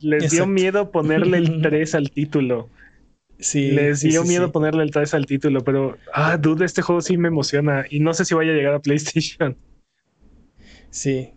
Les 0.00 0.30
dio 0.30 0.46
miedo 0.46 0.90
ponerle 0.90 1.38
el 1.38 1.60
3 1.62 1.94
al 1.94 2.10
título. 2.10 2.68
Sí, 3.38 3.70
Les 3.70 4.00
dio 4.00 4.22
miedo 4.24 4.52
ponerle 4.52 4.82
el 4.82 4.90
3 4.90 5.14
al 5.14 5.26
título, 5.26 5.62
pero, 5.62 5.96
ah, 6.12 6.36
dude, 6.36 6.64
este 6.64 6.82
juego 6.82 7.00
sí 7.00 7.16
me 7.16 7.28
emociona 7.28 7.86
y 7.88 8.00
no 8.00 8.12
sé 8.12 8.24
si 8.24 8.34
vaya 8.34 8.52
a 8.52 8.54
llegar 8.54 8.74
a 8.74 8.80
PlayStation. 8.80 9.56
Sí, 10.90 11.30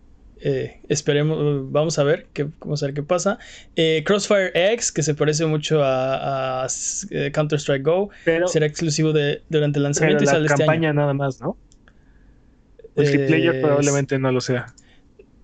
eh, 0.45 0.81
esperemos, 0.89 1.71
vamos 1.71 1.97
a 1.99 2.03
ver 2.03 2.27
qué, 2.33 2.49
vamos 2.59 2.83
a 2.83 2.87
ver 2.87 2.93
qué 2.93 3.01
pasa. 3.01 3.39
Eh, 3.77 4.03
Crossfire 4.05 4.51
X, 4.73 4.91
que 4.91 5.01
se 5.01 5.15
parece 5.15 5.45
mucho 5.45 5.81
a, 5.81 6.67
eh, 7.11 7.31
Counter 7.33 7.57
Strike 7.57 7.85
Go, 7.85 8.09
será 8.47 8.65
exclusivo 8.65 9.13
de, 9.13 9.41
durante 9.47 9.79
el 9.79 9.83
lanzamiento 9.83 10.25
y 10.25 10.27
sale 10.27 10.41
la 10.41 10.47
este 10.47 10.57
campaña 10.57 10.91
nada 10.91 11.13
más, 11.13 11.39
¿no? 11.39 11.55
Multiplayer 12.97 13.61
probablemente 13.61 14.19
no 14.19 14.33
lo 14.33 14.41
sea. 14.41 14.65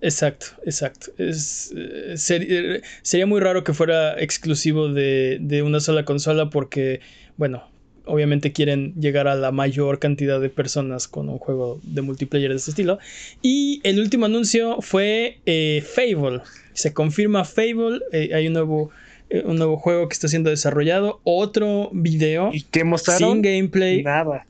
Exacto, 0.02 0.48
exacto. 0.66 1.12
Es, 1.16 1.74
sería 2.14 3.26
muy 3.26 3.40
raro 3.40 3.64
que 3.64 3.72
fuera 3.72 4.20
exclusivo 4.20 4.92
de, 4.92 5.38
de 5.40 5.62
una 5.62 5.80
sola 5.80 6.04
consola 6.04 6.50
porque, 6.50 7.00
bueno, 7.38 7.69
obviamente 8.10 8.52
quieren 8.52 8.94
llegar 8.94 9.28
a 9.28 9.34
la 9.34 9.52
mayor 9.52 9.98
cantidad 9.98 10.40
de 10.40 10.50
personas 10.50 11.08
con 11.08 11.28
un 11.28 11.38
juego 11.38 11.80
de 11.82 12.02
multiplayer 12.02 12.50
de 12.50 12.56
este 12.56 12.72
estilo. 12.72 12.98
Y 13.42 13.80
el 13.84 14.00
último 14.00 14.26
anuncio 14.26 14.80
fue 14.80 15.38
eh, 15.46 15.84
Fable. 15.94 16.42
Se 16.72 16.92
confirma 16.92 17.44
Fable. 17.44 18.00
Eh, 18.12 18.30
hay 18.34 18.48
un 18.48 18.54
nuevo, 18.54 18.90
eh, 19.30 19.42
un 19.44 19.56
nuevo 19.56 19.76
juego 19.76 20.08
que 20.08 20.14
está 20.14 20.28
siendo 20.28 20.50
desarrollado. 20.50 21.20
Otro 21.24 21.90
video. 21.92 22.50
¿Y 22.52 22.62
qué 22.62 22.84
mostraron? 22.84 23.34
Sin 23.34 23.42
gameplay. 23.42 24.02
Nada. 24.02 24.46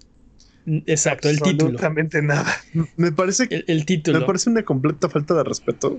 Exacto, 0.87 1.29
el 1.29 1.37
título. 1.40 1.70
Absolutamente 1.73 2.23
nada. 2.23 2.46
Me 2.96 3.12
parece 3.12 3.49
el, 3.51 3.64
el, 3.66 3.85
título. 3.85 4.20
Me 4.20 4.27
parece 4.27 4.51
una 4.51 4.62
completa 4.62 5.09
falta 5.09 5.35
de 5.35 5.44
respeto. 5.44 5.96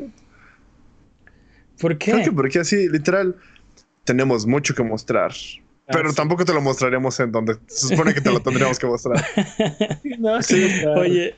¿Por 1.80 1.98
qué? 1.98 2.12
Creo 2.12 2.24
que 2.24 2.32
porque 2.32 2.60
así, 2.60 2.88
literal, 2.88 3.36
tenemos 4.04 4.46
mucho 4.46 4.76
que 4.76 4.84
mostrar. 4.84 5.32
Pero 5.92 6.14
tampoco 6.14 6.46
te 6.46 6.54
lo 6.54 6.62
mostraremos 6.62 7.20
en 7.20 7.32
donde 7.32 7.56
se 7.68 7.90
supone 7.90 8.14
que 8.14 8.22
te 8.22 8.32
lo 8.32 8.40
tendríamos 8.44 8.80
que 8.80 8.88
mostrar. 8.88 9.24
Oye, 10.98 11.36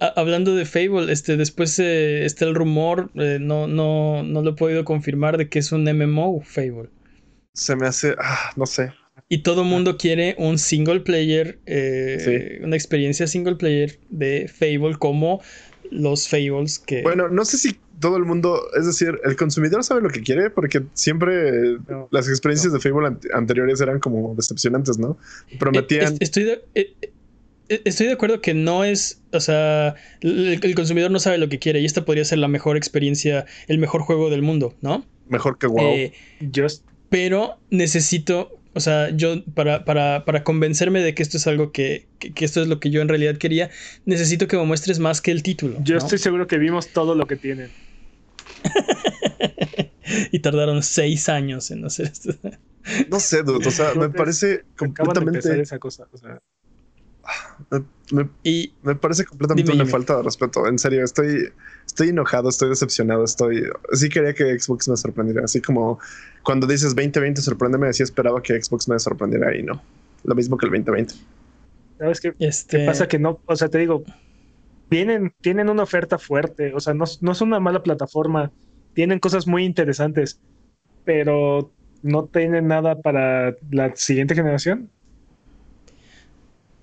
hablando 0.00 0.54
de 0.54 0.64
Fable, 0.64 1.12
este, 1.12 1.36
después 1.36 1.78
eh, 1.78 2.24
está 2.24 2.44
el 2.44 2.54
rumor, 2.54 3.10
eh, 3.14 3.38
no, 3.40 3.66
no, 3.66 4.22
no 4.22 4.42
lo 4.42 4.50
he 4.50 4.54
podido 4.54 4.84
confirmar 4.84 5.36
de 5.36 5.48
que 5.48 5.58
es 5.58 5.72
un 5.72 5.84
MMO 5.84 6.40
Fable. 6.42 6.90
Se 7.52 7.76
me 7.76 7.86
hace, 7.86 8.14
ah, 8.18 8.50
no 8.56 8.66
sé. 8.66 8.92
Y 9.28 9.38
todo 9.38 9.62
el 9.62 9.68
mundo 9.68 9.96
quiere 9.96 10.34
un 10.38 10.58
single 10.58 11.00
player, 11.00 11.58
eh, 11.66 12.60
una 12.62 12.76
experiencia 12.76 13.26
single 13.26 13.56
player 13.56 13.98
de 14.10 14.48
Fable 14.48 14.96
como 14.98 15.40
los 15.90 16.28
Fables 16.28 16.78
que... 16.78 17.02
Bueno, 17.02 17.28
no 17.28 17.44
sé 17.44 17.56
si 17.56 17.78
todo 18.00 18.16
el 18.16 18.24
mundo, 18.24 18.62
es 18.78 18.86
decir, 18.86 19.20
el 19.24 19.36
consumidor 19.36 19.84
sabe 19.84 20.00
lo 20.00 20.10
que 20.10 20.22
quiere 20.22 20.50
porque 20.50 20.82
siempre 20.94 21.78
las 22.10 22.28
experiencias 22.28 22.72
de 22.72 22.80
Fable 22.80 23.16
anteriores 23.32 23.80
eran 23.80 24.00
como 24.00 24.34
decepcionantes, 24.34 24.98
¿no? 24.98 25.16
Prometían... 25.58 26.16
Estoy 26.20 26.44
de, 26.44 26.64
eh, 26.74 26.94
eh, 27.68 27.82
estoy 27.84 28.06
de 28.06 28.12
acuerdo 28.12 28.40
que 28.40 28.54
no 28.54 28.84
es, 28.84 29.22
o 29.32 29.40
sea, 29.40 29.94
el, 30.20 30.74
consumidor 30.74 31.10
no 31.10 31.18
sabe 31.18 31.38
lo 31.38 31.48
que 31.48 31.58
quiere 31.58 31.80
y 31.80 31.84
esta 31.84 32.04
podría 32.04 32.24
ser 32.24 32.38
la 32.38 32.48
mejor 32.48 32.76
experiencia, 32.76 33.46
el 33.68 33.78
mejor 33.78 34.02
juego 34.02 34.30
del 34.30 34.42
mundo, 34.42 34.74
¿no? 34.82 35.04
Mejor 35.28 35.58
que 35.58 35.66
WoW. 35.66 35.80
Eh, 35.80 36.12
pero 37.08 37.58
necesito 37.70 38.58
o 38.74 38.80
sea, 38.80 39.10
yo 39.10 39.44
para, 39.54 39.84
para, 39.84 40.24
para 40.24 40.44
convencerme 40.44 41.00
de 41.00 41.14
que 41.14 41.22
esto 41.22 41.36
es 41.36 41.46
algo 41.46 41.72
que, 41.72 42.06
que, 42.18 42.44
esto 42.44 42.60
es 42.60 42.68
lo 42.68 42.80
que 42.80 42.90
yo 42.90 43.00
en 43.00 43.08
realidad 43.08 43.36
quería, 43.36 43.70
necesito 44.04 44.48
que 44.48 44.56
me 44.56 44.64
muestres 44.64 44.98
más 44.98 45.20
que 45.20 45.30
el 45.30 45.42
título. 45.42 45.78
Yo 45.82 45.96
estoy 45.96 46.18
seguro 46.18 46.46
que 46.46 46.58
vimos 46.58 46.88
todo 46.88 47.14
lo 47.14 47.26
que 47.26 47.36
tienen. 47.36 47.70
y 50.32 50.38
tardaron 50.40 50.82
seis 50.82 51.28
años 51.28 51.70
en 51.70 51.84
hacer 51.84 52.06
esto. 52.06 52.34
No 53.08 53.18
sé, 53.18 53.42
dude, 53.42 53.66
o 53.66 53.70
sea, 53.70 53.94
me 53.94 54.10
parece 54.10 54.62
completamente... 54.76 55.58
esa 55.58 55.78
cosa, 55.78 56.06
o 56.12 56.18
sea... 56.18 56.38
Me, 58.12 58.28
y 58.42 58.74
me 58.82 58.94
parece 58.94 59.24
completamente 59.24 59.72
una 59.72 59.86
falta 59.86 60.18
de 60.18 60.22
respeto. 60.22 60.66
En 60.66 60.78
serio, 60.78 61.02
estoy, 61.02 61.50
estoy 61.86 62.10
enojado, 62.10 62.50
estoy 62.50 62.68
decepcionado, 62.68 63.24
estoy. 63.24 63.64
Sí 63.92 64.10
quería 64.10 64.34
que 64.34 64.58
Xbox 64.58 64.88
me 64.90 64.96
sorprendiera. 64.98 65.44
Así 65.44 65.62
como 65.62 65.98
cuando 66.44 66.66
dices 66.66 66.94
2020 66.94 67.40
sorpréndeme, 67.40 67.88
así 67.88 68.02
esperaba 68.02 68.42
que 68.42 68.62
Xbox 68.62 68.88
me 68.88 68.98
sorprendiera 68.98 69.56
y 69.56 69.62
no. 69.62 69.82
Lo 70.22 70.34
mismo 70.34 70.56
que 70.56 70.66
el 70.66 70.72
2020. 70.72 71.14
¿Sabes 71.98 72.20
qué, 72.20 72.34
este... 72.38 72.86
pasa? 72.86 73.08
Que 73.08 73.18
no, 73.18 73.40
o 73.46 73.56
sea, 73.56 73.68
te 73.68 73.78
digo, 73.78 74.04
tienen, 74.88 75.34
tienen 75.40 75.68
una 75.68 75.82
oferta 75.82 76.18
fuerte, 76.18 76.72
o 76.74 76.80
sea, 76.80 76.94
no, 76.94 77.04
no 77.20 77.32
es 77.32 77.40
una 77.40 77.60
mala 77.60 77.82
plataforma, 77.82 78.52
tienen 78.94 79.18
cosas 79.18 79.46
muy 79.46 79.64
interesantes, 79.64 80.40
pero 81.04 81.72
no 82.02 82.26
tienen 82.26 82.68
nada 82.68 83.00
para 83.00 83.56
la 83.70 83.96
siguiente 83.96 84.34
generación. 84.34 84.90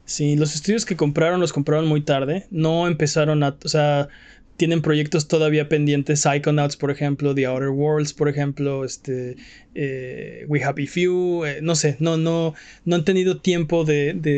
Sí, 0.06 0.36
los 0.36 0.56
estudios 0.56 0.86
que 0.86 0.98
compraron 0.98 1.40
los 1.40 1.54
compraron 1.54 1.88
muy 1.88 2.02
tarde. 2.02 2.46
No 2.52 2.88
empezaron 2.88 3.44
a. 3.44 3.56
O 3.64 3.70
sea, 3.70 4.10
tienen 4.62 4.84
proyectos 4.84 5.28
todavía 5.28 5.68
pendientes. 5.68 6.20
Psychonauts, 6.22 6.78
por 6.78 6.92
ejemplo, 6.92 7.34
The 7.34 7.48
Outer 7.48 7.70
Worlds, 7.70 8.14
por 8.14 8.30
ejemplo, 8.30 8.86
este, 8.86 9.36
eh, 9.74 10.46
We 10.48 10.64
Happy 10.64 10.86
Few. 10.86 11.44
Eh, 11.46 11.62
no 11.64 11.74
sé, 11.74 11.96
no, 11.98 12.16
no, 12.16 12.54
no 12.86 12.96
han 12.96 13.04
tenido 13.04 13.42
tiempo 13.42 13.86
de, 13.86 14.14
de, 14.14 14.36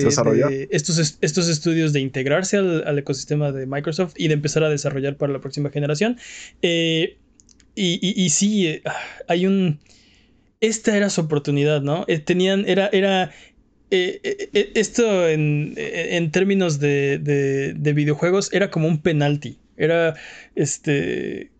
estos, 0.71 1.17
estos 1.19 1.49
estudios 1.49 1.91
de 1.91 1.99
integrarse 1.99 2.55
al, 2.55 2.97
ecosistema 2.97 3.51
de 3.51 3.65
Microsoft 3.65 4.13
y 4.15 4.29
de 4.29 4.35
empezar 4.35 4.63
a 4.63 4.69
desarrollar 4.69 5.17
para 5.17 5.33
la 5.33 5.41
próxima 5.41 5.71
generación. 5.71 6.15
Eh, 6.61 7.17
y, 7.75 7.99
y, 8.01 8.23
y, 8.23 8.29
sí, 8.29 8.81
hay 9.27 9.45
un. 9.45 9.79
Esta 10.61 10.95
era 10.95 11.09
su 11.09 11.19
oportunidad, 11.19 11.81
¿no? 11.81 12.05
tenían, 12.23 12.63
era, 12.65 12.87
era, 12.93 13.33
eh, 13.95 14.19
eh, 14.23 14.49
eh, 14.53 14.71
esto 14.73 15.29
en, 15.29 15.75
términos 16.31 16.79
de, 16.79 17.93
videojuegos 17.95 18.51
era 18.51 18.71
como 18.71 18.87
un 18.87 19.03
penalti. 19.03 19.59
Era 19.77 20.15
este. 20.55 21.51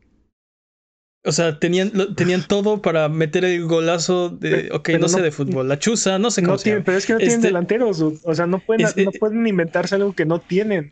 O 1.26 1.32
sea, 1.32 1.58
tenían, 1.58 2.16
tenían 2.16 2.46
todo 2.46 2.82
para 2.82 3.08
meter 3.08 3.46
el 3.46 3.66
golazo 3.66 4.30
de, 4.30 4.70
ok, 4.74 4.90
no, 5.00 5.08
sé 5.08 5.22
de 5.22 5.32
fútbol, 5.32 5.70
la 5.70 5.80
chuza, 5.80 6.20
no 6.20 6.30
sé 6.30 6.42
cómo 6.42 6.58
no 6.58 6.62
Pero 6.62 6.98
es 6.98 7.06
que 7.06 7.14
no 7.14 7.20
tienen 7.20 7.36
este, 7.36 7.48
delanteros, 7.48 8.02
o 8.02 8.36
sea, 8.36 8.46
no 8.46 8.60
pueden, 8.60 8.88
no 9.06 9.12
pueden 9.12 9.48
inventarse 9.48 9.96
algo 9.96 10.12
que 10.12 10.26
no 10.26 10.42
tienen. 10.42 10.92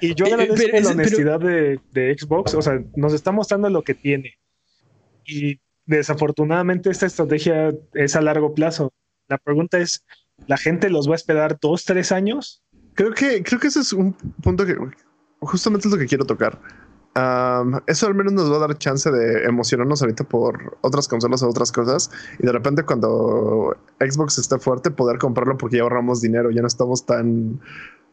Y 0.00 0.16
yo 0.16 0.26
eh, 0.26 0.32
agradezco 0.32 0.80
la 0.80 0.90
honestidad 0.90 1.38
de, 1.38 1.78
de, 1.92 2.16
Xbox, 2.18 2.54
o 2.54 2.62
sea, 2.62 2.82
nos 2.96 3.12
está 3.12 3.30
mostrando 3.30 3.70
lo 3.70 3.82
que 3.82 3.94
tiene. 3.94 4.34
Y 5.24 5.60
desafortunadamente 5.86 6.90
esta 6.90 7.06
estrategia 7.06 7.72
es 7.94 8.16
a 8.16 8.20
largo 8.20 8.54
plazo. 8.54 8.92
La 9.28 9.38
pregunta 9.38 9.78
es, 9.78 10.04
¿la 10.46 10.56
gente 10.56 10.90
los 10.90 11.08
va 11.08 11.12
a 11.12 11.16
esperar 11.16 11.58
dos, 11.60 11.84
tres 11.84 12.10
años? 12.10 12.62
Creo 12.94 13.12
que, 13.12 13.42
creo 13.42 13.60
que 13.60 13.68
ese 13.68 13.80
es 13.80 13.92
un 13.92 14.12
punto 14.42 14.66
que 14.66 14.74
justamente 15.40 15.88
es 15.88 15.92
lo 15.92 15.98
que 15.98 16.06
quiero 16.06 16.24
tocar 16.24 16.58
eso 17.86 18.06
al 18.06 18.14
menos 18.14 18.32
nos 18.32 18.50
va 18.50 18.56
a 18.56 18.68
dar 18.68 18.78
chance 18.78 19.10
de 19.10 19.44
emocionarnos 19.44 20.02
ahorita 20.02 20.24
por 20.24 20.78
otras 20.82 21.08
consolas 21.08 21.42
o 21.42 21.48
otras 21.48 21.72
cosas. 21.72 22.10
Y 22.38 22.46
de 22.46 22.52
repente, 22.52 22.84
cuando 22.84 23.76
Xbox 23.98 24.38
esté 24.38 24.58
fuerte, 24.58 24.90
poder 24.90 25.18
comprarlo 25.18 25.56
porque 25.56 25.76
ya 25.78 25.82
ahorramos 25.82 26.20
dinero, 26.20 26.50
ya 26.50 26.60
no 26.60 26.68
estamos 26.68 27.06
tan, 27.06 27.60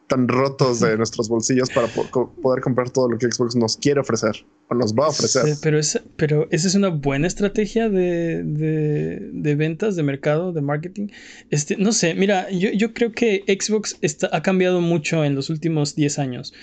tan 0.08 0.28
rotos 0.28 0.80
de 0.80 0.98
nuestros 0.98 1.30
bolsillos 1.30 1.70
para 1.70 1.88
poder 1.88 2.62
comprar 2.62 2.90
todo 2.90 3.10
lo 3.10 3.18
que 3.18 3.32
Xbox 3.32 3.56
nos 3.56 3.78
quiere 3.78 4.00
ofrecer 4.00 4.46
o 4.70 4.76
nos 4.76 4.96
va 4.96 5.06
a 5.06 5.10
ofrecer. 5.10 5.44
pero, 5.62 5.78
esa, 5.78 6.02
pero 6.16 6.48
esa 6.50 6.68
es 6.68 6.76
una 6.76 6.90
buena 6.90 7.28
estrategia 7.28 7.90
de, 7.90 8.44
de, 8.44 9.56
ventas, 9.56 9.96
de 9.96 10.04
mercado, 10.04 10.52
de 10.52 10.62
marketing. 10.62 11.10
Este, 11.52 11.78
no 11.78 11.92
sé, 11.92 12.16
mira, 12.16 12.50
yo, 12.50 12.72
yo 12.72 12.94
creo 12.94 13.12
que 13.12 13.44
Xbox 13.48 13.98
está, 14.02 14.30
ha 14.32 14.42
cambiado 14.42 14.82
mucho 14.82 15.24
en 15.24 15.36
los 15.36 15.50
últimos 15.50 15.96
10 15.96 16.20
años. 16.20 16.54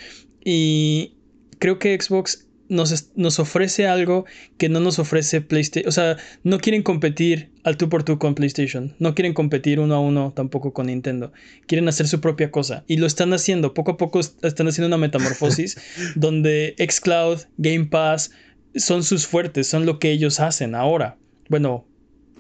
Y 0.45 1.15
creo 1.59 1.79
que 1.79 1.99
Xbox 2.01 2.47
nos, 2.69 3.11
nos, 3.17 3.39
ofrece 3.39 3.87
algo 3.87 4.25
que 4.57 4.69
no 4.69 4.81
nos 4.81 4.99
ofrece 4.99 5.41
PlayStation. 5.43 5.89
O 5.89 5.93
sea, 5.93 6.17
no 6.43 6.59
quieren 6.59 6.83
competir 6.83 7.51
al 7.65 7.77
tú 7.77 7.89
por 7.89 8.03
tú 8.03 8.19
con 8.19 8.35
PlayStation. 8.35 8.95
No 8.99 9.15
quieren 9.15 9.35
competir 9.35 9.79
uno 9.79 9.95
a 9.95 10.01
uno 10.01 10.33
tampoco 10.35 10.73
con 10.73 10.87
Nintendo. 10.87 11.33
Quieren 11.67 11.89
hacer 11.89 12.09
su 12.09 12.21
propia 12.21 12.51
cosa. 12.51 12.85
Y 12.87 12.97
lo 12.97 13.07
están 13.07 13.33
haciendo. 13.33 13.75
Poco 13.75 13.93
a 13.93 13.97
poco 13.97 14.21
están 14.21 14.69
haciendo 14.69 14.87
una 14.87 14.97
metamorfosis 14.97 15.77
donde 16.15 16.75
Xcloud, 16.79 17.41
Game 17.59 17.87
Pass 17.87 18.33
son 18.75 19.05
sus 19.05 19.27
fuertes, 19.27 19.67
son 19.67 19.85
lo 19.85 19.99
que 19.99 20.11
ellos 20.11 20.41
hacen 20.41 20.75
ahora. 20.75 21.19
Bueno, 21.51 21.87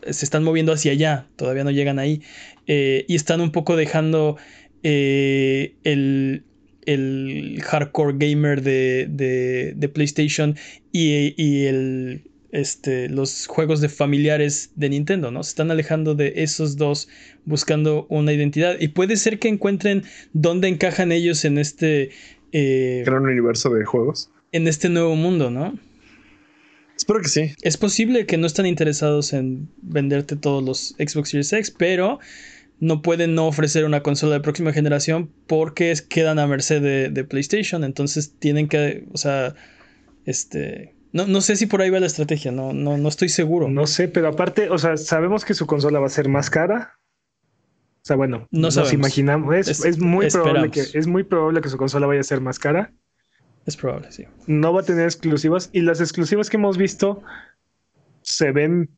se 0.09 0.25
están 0.25 0.45
moviendo 0.45 0.73
hacia 0.73 0.93
allá. 0.93 1.29
Todavía 1.37 1.65
no 1.65 1.71
llegan 1.71 1.99
ahí. 1.99 2.23
Eh, 2.67 3.05
y 3.07 3.17
están 3.17 3.41
un 3.43 3.53
poco 3.53 3.77
dejando 3.77 4.39
eh, 4.83 5.77
el 5.85 6.45
el 6.87 7.61
hardcore 7.62 8.16
gamer 8.18 8.62
de, 8.62 9.91
PlayStation 9.93 10.57
y, 10.91 11.64
el, 11.66 12.22
este, 12.51 13.09
los 13.09 13.47
juegos 13.47 13.80
de 13.80 13.89
familiares 13.89 14.70
de 14.76 14.91
Nintendo, 14.91 15.30
¿no? 15.30 15.43
Se 15.43 15.51
están 15.51 15.70
alejando 15.70 16.14
de 16.14 16.35
esos 16.37 16.76
dos 16.76 17.09
buscando 17.45 18.07
una 18.09 18.33
identidad. 18.33 18.76
Y 18.80 18.89
puede 18.89 19.16
ser 19.16 19.39
que 19.39 19.49
encuentren 19.49 20.05
dónde 20.33 20.68
encajan 20.68 21.12
ellos 21.12 21.45
en 21.45 21.59
este... 21.59 22.11
Eh, 22.53 23.03
gran 23.07 23.22
universo 23.22 23.70
de 23.70 23.85
juegos. 23.85 24.30
En 24.53 24.68
este 24.68 24.89
nuevo 24.89 25.16
mundo, 25.16 25.51
¿no? 25.51 25.78
Espero 26.97 27.20
que 27.20 27.28
sí. 27.28 27.53
Es 27.62 27.76
posible 27.76 28.26
que 28.26 28.37
no 28.37 28.47
están 28.47 28.66
interesados 28.66 29.33
en 29.33 29.68
venderte 29.80 30.37
todos 30.37 30.62
los 30.62 30.95
Xbox 30.99 31.30
Series 31.30 31.53
X, 31.53 31.70
pero 31.70 32.20
no 32.83 33.01
pueden 33.01 33.37
no 33.37 33.47
ofrecer 33.47 33.85
una 33.85 34.03
consola 34.03 34.35
de 34.35 34.41
próxima 34.41 34.72
generación 34.72 35.30
porque 35.47 35.95
quedan 36.09 36.41
a 36.41 36.49
merced 36.49 36.83
de, 37.12 37.24
PlayStation. 37.24 37.85
Entonces 37.85 38.37
tienen 38.41 38.68
que, 38.68 39.07
o 39.12 39.18
sea, 39.18 39.55
este... 40.24 40.93
No, 41.12 41.28
no, 41.28 41.43
sé 41.43 41.55
si 41.55 41.66
por 41.66 41.80
ahí 41.80 41.91
va 41.91 42.01
la 42.01 42.07
estrategia, 42.07 42.51
no, 42.51 42.72
no, 42.72 42.97
no 42.99 43.09
estoy 43.09 43.28
seguro. 43.28 43.68
No 43.68 43.87
sé, 43.87 44.09
pero 44.09 44.26
aparte, 44.26 44.68
o 44.68 44.78
sea, 44.78 44.97
sabemos 44.97 45.45
que 45.45 45.55
su 45.55 45.64
consola 45.64 46.01
va 46.01 46.07
a 46.07 46.11
ser 46.11 46.28
más 46.28 46.51
cara. 46.51 46.99
O 47.99 48.05
sea, 48.05 48.16
bueno, 48.16 48.49
no 48.51 48.68
nos 48.68 48.93
imaginamos. 48.93 49.68
Es, 49.68 49.99
muy 50.01 50.28
probable 50.28 50.72
que, 50.72 50.80
es 50.80 51.07
muy 51.07 51.22
probable 51.22 51.61
que 51.61 51.68
su 51.68 51.76
consola 51.76 52.09
vaya 52.09 52.20
a 52.20 52.24
ser 52.24 52.41
más 52.41 52.59
cara. 52.59 52.93
Es 53.64 53.76
probable, 53.76 54.11
sí. 54.11 54.24
No 54.49 54.72
va 54.72 54.80
a 54.80 54.85
tener 54.85 55.05
exclusivas. 55.05 55.70
Y 55.72 55.83
las 55.83 56.01
exclusivas 56.01 56.51
que 56.51 56.57
hemos 56.57 56.78
visto 56.78 57.22
se 58.22 58.51
ven 58.51 58.91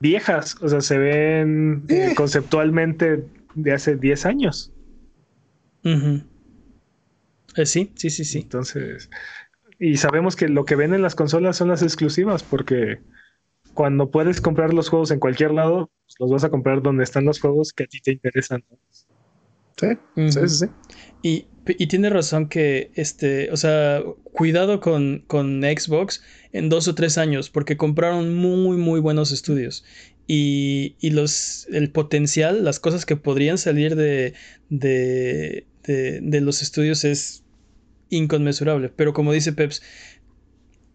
viejas, 0.00 0.56
o 0.60 0.68
sea, 0.68 0.80
se 0.80 0.98
ven 0.98 1.84
eh, 1.88 2.14
conceptualmente 2.16 3.24
de 3.54 3.72
hace 3.72 3.96
10 3.96 4.26
años. 4.26 4.72
Eh, 7.56 7.66
sí, 7.66 7.92
sí, 7.94 8.10
sí, 8.10 8.24
sí. 8.24 8.38
Entonces, 8.40 9.10
y 9.78 9.96
sabemos 9.96 10.36
que 10.36 10.48
lo 10.48 10.64
que 10.64 10.76
ven 10.76 10.94
en 10.94 11.02
las 11.02 11.14
consolas 11.14 11.56
son 11.56 11.68
las 11.68 11.82
exclusivas, 11.82 12.42
porque 12.42 13.00
cuando 13.74 14.10
puedes 14.10 14.40
comprar 14.40 14.74
los 14.74 14.88
juegos 14.88 15.10
en 15.10 15.18
cualquier 15.18 15.52
lado, 15.52 15.90
pues, 16.06 16.16
los 16.18 16.30
vas 16.30 16.44
a 16.44 16.50
comprar 16.50 16.82
donde 16.82 17.04
están 17.04 17.24
los 17.24 17.40
juegos 17.40 17.72
que 17.72 17.84
a 17.84 17.86
ti 17.86 18.00
te 18.00 18.12
interesan. 18.12 18.64
Sí, 19.76 19.88
sí, 20.30 20.48
sí, 20.48 20.66
Y, 21.22 21.46
y, 21.66 21.86
tiene 21.86 22.10
razón 22.10 22.48
que, 22.48 22.90
este, 22.94 23.50
o 23.50 23.56
sea, 23.56 24.02
cuidado 24.32 24.80
con, 24.80 25.24
con 25.26 25.62
Xbox 25.62 26.22
en 26.52 26.68
dos 26.68 26.88
o 26.88 26.94
tres 26.94 27.18
años, 27.18 27.50
porque 27.50 27.76
compraron 27.76 28.34
muy, 28.34 28.76
muy 28.76 29.00
buenos 29.00 29.32
estudios. 29.32 29.84
Y, 30.26 30.96
y, 31.00 31.10
los, 31.10 31.66
el 31.72 31.90
potencial, 31.90 32.64
las 32.64 32.80
cosas 32.80 33.06
que 33.06 33.16
podrían 33.16 33.58
salir 33.58 33.96
de, 33.96 34.34
de, 34.68 35.66
de, 35.84 36.40
los 36.40 36.62
estudios 36.62 37.04
es 37.04 37.42
inconmensurable. 38.08 38.88
Pero 38.94 39.12
como 39.12 39.32
dice 39.32 39.52
Peps, 39.52 39.82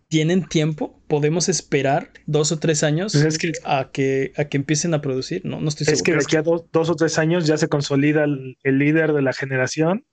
¿tienen 0.09 0.47
tiempo? 0.47 1.01
¿Podemos 1.07 1.49
esperar 1.49 2.11
dos 2.25 2.51
o 2.51 2.59
tres 2.59 2.83
años 2.83 3.13
pues 3.13 3.37
a, 3.63 3.91
que, 3.91 4.31
a 4.37 4.45
que 4.45 4.57
empiecen 4.57 4.93
a 4.93 5.01
producir? 5.01 5.45
No, 5.45 5.59
no 5.59 5.69
estoy 5.69 5.85
seguro. 5.85 5.97
Es 5.97 6.03
que 6.03 6.11
de 6.13 6.17
aquí 6.17 6.35
a 6.37 6.41
dos 6.43 6.89
o 6.89 6.95
tres 6.95 7.17
años 7.17 7.45
ya 7.45 7.57
se 7.57 7.67
consolida 7.67 8.23
el, 8.23 8.57
líder 8.63 9.13
de 9.13 9.21
la 9.21 9.33
generación. 9.33 10.05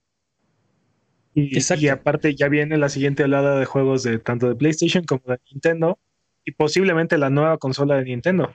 Y, 1.34 1.58
y, 1.58 1.88
aparte 1.88 2.36
ya 2.36 2.48
viene 2.48 2.78
la 2.78 2.88
siguiente 2.88 3.24
oleada 3.24 3.58
de 3.58 3.64
juegos 3.64 4.04
de 4.04 4.20
tanto 4.20 4.48
de 4.48 4.54
PlayStation 4.54 5.02
como 5.04 5.22
de 5.26 5.40
Nintendo 5.50 5.98
y 6.44 6.52
posiblemente 6.52 7.18
la 7.18 7.28
nueva 7.30 7.58
consola 7.58 7.96
de 7.96 8.04
Nintendo. 8.04 8.54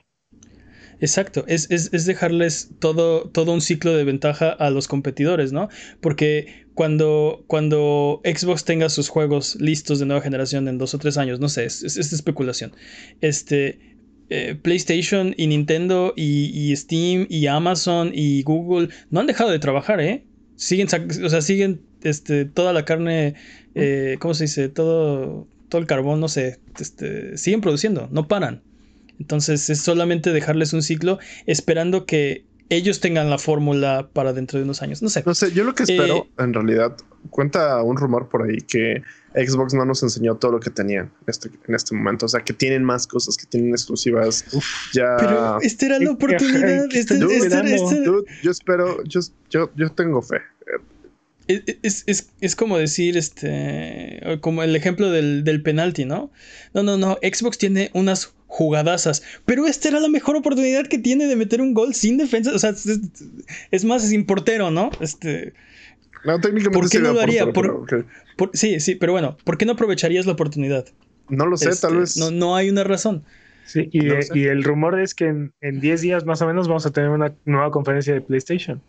Exacto, 1.01 1.45
es, 1.47 1.69
dejarles 2.05 2.71
todo, 2.79 3.29
todo 3.29 3.53
un 3.53 3.61
ciclo 3.61 3.95
de 3.95 4.03
ventaja 4.03 4.49
a 4.49 4.69
los 4.69 4.87
competidores, 4.87 5.53
¿no? 5.53 5.69
Porque 6.01 6.65
cuando, 6.73 7.43
cuando 7.47 8.21
Xbox 8.25 8.65
tenga 8.65 8.89
sus 8.89 9.07
juegos 9.07 9.55
listos 9.61 9.99
de 9.99 10.05
nueva 10.05 10.21
generación 10.21 10.67
en 10.67 10.77
dos 10.77 10.93
o 10.93 10.97
tres 10.97 11.17
años, 11.17 11.39
no 11.39 11.47
sé, 11.47 11.65
es, 11.65 11.83
es, 11.83 12.11
especulación. 12.11 12.73
Este, 13.21 13.79
eh, 14.29 14.55
PlayStation 14.61 15.33
y 15.37 15.47
Nintendo 15.47 16.13
y, 16.17 16.75
Steam 16.75 17.27
y 17.29 17.47
Amazon 17.47 18.11
y 18.13 18.43
Google 18.43 18.89
no 19.09 19.21
han 19.21 19.27
dejado 19.27 19.51
de 19.51 19.59
trabajar, 19.59 20.01
¿eh? 20.01 20.25
Siguen, 20.55 20.87
o 21.23 21.29
sea, 21.29 21.41
siguen 21.41 21.81
este, 22.03 22.43
toda 22.43 22.73
la 22.73 22.83
carne, 22.83 23.35
eh, 23.73 24.17
¿cómo 24.19 24.33
se 24.33 24.43
dice? 24.45 24.67
Todo, 24.67 25.47
todo 25.69 25.79
el 25.79 25.87
carbón, 25.87 26.19
no 26.19 26.27
sé, 26.27 26.59
este, 26.77 27.37
siguen 27.37 27.61
produciendo, 27.61 28.09
no 28.11 28.27
paran. 28.27 28.63
Entonces 29.19 29.69
es 29.69 29.81
solamente 29.81 30.31
dejarles 30.31 30.73
un 30.73 30.81
ciclo 30.81 31.19
esperando 31.45 32.05
que 32.05 32.45
ellos 32.69 32.99
tengan 32.99 33.29
la 33.29 33.37
fórmula 33.37 34.09
para 34.13 34.31
dentro 34.31 34.59
de 34.59 34.63
unos 34.63 34.81
años. 34.81 35.01
No 35.01 35.09
sé. 35.09 35.23
No 35.25 35.33
sé, 35.33 35.51
yo 35.51 35.63
lo 35.63 35.73
que 35.73 35.83
espero, 35.83 36.17
eh, 36.17 36.29
en 36.37 36.53
realidad, 36.53 36.95
cuenta 37.31 37.81
un 37.81 37.97
rumor 37.97 38.29
por 38.29 38.43
ahí 38.43 38.57
que 38.57 39.01
Xbox 39.33 39.73
no 39.73 39.85
nos 39.85 40.03
enseñó 40.03 40.35
todo 40.35 40.51
lo 40.53 40.59
que 40.59 40.69
tenían 40.69 41.05
en 41.05 41.27
este, 41.27 41.49
en 41.67 41.75
este 41.75 41.95
momento. 41.95 42.27
O 42.27 42.29
sea, 42.29 42.41
que 42.41 42.53
tienen 42.53 42.83
más 42.83 43.07
cosas, 43.07 43.37
que 43.37 43.45
tienen 43.47 43.71
exclusivas. 43.71 44.45
ya. 44.93 45.17
Pero 45.17 45.61
esta 45.61 45.85
era 45.87 45.99
la 45.99 46.11
oportunidad. 46.11 46.85
Este, 46.85 46.99
este 46.99 47.19
yo 47.19 48.51
espero, 48.51 49.03
yo, 49.03 49.19
yo, 49.49 49.71
yo 49.75 49.91
tengo 49.91 50.21
fe. 50.21 50.37
Es, 51.47 52.03
es, 52.05 52.29
es, 52.39 52.55
como 52.55 52.77
decir, 52.77 53.17
este, 53.17 54.21
como 54.41 54.61
el 54.61 54.75
ejemplo 54.75 55.09
del, 55.09 55.43
del 55.43 55.63
penalti, 55.63 56.05
¿no? 56.05 56.29
No, 56.75 56.83
no, 56.83 56.95
no, 56.95 57.17
Xbox 57.23 57.57
tiene 57.57 57.89
unas 57.95 58.35
jugadasas. 58.59 59.23
Pero 59.45 59.65
esta 59.67 59.87
era 59.87 60.01
la 60.01 60.09
mejor 60.09 60.35
oportunidad 60.35 60.85
que 60.87 60.99
tiene 60.99 61.27
de 61.27 61.37
meter 61.37 61.61
un 61.61 61.73
gol 61.73 61.93
sin 61.93 62.17
defensa. 62.17 62.53
O 62.53 62.59
sea, 62.59 62.75
es, 63.71 63.85
más, 63.85 64.07
sin 64.07 64.25
portero, 64.25 64.69
¿no? 64.69 64.89
Este. 64.99 65.53
No, 66.25 66.41
técnicamente 66.41 66.77
¿Por 66.77 66.89
qué 66.89 66.99
no 66.99 67.13
lo 67.13 67.21
haría? 67.21 67.45
sí, 68.53 68.81
sí, 68.81 68.95
pero 68.95 69.13
bueno, 69.13 69.37
¿por 69.45 69.57
qué 69.57 69.65
no 69.65 69.71
aprovecharías 69.71 70.25
la 70.25 70.33
oportunidad? 70.33 70.85
No 71.29 71.45
lo 71.45 71.55
sé, 71.55 71.67
tal 71.67 71.73
este, 71.73 71.97
vez. 71.99 72.17
No, 72.17 72.31
no 72.31 72.57
hay 72.57 72.69
una 72.69 72.83
razón. 72.83 73.23
Sí, 73.65 73.87
y, 73.93 74.01
y 74.37 74.45
el 74.45 74.63
rumor 74.63 74.99
es 74.99 75.15
que 75.15 75.27
en, 75.27 75.79
10 75.79 76.01
días 76.01 76.25
más 76.25 76.41
o 76.41 76.47
menos 76.47 76.67
vamos 76.67 76.85
a 76.85 76.91
tener 76.91 77.11
una 77.11 77.33
nueva 77.45 77.71
conferencia 77.71 78.13
de 78.13 78.19
PlayStation. 78.19 78.81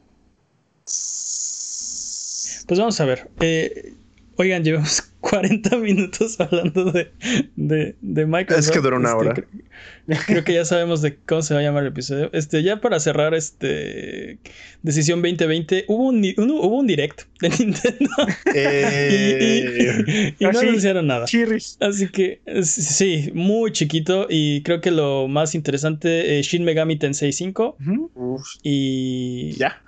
Pues 2.66 2.79
vamos 2.79 3.01
a 3.01 3.05
ver. 3.05 3.29
Eh, 3.41 3.95
oigan, 4.37 4.64
llevamos 4.64 5.03
40 5.21 5.77
minutos 5.79 6.41
hablando 6.41 6.91
de, 6.93 7.12
de, 7.57 7.97
de 8.01 8.27
Microsoft. 8.27 8.64
Es 8.66 8.71
que 8.71 8.81
duró 8.81 8.97
una 8.97 9.11
Este, 9.11 9.18
hora. 9.21 9.35
Creo, 9.35 10.18
creo 10.27 10.45
que 10.45 10.55
ya 10.55 10.64
sabemos 10.64 11.03
de 11.03 11.16
cómo 11.16 11.43
se 11.43 11.55
va 11.55 11.61
a 11.61 11.62
llamar 11.62 11.83
el 11.85 11.91
episodio. 11.91 12.31
Este, 12.33 12.62
ya 12.62 12.81
para 12.81 12.99
cerrar 13.01 13.35
este 13.35 14.39
Decisión 14.83 15.21
2020, 15.23 15.85
hubo 15.89 16.09
un, 16.09 16.25
hubo 16.39 16.79
un 16.79 16.87
direct 16.87 17.23
de 17.41 17.49
Nintendo 17.59 18.11
Eh, 18.55 20.35
y, 20.39 20.45
y 20.45 20.45
no 20.45 20.51
Así. 20.51 20.66
anunciaron 20.66 21.07
nada. 21.07 21.27
Chirris. 21.27 21.77
Así 21.81 22.09
que 22.09 22.41
sí, 22.62 23.31
muy 23.35 23.73
chiquito 23.73 24.27
y 24.29 24.62
creo 24.62 24.81
que 24.81 24.91
lo 24.91 25.29
más 25.29 25.55
interesante 25.55 26.39
eh, 26.39 26.43
Shin 26.43 26.64
Megami 26.64 26.97
Tensei 26.99 27.33
5 27.33 27.77
Ujú. 27.81 28.11
uf, 28.14 28.43
y 28.62 29.53
ya. 29.53 29.81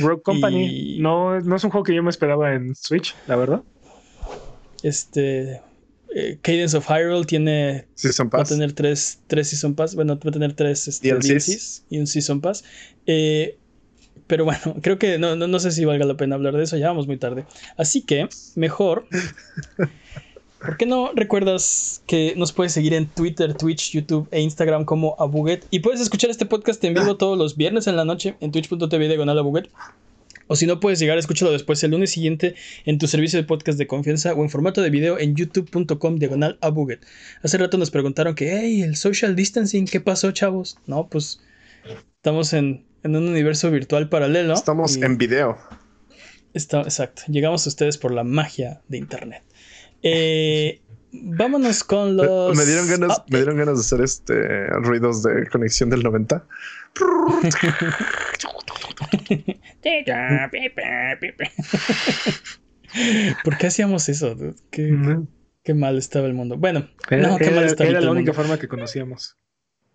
Rogue 0.00 0.22
Company. 0.22 0.96
Y- 0.96 1.00
No, 1.00 1.38
no 1.40 1.56
es 1.56 1.64
un 1.64 1.70
juego 1.70 1.84
que 1.84 1.94
yo 1.94 2.02
me 2.02 2.10
esperaba 2.10 2.54
en 2.54 2.74
Switch, 2.74 3.14
la 3.26 3.36
verdad. 3.36 3.62
Este 4.82 5.60
eh, 6.14 6.38
Cadence 6.40 6.76
of 6.76 6.86
Hyrule 6.88 7.24
tiene 7.26 7.86
Season 7.94 8.30
va 8.34 8.40
a 8.40 8.44
tener 8.44 8.72
tres, 8.72 9.18
tres 9.26 9.48
Season 9.48 9.74
Pass, 9.74 9.94
bueno, 9.94 10.18
va 10.18 10.30
a 10.30 10.32
tener 10.32 10.54
tres 10.54 10.88
este, 10.88 11.12
DLCs. 11.12 11.28
DLCs 11.28 11.84
y 11.90 11.98
un 11.98 12.06
Season 12.06 12.40
Pass. 12.40 12.64
Eh, 13.06 13.56
pero 14.26 14.44
bueno, 14.44 14.76
creo 14.82 14.98
que 14.98 15.18
no, 15.18 15.36
no, 15.36 15.46
no 15.46 15.58
sé 15.58 15.70
si 15.70 15.84
valga 15.84 16.06
la 16.06 16.16
pena 16.16 16.36
hablar 16.36 16.56
de 16.56 16.64
eso, 16.64 16.76
ya 16.76 16.88
vamos 16.88 17.06
muy 17.06 17.18
tarde. 17.18 17.44
Así 17.76 18.02
que, 18.02 18.28
mejor, 18.54 19.06
¿por 20.60 20.76
qué 20.78 20.86
no 20.86 21.12
recuerdas 21.14 22.02
que 22.06 22.34
nos 22.36 22.52
puedes 22.52 22.72
seguir 22.72 22.94
en 22.94 23.06
Twitter, 23.06 23.54
Twitch, 23.54 23.92
YouTube 23.92 24.28
e 24.30 24.40
Instagram 24.40 24.84
como 24.84 25.14
Abuget? 25.18 25.66
Y 25.70 25.80
puedes 25.80 26.00
escuchar 26.00 26.30
este 26.30 26.46
podcast 26.46 26.82
en 26.84 26.94
vivo 26.94 27.16
todos 27.16 27.36
los 27.36 27.56
viernes 27.56 27.86
en 27.86 27.96
la 27.96 28.04
noche 28.06 28.36
en 28.40 28.50
twitch.tv 28.50 29.08
diagonal 29.08 29.38
Abuget. 29.38 29.68
O 30.48 30.56
si 30.56 30.66
no 30.66 30.80
puedes 30.80 30.98
llegar, 30.98 31.16
escúchalo 31.18 31.52
después 31.52 31.82
el 31.84 31.92
lunes 31.92 32.10
siguiente 32.10 32.54
en 32.84 32.98
tu 32.98 33.06
servicio 33.06 33.38
de 33.38 33.44
podcast 33.44 33.78
de 33.78 33.86
confianza 33.86 34.34
o 34.34 34.42
en 34.42 34.50
formato 34.50 34.82
de 34.82 34.90
video 34.90 35.18
en 35.18 35.36
youtube.com 35.36 36.16
diagonal 36.16 36.58
abuget. 36.60 37.04
Hace 37.42 37.58
rato 37.58 37.78
nos 37.78 37.90
preguntaron 37.90 38.34
que, 38.34 38.58
hey, 38.58 38.82
el 38.82 38.96
social 38.96 39.36
distancing, 39.36 39.86
¿qué 39.86 40.00
pasó, 40.00 40.32
chavos? 40.32 40.78
No, 40.86 41.08
pues 41.08 41.40
estamos 42.16 42.52
en, 42.54 42.84
en 43.02 43.14
un 43.14 43.28
universo 43.28 43.70
virtual 43.70 44.08
paralelo. 44.08 44.54
Estamos 44.54 44.96
y 44.96 45.02
en 45.04 45.18
video. 45.18 45.56
está- 46.54 46.80
exacto, 46.80 47.22
llegamos 47.28 47.66
a 47.66 47.68
ustedes 47.68 47.98
por 47.98 48.12
la 48.12 48.24
magia 48.24 48.80
de 48.88 48.98
internet. 48.98 49.42
Eh, 50.02 50.80
vámonos 51.12 51.84
con 51.84 52.16
los... 52.16 52.56
Me 52.56 52.64
dieron 52.64 52.88
ganas, 52.88 53.22
me 53.28 53.38
dieron 53.38 53.56
ganas 53.58 53.74
de 53.76 53.80
hacer 53.80 54.00
este 54.00 54.66
ruidos 54.80 55.22
de 55.22 55.46
conexión 55.48 55.90
del 55.90 56.02
90. 56.02 56.44
¿Por 63.44 63.58
qué 63.58 63.66
hacíamos 63.66 64.08
eso? 64.08 64.36
Qué, 64.70 65.74
mal 65.74 65.98
estaba 65.98 66.26
el 66.26 66.34
mundo. 66.34 66.56
Bueno, 66.56 66.88
Era, 67.10 67.28
no, 67.28 67.36
qué 67.38 67.44
era- 67.44 67.54
mal 67.56 67.64
era 67.64 67.72
ahorita 67.78 68.00
la 68.00 68.10
única 68.10 68.32
mundo. 68.32 68.34
forma 68.34 68.58
que 68.58 68.68
conocíamos. 68.68 69.36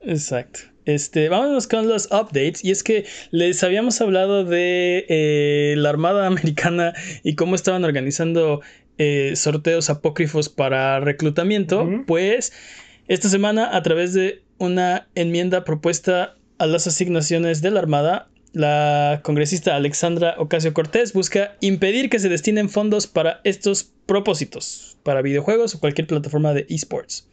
Exacto. 0.01 0.59
Este, 0.85 1.29
vámonos 1.29 1.67
con 1.67 1.87
los 1.87 2.05
updates. 2.07 2.63
Y 2.63 2.69
es 2.71 2.83
que 2.83 3.05
les 3.31 3.63
habíamos 3.63 3.99
hablado 4.01 4.43
de 4.45 5.05
eh, 5.09 5.73
la 5.77 5.89
Armada 5.89 6.27
Americana 6.33 6.93
y 7.23 7.35
cómo 7.35 7.55
estaban 7.55 7.83
organizando 7.85 8.61
eh, 8.99 9.35
sorteos 9.35 9.89
apócrifos 9.89 10.49
para 10.49 10.99
reclutamiento. 10.99 11.89
Pues 12.05 12.53
esta 13.07 13.29
semana, 13.29 13.75
a 13.75 13.81
través 13.81 14.13
de 14.13 14.43
una 14.59 15.07
enmienda 15.15 15.63
propuesta 15.63 16.35
a 16.59 16.67
las 16.67 16.85
asignaciones 16.85 17.61
de 17.63 17.71
la 17.71 17.79
Armada, 17.79 18.29
la 18.53 19.21
congresista 19.23 19.75
Alexandra 19.75 20.35
Ocasio 20.37 20.73
Cortés 20.73 21.13
busca 21.13 21.57
impedir 21.59 22.09
que 22.09 22.19
se 22.19 22.29
destinen 22.29 22.69
fondos 22.69 23.07
para 23.07 23.41
estos 23.43 23.83
propósitos, 24.05 24.97
para 25.03 25.23
videojuegos 25.23 25.73
o 25.73 25.79
cualquier 25.79 26.07
plataforma 26.07 26.53
de 26.53 26.67
esports. 26.69 27.27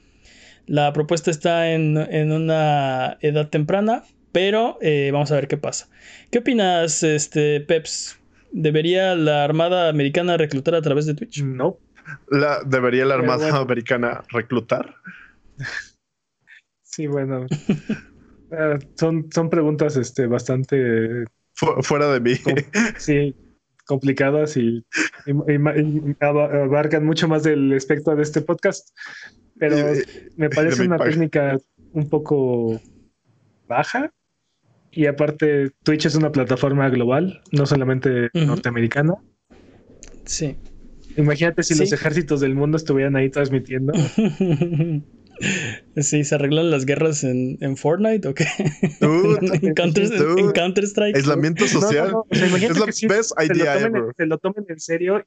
La 0.67 0.93
propuesta 0.93 1.31
está 1.31 1.73
en, 1.73 1.99
en 1.99 2.33
una 2.33 3.19
edad 3.21 3.49
temprana, 3.51 4.05
pero 4.33 4.79
eh, 4.81 5.11
vamos 5.13 5.31
a 5.31 5.35
ver 5.35 5.47
qué 5.47 5.59
pasa. 5.59 5.89
¿Qué 6.31 6.39
opinas, 6.39 7.03
este, 7.03 7.61
Peps? 7.61 8.19
¿Debería 8.53 9.15
la 9.15 9.45
Armada 9.45 9.89
Americana 9.89 10.39
reclutar 10.39 10.75
a 10.75 10.83
través 10.83 11.07
de 11.07 11.15
Twitch? 11.15 11.43
No. 11.43 11.79
La, 12.29 12.63
¿Debería 12.65 13.05
la 13.05 13.15
Armada 13.15 13.51
bueno. 13.51 13.59
Americana 13.59 14.25
reclutar? 14.31 14.95
Sí, 16.83 17.07
bueno. 17.07 17.47
Eh, 18.53 18.79
son, 18.95 19.29
son 19.33 19.49
preguntas 19.51 19.97
este, 19.97 20.27
bastante 20.27 21.25
Fu- 21.55 21.83
fuera 21.83 22.13
de 22.13 22.21
mí. 22.21 22.37
Com- 22.39 22.55
sí, 22.99 23.35
complicadas 23.87 24.57
y, 24.57 24.85
y- 25.27 25.53
y 25.55 25.59
ma- 25.59 25.77
y 25.77 26.17
aba- 26.21 26.63
abarcan 26.65 27.05
mucho 27.05 27.29
más 27.29 27.43
del 27.43 27.73
espectro 27.73 28.17
de 28.17 28.23
este 28.23 28.41
podcast. 28.41 28.89
Pero 29.59 29.77
Y- 29.95 30.03
me 30.37 30.49
parece 30.51 30.83
una 30.83 30.99
técnica 30.99 31.59
un 31.93 32.09
poco 32.09 32.81
baja. 33.69 34.13
Y 34.93 35.07
aparte, 35.07 35.71
Twitch 35.85 36.07
es 36.07 36.17
una 36.17 36.33
plataforma 36.33 36.89
global, 36.89 37.41
no 37.53 37.65
solamente 37.67 38.29
norteamericana. 38.35 39.15
Sí. 40.25 40.57
Imagínate 41.17 41.63
si 41.63 41.77
los 41.79 41.93
ejércitos 41.93 42.41
del 42.41 42.55
mundo 42.57 42.77
estuvieran 42.77 43.15
ahí 43.17 43.29
transmitiendo. 43.31 43.93
sí, 45.97 46.25
¿se 46.25 46.35
arreglan 46.35 46.71
las 46.71 46.85
guerras 46.87 47.25
en, 47.25 47.59
en 47.61 47.77
Fortnite 47.77 48.29
o 48.29 48.35
qué? 48.35 48.47
Dude, 49.01 49.39
en 49.63 49.75
Counter, 49.75 50.09
dude. 50.09 50.41
en 50.41 50.51
Counter 50.53 50.85
Strike. 50.85 51.17
aislamiento 51.17 51.65
No, 51.65 51.73
no, 51.73 51.81
social. 51.81 52.13
no, 52.13 52.27
o 52.29 52.35
sea, 52.35 52.47
imagínate 52.49 52.73
es 52.81 52.87
la 52.87 52.93
sí 52.93 53.07
best 53.07 53.33
se 53.39 53.47
lo, 53.49 53.55
idea 53.55 53.75
tomen, 53.75 53.97
ever. 53.97 54.15
se 54.17 54.27
lo 54.27 54.39
tomen 54.39 54.67
en 54.69 54.81
serio 54.81 55.27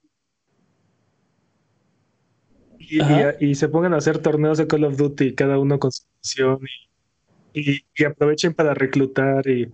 y, 2.80 3.02
Ajá. 3.02 3.36
y- 3.40 3.52
y 3.52 3.56
se 3.56 3.70
pongan 3.70 3.94
a 3.94 3.98
hacer 3.98 4.20
torneos 4.20 4.58
de 4.58 4.68
Call 4.68 4.84
of 4.84 4.98
Duty, 4.98 5.36
cada 5.36 5.58
uno 5.60 5.80
con 5.80 5.92
su 5.92 6.04
misión 6.22 6.60
y, 7.54 7.72
y- 7.72 7.86
y 7.96 8.04
aprovechen 8.04 8.54
para 8.54 8.74
reclutar 8.74 9.48
y 9.48 9.72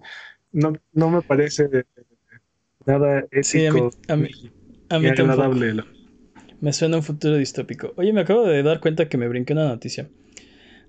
no, 0.51 0.73
no 0.93 1.09
me 1.09 1.21
parece 1.21 1.69
nada 2.85 3.19
ético 3.31 3.43
Sí, 3.43 3.65
a 3.65 3.71
mí- 3.73 3.89
a 4.07 4.15
mí- 4.15 4.29
ni- 4.43 4.49
A 4.89 4.99
ni 4.99 5.09
mí 5.09 5.15
tampoco. 5.15 5.31
agradable. 5.41 5.73
lo- 5.73 5.85
Me 6.61 6.73
suena 6.73 6.97
un 6.97 7.03
futuro 7.03 7.37
distópico. 7.37 7.93
Oye, 7.95 8.11
me 8.11 8.21
acabo 8.21 8.45
de 8.45 8.61
dar 8.63 8.81
cuenta 8.81 9.07
que 9.07 9.17
me 9.17 9.27
brinqué 9.29 9.53
una 9.53 9.67
noticia. 9.69 10.09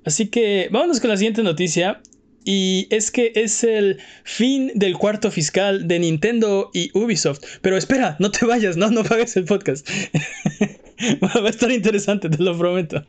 Así 0.05 0.29
que 0.29 0.69
vámonos 0.71 1.01
con 1.01 1.11
la 1.11 1.17
siguiente 1.17 1.43
noticia. 1.43 2.01
Y 2.43 2.87
es 2.91 3.11
que 3.11 3.33
es 3.35 3.65
el 3.65 3.99
fin 4.25 4.73
del 4.75 4.97
cuarto 4.97 5.31
fiscal 5.31 5.87
de 5.87 5.99
Nintendo 5.99 6.71
y 6.73 6.91
Ubisoft. 6.95 7.41
Pero 7.61 7.77
espera, 7.77 8.17
no 8.19 8.31
te 8.31 8.47
vayas, 8.47 8.79
no, 8.79 8.91
no 8.91 9.05
pagues 9.05 9.37
el 9.37 9.45
podcast. 9.45 9.87
Va 11.23 11.47
a 11.47 11.49
estar 11.51 11.71
interesante, 11.71 12.29
te 12.29 12.43
lo 12.43 12.57
prometo. 12.59 13.05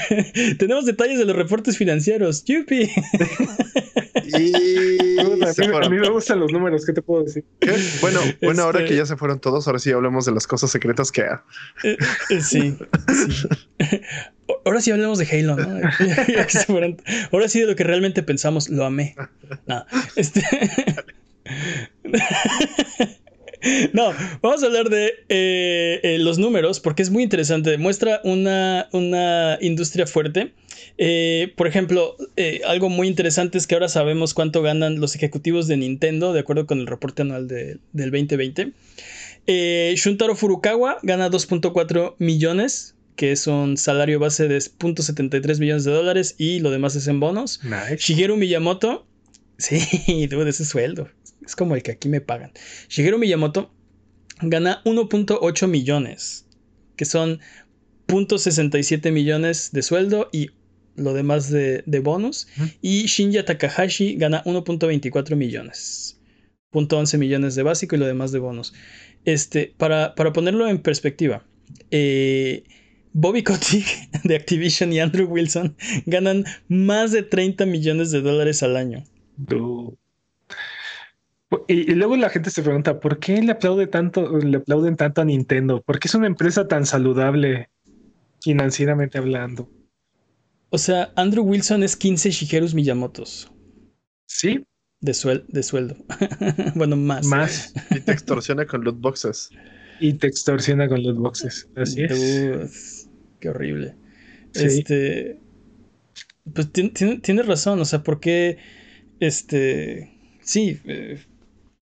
Tenemos 0.58 0.86
detalles 0.86 1.18
de 1.18 1.24
los 1.26 1.36
reportes 1.36 1.76
financieros. 1.76 2.44
¡Yupi! 2.44 2.90
Y 4.26 5.18
a, 5.18 5.24
mí, 5.24 5.42
a 5.42 5.52
fueron. 5.54 5.92
mí 5.92 5.98
me 5.98 6.08
gustan 6.08 6.40
los 6.40 6.50
números, 6.52 6.86
¿qué 6.86 6.92
te 6.92 7.02
puedo 7.02 7.24
decir? 7.24 7.44
¿Qué? 7.60 7.72
Bueno, 8.00 8.20
bueno, 8.42 8.62
ahora 8.62 8.80
Este- 8.80 8.92
que 8.92 8.96
ya 8.96 9.06
se 9.06 9.16
fueron 9.16 9.38
todos, 9.40 9.66
ahora 9.66 9.78
sí 9.78 9.90
hablamos 9.90 10.24
de 10.24 10.32
las 10.32 10.46
cosas 10.46 10.70
secretas 10.70 11.12
que 11.12 11.22
Eh, 11.82 11.96
eh, 12.30 12.40
Sí, 12.40 12.76
Ahora 14.64 14.80
sí 14.80 14.90
hablemos 14.92 15.18
de 15.18 15.26
Halo, 15.26 15.56
¿no? 15.56 15.80
Ahora 17.32 17.48
sí 17.48 17.60
de 17.60 17.66
lo 17.66 17.76
que 17.76 17.84
realmente 17.84 18.22
pensamos, 18.22 18.68
lo 18.70 18.84
amé. 18.86 19.14
No, 19.66 19.84
este... 20.16 20.42
No, 23.92 24.12
vamos 24.42 24.62
a 24.62 24.66
hablar 24.66 24.90
de 24.90 25.06
eh, 25.28 26.00
eh, 26.02 26.18
los 26.20 26.38
números 26.38 26.80
porque 26.80 27.02
es 27.02 27.10
muy 27.10 27.22
interesante. 27.22 27.76
Muestra 27.78 28.20
una, 28.24 28.88
una 28.92 29.58
industria 29.60 30.06
fuerte. 30.06 30.52
Eh, 30.98 31.52
por 31.56 31.66
ejemplo, 31.66 32.16
algo 32.66 32.88
muy 32.88 33.08
interesante 33.08 33.58
es 33.58 33.66
que 33.66 33.74
ahora 33.74 33.88
sabemos 33.88 34.34
cuánto 34.34 34.62
ganan 34.62 35.00
los 35.00 35.14
ejecutivos 35.16 35.66
de 35.66 35.76
Nintendo 35.76 36.32
de 36.32 36.40
acuerdo 36.40 36.66
con 36.66 36.78
el 36.80 36.86
reporte 36.86 37.22
anual 37.22 37.48
de- 37.48 37.78
del 37.92 38.10
2020. 38.10 38.72
Eh, 39.46 39.94
Shuntaro 39.96 40.36
Furukawa 40.36 40.98
gana 41.02 41.28
2.4 41.30 42.14
millones, 42.18 42.94
que 43.16 43.32
es 43.32 43.46
un 43.46 43.76
salario 43.76 44.18
base 44.18 44.48
de 44.48 44.58
0.73 44.58 45.58
millones 45.60 45.84
de 45.84 45.92
dólares 45.92 46.34
y 46.38 46.60
lo 46.60 46.70
demás 46.70 46.96
es 46.96 47.06
en 47.08 47.20
bonos. 47.20 47.60
Nice. 47.62 47.96
Shigeru 47.98 48.36
Miyamoto, 48.36 49.06
sí, 49.58 50.26
dude, 50.28 50.50
ese 50.50 50.64
sueldo. 50.64 51.08
Es 51.44 51.56
como 51.56 51.74
el 51.74 51.82
que 51.82 51.92
aquí 51.92 52.08
me 52.08 52.20
pagan. 52.20 52.52
Shigeru 52.88 53.18
Miyamoto 53.18 53.72
gana 54.40 54.82
1.8 54.84 55.68
millones, 55.68 56.46
que 56.96 57.04
son 57.04 57.40
0.67 58.08 59.12
millones 59.12 59.70
de 59.72 59.82
sueldo 59.82 60.28
y 60.32 60.50
lo 60.96 61.14
demás 61.14 61.50
de, 61.50 61.82
de 61.86 62.00
bonus. 62.00 62.48
Y 62.80 63.06
Shinya 63.06 63.44
Takahashi 63.44 64.16
gana 64.16 64.42
1.24 64.44 65.36
millones. 65.36 66.20
0.11 66.72 67.18
millones 67.18 67.54
de 67.54 67.62
básico 67.62 67.96
y 67.96 67.98
lo 67.98 68.06
demás 68.06 68.32
de 68.32 68.40
bonus. 68.40 68.74
Este, 69.24 69.72
para, 69.76 70.14
para 70.14 70.32
ponerlo 70.32 70.68
en 70.68 70.78
perspectiva, 70.78 71.44
eh, 71.90 72.64
Bobby 73.12 73.42
Kotick 73.42 73.86
de 74.24 74.36
Activision 74.36 74.92
y 74.92 75.00
Andrew 75.00 75.28
Wilson 75.28 75.76
ganan 76.06 76.44
más 76.68 77.12
de 77.12 77.22
30 77.22 77.64
millones 77.66 78.10
de 78.10 78.20
dólares 78.20 78.62
al 78.62 78.76
año. 78.76 79.04
Y, 81.68 81.92
y 81.92 81.94
luego 81.94 82.16
la 82.16 82.30
gente 82.30 82.50
se 82.50 82.62
pregunta, 82.62 83.00
¿por 83.00 83.18
qué 83.18 83.42
le 83.42 83.52
aplaude 83.52 83.86
tanto, 83.86 84.38
le 84.38 84.58
aplauden 84.58 84.96
tanto 84.96 85.20
a 85.20 85.24
Nintendo? 85.24 85.82
¿Por 85.82 85.98
qué 85.98 86.08
es 86.08 86.14
una 86.14 86.26
empresa 86.26 86.68
tan 86.68 86.86
saludable? 86.86 87.68
financieramente 88.44 89.16
hablando. 89.16 89.70
O 90.68 90.78
sea, 90.78 91.12
Andrew 91.16 91.44
Wilson 91.44 91.82
es 91.82 91.96
15 91.96 92.30
Shigerus 92.30 92.74
Miyamotos. 92.74 93.50
Sí. 94.26 94.66
De, 95.00 95.42
de 95.48 95.62
sueldo. 95.62 95.96
bueno, 96.74 96.96
más. 96.96 97.26
Más. 97.26 97.74
Y 97.90 98.00
te 98.00 98.12
extorsiona 98.12 98.66
con 98.66 98.84
loot 98.84 99.00
boxes. 99.00 99.50
Y 99.98 100.14
te 100.14 100.26
extorsiona 100.26 100.88
con 100.88 101.02
loot 101.02 101.16
boxes. 101.16 101.68
Así 101.76 102.02
es. 102.02 103.08
qué 103.40 103.48
horrible. 103.48 103.94
Este. 104.52 105.40
Pues 106.52 106.70
tienes 106.70 107.46
razón. 107.46 107.80
O 107.80 107.84
sea, 107.84 108.02
¿por 108.02 108.20
qué? 108.20 108.58
Este. 109.20 110.10
Sí. 110.42 110.80
Eh, 110.84 111.22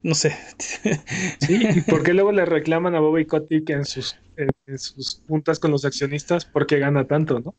no 0.02 0.14
sé. 0.14 0.36
sí, 1.40 1.62
¿y 1.74 1.80
por 1.82 2.02
qué 2.02 2.14
luego 2.14 2.32
le 2.32 2.44
reclaman 2.44 2.94
a 2.94 3.00
Bobby 3.00 3.26
Kotick 3.26 3.70
en 3.70 3.84
sus, 3.84 4.16
en 4.36 4.78
sus 4.78 5.22
juntas 5.28 5.58
con 5.58 5.70
los 5.70 5.84
accionistas 5.84 6.44
porque 6.44 6.78
gana 6.78 7.06
tanto, 7.06 7.40
¿no? 7.40 7.54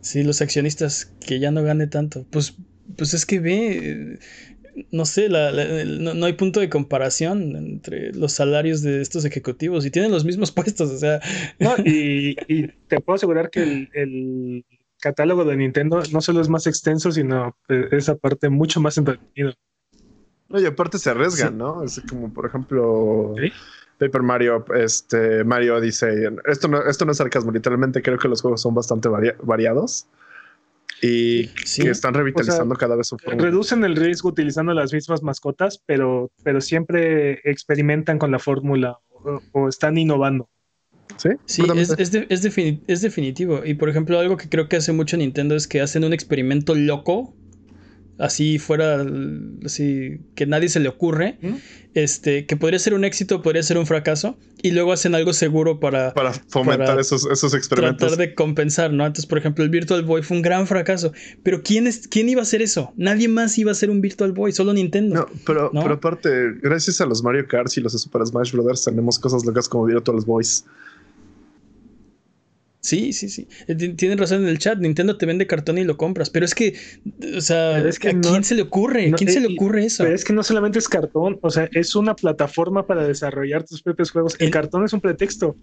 Sí, 0.00 0.22
los 0.22 0.40
accionistas 0.40 1.12
que 1.26 1.38
ya 1.38 1.50
no 1.50 1.62
gane 1.62 1.86
tanto. 1.86 2.26
Pues, 2.30 2.56
pues 2.96 3.14
es 3.14 3.26
que 3.26 3.38
ve, 3.40 4.18
no 4.90 5.04
sé, 5.04 5.28
no, 5.28 6.26
hay 6.26 6.32
punto 6.34 6.60
de 6.60 6.70
comparación 6.70 7.56
entre 7.56 8.12
los 8.14 8.32
salarios 8.32 8.82
de 8.82 9.00
estos 9.00 9.24
ejecutivos 9.24 9.84
y 9.84 9.90
tienen 9.90 10.10
los 10.10 10.24
mismos 10.24 10.52
puestos, 10.52 10.90
o 10.90 10.98
sea. 10.98 11.20
No, 11.58 11.74
y, 11.84 12.36
te 12.88 13.00
puedo 13.00 13.16
asegurar 13.16 13.50
que 13.50 13.88
el, 13.92 14.64
catálogo 15.00 15.46
de 15.46 15.56
Nintendo 15.56 16.02
no 16.12 16.20
solo 16.20 16.42
es 16.42 16.50
más 16.50 16.66
extenso, 16.66 17.10
sino 17.10 17.56
esa 17.90 18.16
parte 18.16 18.50
mucho 18.50 18.80
más 18.80 18.98
entretenido. 18.98 19.54
No, 20.50 20.60
y 20.60 20.66
aparte 20.66 20.98
se 20.98 21.10
arriesgan, 21.10 21.56
¿no? 21.56 21.82
Es 21.84 22.02
como, 22.08 22.32
por 22.34 22.44
ejemplo, 22.44 23.34
Paper 23.98 24.22
Mario, 24.22 24.64
este, 24.74 25.44
Mario 25.44 25.80
dice, 25.80 26.28
esto 26.46 26.66
no, 26.66 26.82
esto 26.82 27.04
no 27.04 27.12
es 27.12 27.18
sarcasmo, 27.18 27.52
literalmente 27.52 28.02
creo 28.02 28.18
que 28.18 28.28
los 28.28 28.42
juegos 28.42 28.60
son 28.60 28.74
bastante 28.74 29.08
variados 29.08 30.08
y 31.00 31.46
que 31.46 31.90
están 31.90 32.14
revitalizando 32.14 32.74
cada 32.74 32.96
vez 32.96 33.06
su 33.06 33.16
forma. 33.16 33.40
Reducen 33.40 33.84
el 33.84 33.94
riesgo 33.94 34.28
utilizando 34.28 34.74
las 34.74 34.92
mismas 34.92 35.22
mascotas, 35.22 35.82
pero, 35.86 36.30
pero 36.42 36.60
siempre 36.60 37.40
experimentan 37.44 38.18
con 38.18 38.32
la 38.32 38.40
fórmula 38.40 38.98
o, 39.52 39.68
están 39.68 39.98
innovando. 39.98 40.48
Sí, 41.16 41.30
sí 41.44 41.62
es, 41.76 41.90
es, 41.90 42.14
es, 42.14 43.02
definitivo. 43.02 43.62
Y 43.64 43.74
por 43.74 43.88
ejemplo, 43.88 44.18
algo 44.18 44.36
que 44.36 44.48
creo 44.48 44.68
que 44.68 44.76
hace 44.76 44.92
mucho 44.92 45.16
Nintendo 45.16 45.54
es 45.54 45.68
que 45.68 45.80
hacen 45.80 46.04
un 46.04 46.12
experimento 46.12 46.74
loco 46.74 47.34
así 48.20 48.58
fuera, 48.58 49.04
así 49.64 50.20
que 50.34 50.46
nadie 50.46 50.68
se 50.68 50.78
le 50.80 50.88
ocurre, 50.88 51.38
este, 51.94 52.46
que 52.46 52.56
podría 52.56 52.78
ser 52.78 52.94
un 52.94 53.04
éxito, 53.04 53.42
podría 53.42 53.62
ser 53.62 53.78
un 53.78 53.86
fracaso, 53.86 54.36
y 54.62 54.72
luego 54.72 54.92
hacen 54.92 55.14
algo 55.14 55.32
seguro 55.32 55.80
para... 55.80 56.12
Para 56.12 56.32
fomentar 56.32 57.00
esos, 57.00 57.26
esos 57.26 57.54
experimentos. 57.54 57.98
Tratar 57.98 58.18
de 58.18 58.34
compensar, 58.34 58.92
¿no? 58.92 59.06
Entonces, 59.06 59.26
por 59.26 59.38
ejemplo, 59.38 59.64
el 59.64 59.70
Virtual 59.70 60.02
Boy 60.02 60.22
fue 60.22 60.36
un 60.36 60.42
gran 60.42 60.66
fracaso, 60.66 61.12
pero 61.42 61.62
¿quién, 61.62 61.86
es, 61.86 62.06
quién 62.06 62.28
iba 62.28 62.40
a 62.40 62.42
hacer 62.42 62.62
eso? 62.62 62.92
Nadie 62.96 63.28
más 63.28 63.56
iba 63.58 63.70
a 63.70 63.72
hacer 63.72 63.90
un 63.90 64.00
Virtual 64.00 64.32
Boy, 64.32 64.52
solo 64.52 64.72
Nintendo. 64.72 65.14
No, 65.14 65.26
pero, 65.46 65.70
pero 65.72 65.94
aparte, 65.94 66.30
gracias 66.62 67.00
a 67.00 67.06
los 67.06 67.22
Mario 67.22 67.46
Kart 67.48 67.70
y 67.76 67.80
los 67.80 68.00
Super 68.00 68.26
Smash 68.26 68.52
Brothers 68.52 68.84
tenemos 68.84 69.18
cosas 69.18 69.44
locas 69.44 69.68
como 69.68 69.86
Virtual 69.86 70.18
Boys. 70.26 70.64
Sí, 72.80 73.12
sí, 73.12 73.28
sí. 73.28 73.46
Eh, 73.68 73.74
tienen 73.74 74.16
razón 74.16 74.42
en 74.42 74.48
el 74.48 74.58
chat. 74.58 74.78
Nintendo 74.78 75.18
te 75.18 75.26
vende 75.26 75.46
cartón 75.46 75.76
y 75.78 75.84
lo 75.84 75.96
compras. 75.96 76.30
Pero 76.30 76.46
es 76.46 76.54
que, 76.54 76.74
o 77.36 77.40
sea, 77.40 77.76
¿a 77.76 77.90
quién 77.90 78.44
se 78.44 78.54
le 78.54 78.62
ocurre? 78.62 79.10
¿A 79.10 79.12
quién 79.12 79.30
se 79.30 79.40
le 79.40 79.54
ocurre 79.54 79.84
eso? 79.84 80.02
Pero 80.02 80.14
es 80.14 80.24
que 80.24 80.32
no 80.32 80.42
solamente 80.42 80.78
es 80.78 80.88
cartón, 80.88 81.38
o 81.42 81.50
sea, 81.50 81.68
es 81.72 81.94
una 81.94 82.16
plataforma 82.16 82.86
para 82.86 83.06
desarrollar 83.06 83.64
tus 83.64 83.82
propios 83.82 84.10
juegos. 84.10 84.36
El, 84.38 84.50
cartón 84.50 84.84
es 84.84 84.92
un 84.92 85.00
pretexto. 85.00 85.56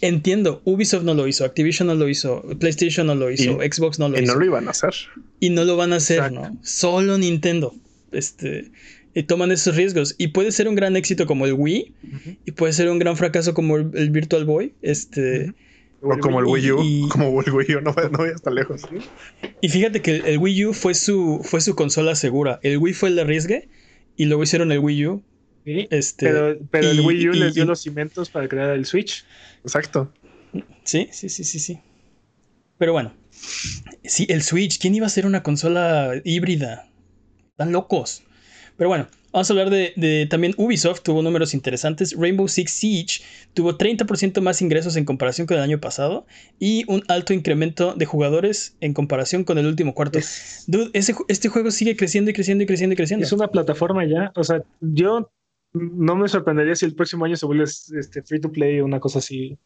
Entiendo, 0.00 0.62
Ubisoft 0.64 1.04
no 1.04 1.14
lo 1.14 1.28
hizo, 1.28 1.44
Activision 1.44 1.86
no 1.86 1.94
lo 1.94 2.08
hizo, 2.08 2.42
PlayStation 2.58 3.06
no 3.06 3.14
lo 3.14 3.30
hizo, 3.30 3.58
Xbox 3.58 3.98
no 3.98 4.08
lo 4.08 4.16
hizo. 4.16 4.24
Y 4.24 4.26
no 4.26 4.34
lo 4.34 4.44
iban 4.44 4.66
a 4.66 4.70
hacer. 4.70 4.94
Y 5.40 5.50
no 5.50 5.64
lo 5.64 5.76
van 5.76 5.92
a 5.92 5.96
hacer, 5.96 6.32
¿no? 6.32 6.58
Solo 6.62 7.18
Nintendo. 7.18 7.74
Este. 8.10 8.70
Y 9.14 9.24
toman 9.24 9.50
esos 9.52 9.76
riesgos. 9.76 10.14
Y 10.18 10.28
puede 10.28 10.52
ser 10.52 10.68
un 10.68 10.74
gran 10.74 10.96
éxito 10.96 11.26
como 11.26 11.46
el 11.46 11.52
Wii. 11.52 11.94
Y 12.44 12.52
puede 12.52 12.72
ser 12.72 12.88
un 12.88 12.98
gran 12.98 13.16
fracaso 13.16 13.54
como 13.54 13.76
el, 13.76 14.10
Virtual 14.10 14.44
Boy. 14.44 14.72
Este. 14.82 15.52
O 16.02 16.18
como 16.18 16.40
el 16.40 16.46
Wii 16.46 16.72
U, 16.72 17.08
como 17.10 17.42
el 17.42 17.52
Wii 17.52 17.76
U, 17.76 17.80
no, 17.82 17.92
voy 17.92 18.30
hasta 18.30 18.50
lejos. 18.50 18.82
Y 19.60 19.68
fíjate 19.68 20.00
que 20.00 20.16
el 20.16 20.38
Wii 20.38 20.66
U 20.66 20.72
fue 20.72 20.94
su, 20.94 21.40
fue 21.44 21.60
su 21.60 21.74
consola 21.74 22.14
segura. 22.14 22.58
El 22.62 22.78
Wii 22.78 22.94
fue 22.94 23.10
el 23.10 23.16
de 23.16 23.22
arriesgue 23.22 23.68
y 24.16 24.24
luego 24.24 24.42
hicieron 24.42 24.72
el 24.72 24.78
Wii 24.78 25.06
U. 25.06 25.22
Este, 25.66 26.26
pero, 26.26 26.58
pero 26.70 26.90
el 26.90 27.00
Wii 27.00 27.28
U 27.28 27.32
les 27.32 27.54
dio 27.54 27.66
los 27.66 27.80
cimientos 27.80 28.30
para 28.30 28.48
crear 28.48 28.70
el 28.70 28.86
Switch. 28.86 29.24
Exacto. 29.62 30.10
Sí, 30.84 31.08
sí, 31.12 31.28
sí, 31.28 31.44
sí, 31.44 31.58
sí. 31.58 31.80
Pero 32.78 32.92
bueno, 32.92 33.12
sí, 34.04 34.26
el 34.30 34.42
Switch, 34.42 34.78
¿quién 34.78 34.94
iba 34.94 35.06
a 35.06 35.10
ser 35.10 35.26
una 35.26 35.42
consola 35.42 36.12
híbrida? 36.24 36.88
Tan 37.56 37.72
locos. 37.72 38.22
Pero 38.78 38.88
bueno, 38.88 39.06
Vamos 39.32 39.48
a 39.48 39.52
hablar 39.52 39.70
de, 39.70 40.26
también 40.28 40.54
Ubisoft, 40.56 41.02
tuvo 41.02 41.22
números 41.22 41.54
interesantes. 41.54 42.16
Rainbow 42.18 42.48
Six 42.48 42.72
Siege 42.72 43.22
tuvo 43.54 43.78
30% 43.78 44.40
más 44.40 44.60
ingresos 44.60 44.96
en 44.96 45.04
comparación 45.04 45.46
con 45.46 45.56
el 45.56 45.62
año 45.62 45.80
pasado 45.80 46.26
y 46.58 46.84
un 46.88 47.04
alto 47.08 47.32
incremento 47.32 47.94
de 47.94 48.06
jugadores 48.06 48.76
en 48.80 48.92
comparación 48.92 49.44
con 49.44 49.58
el 49.58 49.66
último 49.66 49.94
cuarto. 49.94 50.18
Dude, 50.66 50.90
este 50.94 51.48
juego 51.48 51.70
sigue 51.70 51.96
creciendo 51.96 52.30
y 52.30 52.34
creciendo 52.34 52.64
y 52.64 52.66
creciendo 52.66 52.94
y 52.94 52.96
creciendo. 52.96 53.24
Es 53.24 53.32
una 53.32 53.48
plataforma 53.48 54.04
ya. 54.04 54.32
O 54.34 54.42
sea, 54.42 54.64
yo 54.80 55.30
no 55.72 56.16
me 56.16 56.28
sorprendería 56.28 56.74
si 56.74 56.86
el 56.86 56.94
próximo 56.94 57.24
año 57.24 57.36
se 57.36 57.46
vuelve 57.46 57.64
este, 57.64 58.22
free 58.22 58.40
to 58.40 58.50
play 58.50 58.80
o 58.80 58.84
una 58.84 58.98
cosa 58.98 59.20
así. 59.20 59.56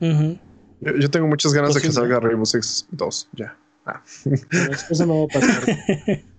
yo, 0.00 1.10
tengo 1.10 1.26
muchas 1.26 1.54
ganas 1.54 1.74
de 1.74 1.80
que 1.80 1.90
salga 1.90 2.20
Rainbow 2.20 2.44
Six 2.44 2.88
2, 2.90 3.28
ya. 3.32 3.56
Ah. 3.86 4.02
eso 4.90 5.06
no 5.06 5.20
va 5.20 5.24
a 5.24 5.28
pasar. 5.28 6.24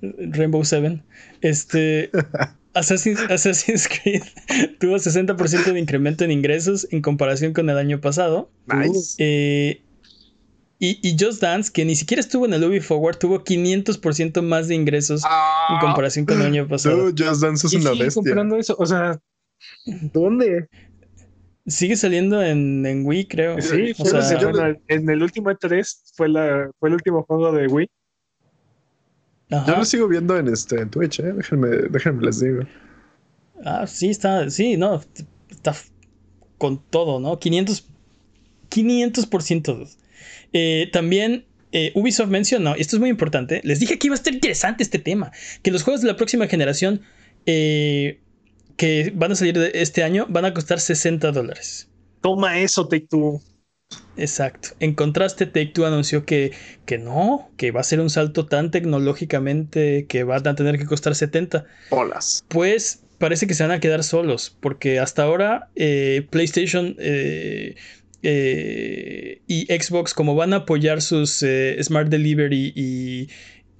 Rainbow 0.00 0.64
Seven. 0.64 1.02
Este. 1.40 2.10
Assassin's, 2.74 3.86
Creed 3.86 4.22
tuvo 4.80 4.96
60% 4.96 5.72
de 5.72 5.78
incremento 5.78 6.24
en 6.24 6.30
ingresos 6.30 6.88
en 6.90 7.02
comparación 7.02 7.52
con 7.52 7.68
el 7.68 7.76
año 7.76 8.00
pasado. 8.00 8.50
Nice. 8.66 9.16
Eh, 9.18 9.82
y, 10.84 11.16
Just 11.16 11.40
Dance, 11.40 11.70
que 11.72 11.84
ni 11.84 11.94
siquiera 11.94 12.20
estuvo 12.20 12.44
en 12.44 12.54
el 12.54 12.64
Ubi 12.64 12.80
Forward, 12.80 13.16
tuvo 13.16 13.44
500% 13.44 14.42
más 14.42 14.66
de 14.66 14.74
ingresos 14.74 15.22
en 15.22 15.30
ah. 15.30 15.78
comparación 15.80 16.26
con 16.26 16.40
el 16.40 16.46
año 16.48 16.66
pasado. 16.66 17.12
Just 17.16 17.40
Dance 17.40 17.68
es 17.68 17.74
una 17.74 17.90
bestia. 17.90 18.10
comprando 18.14 18.56
eso? 18.56 18.74
O 18.76 18.84
sea, 18.84 19.20
¿dónde? 20.12 20.66
Sigue 21.68 21.94
saliendo 21.94 22.42
en, 22.42 22.84
en 22.84 23.06
Wii, 23.06 23.26
creo. 23.26 23.62
Sí, 23.62 23.94
en 24.88 25.08
el 25.08 25.22
último 25.22 25.50
E3 25.50 26.14
fue, 26.16 26.28
la, 26.28 26.68
fue 26.80 26.88
el 26.88 26.96
último 26.96 27.22
juego 27.22 27.52
de 27.52 27.68
Wii. 27.68 27.88
Yo 29.66 29.76
lo 29.76 29.84
sigo 29.84 30.08
viendo 30.08 30.36
en 30.36 30.48
este 30.48 30.80
en 30.80 30.88
Twitch, 30.88 31.20
¿eh? 31.20 31.32
déjenme, 31.32 31.68
déjenme 31.90 32.24
les 32.24 32.40
digo. 32.40 32.62
Ah, 33.64 33.86
sí, 33.86 34.08
está, 34.08 34.48
sí, 34.50 34.76
no, 34.76 35.02
está 35.50 35.74
con 36.58 36.82
todo, 36.90 37.20
¿no? 37.20 37.38
500, 37.38 37.86
500%. 38.70 39.96
Eh, 40.54 40.88
también 40.92 41.44
eh, 41.72 41.92
Ubisoft 41.94 42.28
mencionó, 42.28 42.76
y 42.76 42.80
esto 42.80 42.96
es 42.96 43.00
muy 43.00 43.10
importante, 43.10 43.60
les 43.64 43.80
dije 43.80 43.98
que 43.98 44.06
iba 44.06 44.14
a 44.14 44.16
estar 44.16 44.32
interesante 44.32 44.82
este 44.82 44.98
tema, 44.98 45.32
que 45.62 45.70
los 45.70 45.82
juegos 45.82 46.02
de 46.02 46.08
la 46.08 46.16
próxima 46.16 46.46
generación 46.46 47.02
eh, 47.46 48.20
que 48.76 49.12
van 49.14 49.32
a 49.32 49.34
salir 49.34 49.58
de 49.58 49.70
este 49.74 50.02
año 50.02 50.26
van 50.28 50.44
a 50.44 50.54
costar 50.54 50.80
60 50.80 51.32
dólares. 51.32 51.88
Toma 52.20 52.58
eso, 52.58 52.86
Take 52.88 53.06
Two. 53.08 53.40
Exacto. 54.16 54.70
En 54.80 54.94
contraste, 54.94 55.46
Take 55.46 55.66
Two 55.66 55.86
anunció 55.86 56.24
que, 56.24 56.52
que 56.84 56.98
no, 56.98 57.50
que 57.56 57.70
va 57.70 57.80
a 57.80 57.84
ser 57.84 58.00
un 58.00 58.10
salto 58.10 58.46
tan 58.46 58.70
tecnológicamente 58.70 60.06
que 60.06 60.24
van 60.24 60.46
a 60.46 60.54
tener 60.54 60.78
que 60.78 60.86
costar 60.86 61.14
70. 61.14 61.64
Holas. 61.90 62.44
Pues 62.48 63.02
parece 63.22 63.46
que 63.46 63.54
se 63.54 63.62
van 63.62 63.70
a 63.70 63.78
quedar 63.78 64.02
solos, 64.02 64.56
porque 64.58 64.98
hasta 64.98 65.22
ahora 65.22 65.68
eh, 65.76 66.26
PlayStation 66.30 66.96
eh, 66.98 67.76
eh, 68.24 69.40
y 69.46 69.66
Xbox, 69.66 70.12
como 70.12 70.34
van 70.34 70.52
a 70.52 70.56
apoyar 70.56 71.00
sus 71.00 71.44
Smart 71.82 72.08
Delivery 72.08 72.72
y, 72.74 73.28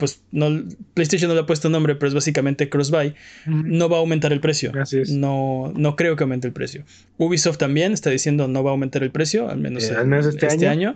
pues 0.03 0.21
no, 0.33 0.65
PlayStation 0.95 1.29
no 1.29 1.37
le 1.37 1.43
ha 1.43 1.47
puesto 1.47 1.69
nombre, 1.69 1.95
pero 1.95 2.09
es 2.09 2.15
básicamente 2.15 2.69
cross-buy, 2.69 3.15
no 3.47 3.89
va 3.89 3.99
a 3.99 4.01
aumentar 4.01 4.33
el 4.33 4.41
precio. 4.41 4.73
No, 5.11 5.73
no 5.77 5.95
creo 5.95 6.17
que 6.17 6.25
aumente 6.25 6.49
el 6.49 6.53
precio. 6.53 6.83
Ubisoft 7.19 7.59
también 7.59 7.93
está 7.93 8.11
diciendo 8.11 8.49
no 8.49 8.65
va 8.65 8.71
a 8.71 8.73
aumentar 8.73 9.05
el 9.05 9.13
precio, 9.13 9.49
al 9.49 9.59
menos, 9.59 9.85
eh, 9.85 9.95
este, 10.29 10.49
este, 10.49 10.67
año. 10.67 10.93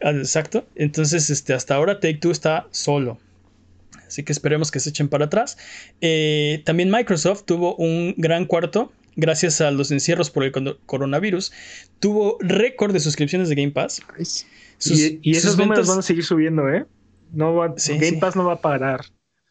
Exacto. 0.00 0.66
Entonces, 0.74 1.30
este, 1.30 1.54
hasta 1.54 1.76
ahora 1.76 1.98
Take 1.98 2.18
Two 2.18 2.30
está 2.30 2.66
solo. 2.72 3.18
Así 4.06 4.22
que 4.22 4.32
esperemos 4.32 4.70
que 4.70 4.80
se 4.80 4.90
echen 4.90 5.08
para 5.08 5.24
atrás. 5.24 5.56
Eh, 6.02 6.60
también 6.66 6.90
Microsoft 6.90 7.44
tuvo 7.46 7.74
un 7.76 8.12
gran 8.18 8.44
cuarto. 8.44 8.92
Gracias 9.16 9.62
a 9.62 9.70
los 9.70 9.90
encierros 9.92 10.28
por 10.28 10.44
el 10.44 10.52
coronavirus, 10.84 11.54
tuvo 12.00 12.36
récord 12.40 12.92
de 12.92 13.00
suscripciones 13.00 13.48
de 13.48 13.54
Game 13.54 13.70
Pass. 13.70 14.02
y, 14.84 15.20
y 15.22 15.36
esos 15.38 15.56
números 15.56 15.88
van 15.88 16.00
a 16.00 16.02
seguir 16.02 16.22
subiendo, 16.22 16.68
¿eh? 16.68 16.84
No 17.32 17.54
va, 17.54 17.74
Game 17.76 18.18
Pass 18.18 18.36
no 18.36 18.44
va 18.44 18.54
a 18.54 18.60
parar. 18.60 19.06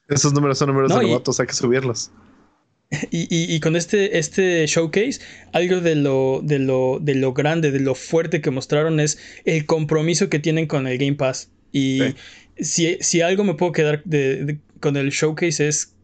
Esos 0.08 0.34
números 0.34 0.58
son 0.58 0.70
números 0.70 0.94
de 0.94 1.08
novatos, 1.08 1.40
hay 1.40 1.48
que 1.48 1.54
subirlos. 1.54 2.12
Y, 3.10 3.60
con 3.60 3.76
este, 3.76 4.20
este 4.20 4.66
showcase, 4.68 5.20
algo 5.54 5.82
de 5.82 5.96
lo, 5.96 6.42
de, 6.44 6.60
lo, 6.60 7.00
de 7.02 7.16
lo 7.16 7.34
grande, 7.34 7.72
de 7.72 7.80
lo 7.80 7.96
fuerte 7.96 8.42
que 8.42 8.52
mostraron 8.52 9.00
es 9.00 9.18
el 9.44 9.66
compromiso 9.66 10.30
que 10.30 10.40
tienen 10.40 10.68
con 10.68 10.88
el 10.88 10.98
Game 10.98 11.16
Pass. 11.16 11.50
Y 11.72 12.00
si, 12.58 13.22
algo 13.22 13.44
me 13.44 13.56
puedo 13.56 13.72
quedar 13.72 14.04
con 14.80 14.98
el 14.98 15.10
showcase 15.10 15.68
es, 15.68 15.96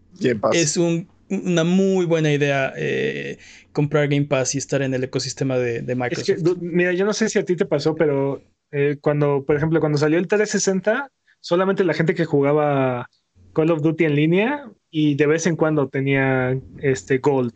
es 0.54 0.78
una 0.78 1.64
muy 1.64 2.06
buena 2.06 2.34
idea 2.34 2.74
eh, 2.76 3.38
comprar 3.72 4.10
Game 4.10 4.26
Pass 4.26 4.56
y 4.56 4.58
estar 4.58 4.82
en 4.82 4.94
el 4.94 5.04
ecosistema 5.04 5.58
de, 5.58 5.96
Microsoft. 5.96 6.58
mira, 6.62 6.94
yo 6.94 7.06
no 7.06 7.14
sé 7.14 7.30
si 7.30 7.40
a 7.40 7.46
ti 7.46 7.56
te 7.56 7.66
pasó, 7.66 7.96
pero 7.96 8.42
eh, 8.72 8.98
cuando, 9.00 9.44
por 9.46 9.56
ejemplo, 9.56 9.80
cuando 9.80 9.98
salió 9.98 10.18
el 10.18 10.28
360, 10.28 11.10
solamente 11.42 11.84
la 11.84 11.94
gente 11.94 12.16
que 12.16 12.26
jugaba 12.26 13.10
Call 13.54 13.72
of 13.72 13.82
Duty 13.82 14.06
en 14.06 14.16
línea 14.16 14.72
y 14.90 15.16
de 15.16 15.28
vez 15.28 15.46
en 15.48 15.56
cuando 15.56 15.90
tenía 15.90 16.58
este 16.80 17.18
Gold, 17.18 17.54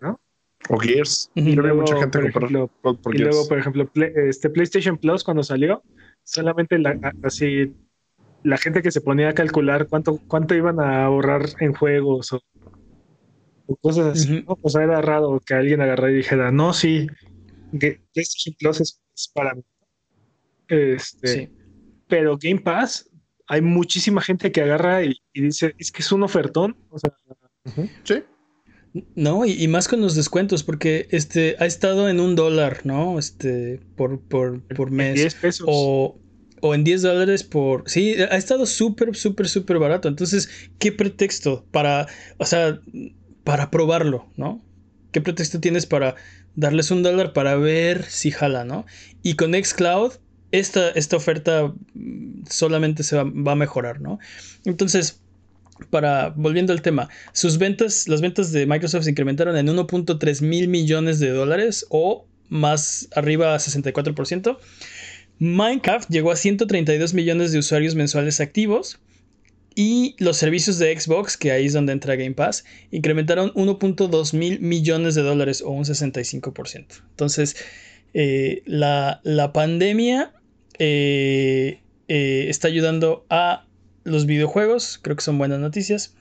¿no? 0.00 0.18
O 0.70 0.78
Gears. 0.78 1.30
Y 1.34 1.52
luego, 1.52 1.82
mucha 1.82 1.98
gente 1.98 2.30
por 2.30 2.44
ejemplo, 2.44 2.70
y 3.12 3.18
luego, 3.18 3.48
por 3.48 3.58
ejemplo, 3.58 3.90
este 3.94 4.48
PlayStation 4.48 4.96
Plus 4.96 5.24
cuando 5.24 5.42
salió, 5.42 5.82
solamente 6.24 6.78
la, 6.78 6.98
así 7.22 7.74
la 8.42 8.56
gente 8.56 8.82
que 8.82 8.90
se 8.90 9.00
ponía 9.00 9.30
a 9.30 9.34
calcular 9.34 9.88
cuánto, 9.88 10.20
cuánto 10.28 10.54
iban 10.54 10.80
a 10.80 11.04
ahorrar 11.04 11.46
en 11.60 11.74
juegos 11.74 12.32
o, 12.32 12.40
cosas 13.82 14.06
así, 14.06 14.44
¿no? 14.46 14.58
O 14.62 14.68
sea, 14.70 14.82
era 14.82 15.02
raro 15.02 15.40
que 15.44 15.54
alguien 15.54 15.82
agarrara 15.82 16.10
y 16.10 16.16
dijera, 16.16 16.50
no, 16.50 16.72
sí, 16.72 17.06
PlayStation 17.70 18.54
Plus 18.58 18.80
es, 18.80 19.02
para 19.34 19.54
mí. 19.54 19.62
Este, 20.68 21.50
Pero 22.08 22.38
Game 22.38 22.60
Pass 22.60 23.08
hay 23.46 23.62
muchísima 23.62 24.20
gente 24.20 24.52
que 24.52 24.62
agarra 24.62 25.04
y, 25.04 25.14
dice, 25.34 25.74
es 25.78 25.92
que 25.92 26.02
es 26.02 26.12
un 26.12 26.22
ofertón. 26.22 26.76
O 26.90 26.98
sea, 26.98 27.12
sí. 28.04 28.22
No, 29.14 29.44
y, 29.44 29.68
más 29.68 29.88
con 29.88 30.00
los 30.00 30.14
descuentos, 30.14 30.62
porque 30.62 31.08
este 31.10 31.56
ha 31.58 31.66
estado 31.66 32.08
en 32.08 32.20
un 32.20 32.34
dólar, 32.34 32.80
¿no? 32.84 33.18
Este, 33.18 33.80
por, 33.96 34.20
por, 34.20 34.62
por 34.74 34.90
mes. 34.90 35.14
10 35.14 35.34
pesos. 35.36 35.66
O, 35.68 36.18
o 36.60 36.74
en 36.74 36.84
10 36.84 37.02
dólares 37.02 37.44
por... 37.44 37.88
Sí, 37.88 38.14
ha 38.14 38.36
estado 38.36 38.66
súper, 38.66 39.14
súper, 39.14 39.48
súper 39.48 39.78
barato. 39.78 40.08
Entonces, 40.08 40.48
¿qué 40.78 40.92
pretexto 40.92 41.66
para, 41.70 42.06
o 42.38 42.46
sea, 42.46 42.80
para 43.44 43.70
probarlo, 43.70 44.26
¿no? 44.36 44.64
¿Qué 45.12 45.20
pretexto 45.20 45.60
tienes 45.60 45.86
para 45.86 46.16
darles 46.54 46.90
un 46.90 47.02
dólar 47.02 47.32
para 47.32 47.56
ver 47.56 48.04
si 48.04 48.30
jala, 48.30 48.64
¿no? 48.64 48.84
Y 49.22 49.34
con 49.34 49.52
Xcloud 49.52 50.14
esta, 50.52 50.90
esta 50.90 51.16
oferta 51.16 51.72
mm, 51.94 52.44
solamente 52.48 53.02
se 53.02 53.16
va, 53.16 53.52
a 53.52 53.56
mejorar, 53.56 54.00
¿no? 54.00 54.18
Entonces, 54.64 55.20
para, 55.90 56.30
volviendo 56.30 56.72
al 56.72 56.82
tema, 56.82 57.08
sus 57.32 57.58
ventas, 57.58 58.08
las 58.08 58.20
ventas 58.20 58.52
de 58.52 58.66
Microsoft 58.66 59.04
se 59.04 59.10
incrementaron 59.10 59.56
en 59.56 59.66
1.3 59.68 60.42
mil 60.42 60.68
millones 60.68 61.20
de 61.20 61.30
dólares 61.30 61.86
o 61.90 62.26
más 62.48 63.08
arriba 63.14 63.54
a 63.54 63.58
64%. 63.58 64.58
Minecraft 65.38 66.10
llegó 66.10 66.32
a 66.32 66.36
132 66.36 67.14
millones 67.14 67.52
de 67.52 67.58
usuarios 67.58 67.94
mensuales 67.94 68.40
activos. 68.40 68.98
Y 69.74 70.16
los 70.18 70.36
servicios 70.36 70.78
de 70.78 70.98
Xbox, 70.98 71.36
que 71.36 71.52
ahí 71.52 71.66
es 71.66 71.72
donde 71.72 71.92
entra 71.92 72.16
Game 72.16 72.34
Pass, 72.34 72.64
incrementaron 72.90 73.52
1.2 73.54 74.36
mil 74.36 74.58
millones 74.58 75.14
de 75.14 75.22
dólares 75.22 75.62
o 75.62 75.70
un 75.70 75.84
65%. 75.84 77.02
Entonces, 77.10 77.54
eh, 78.12 78.62
la, 78.66 79.20
la, 79.22 79.52
pandemia 79.52 80.32
eh, 80.78 81.80
eh, 82.08 82.46
está 82.48 82.68
ayudando 82.68 83.26
a 83.30 83.66
los 84.04 84.26
videojuegos. 84.26 84.98
Creo 85.02 85.16
que 85.16 85.22
son 85.22 85.38
buenas 85.38 85.58
noticias. 85.58 86.14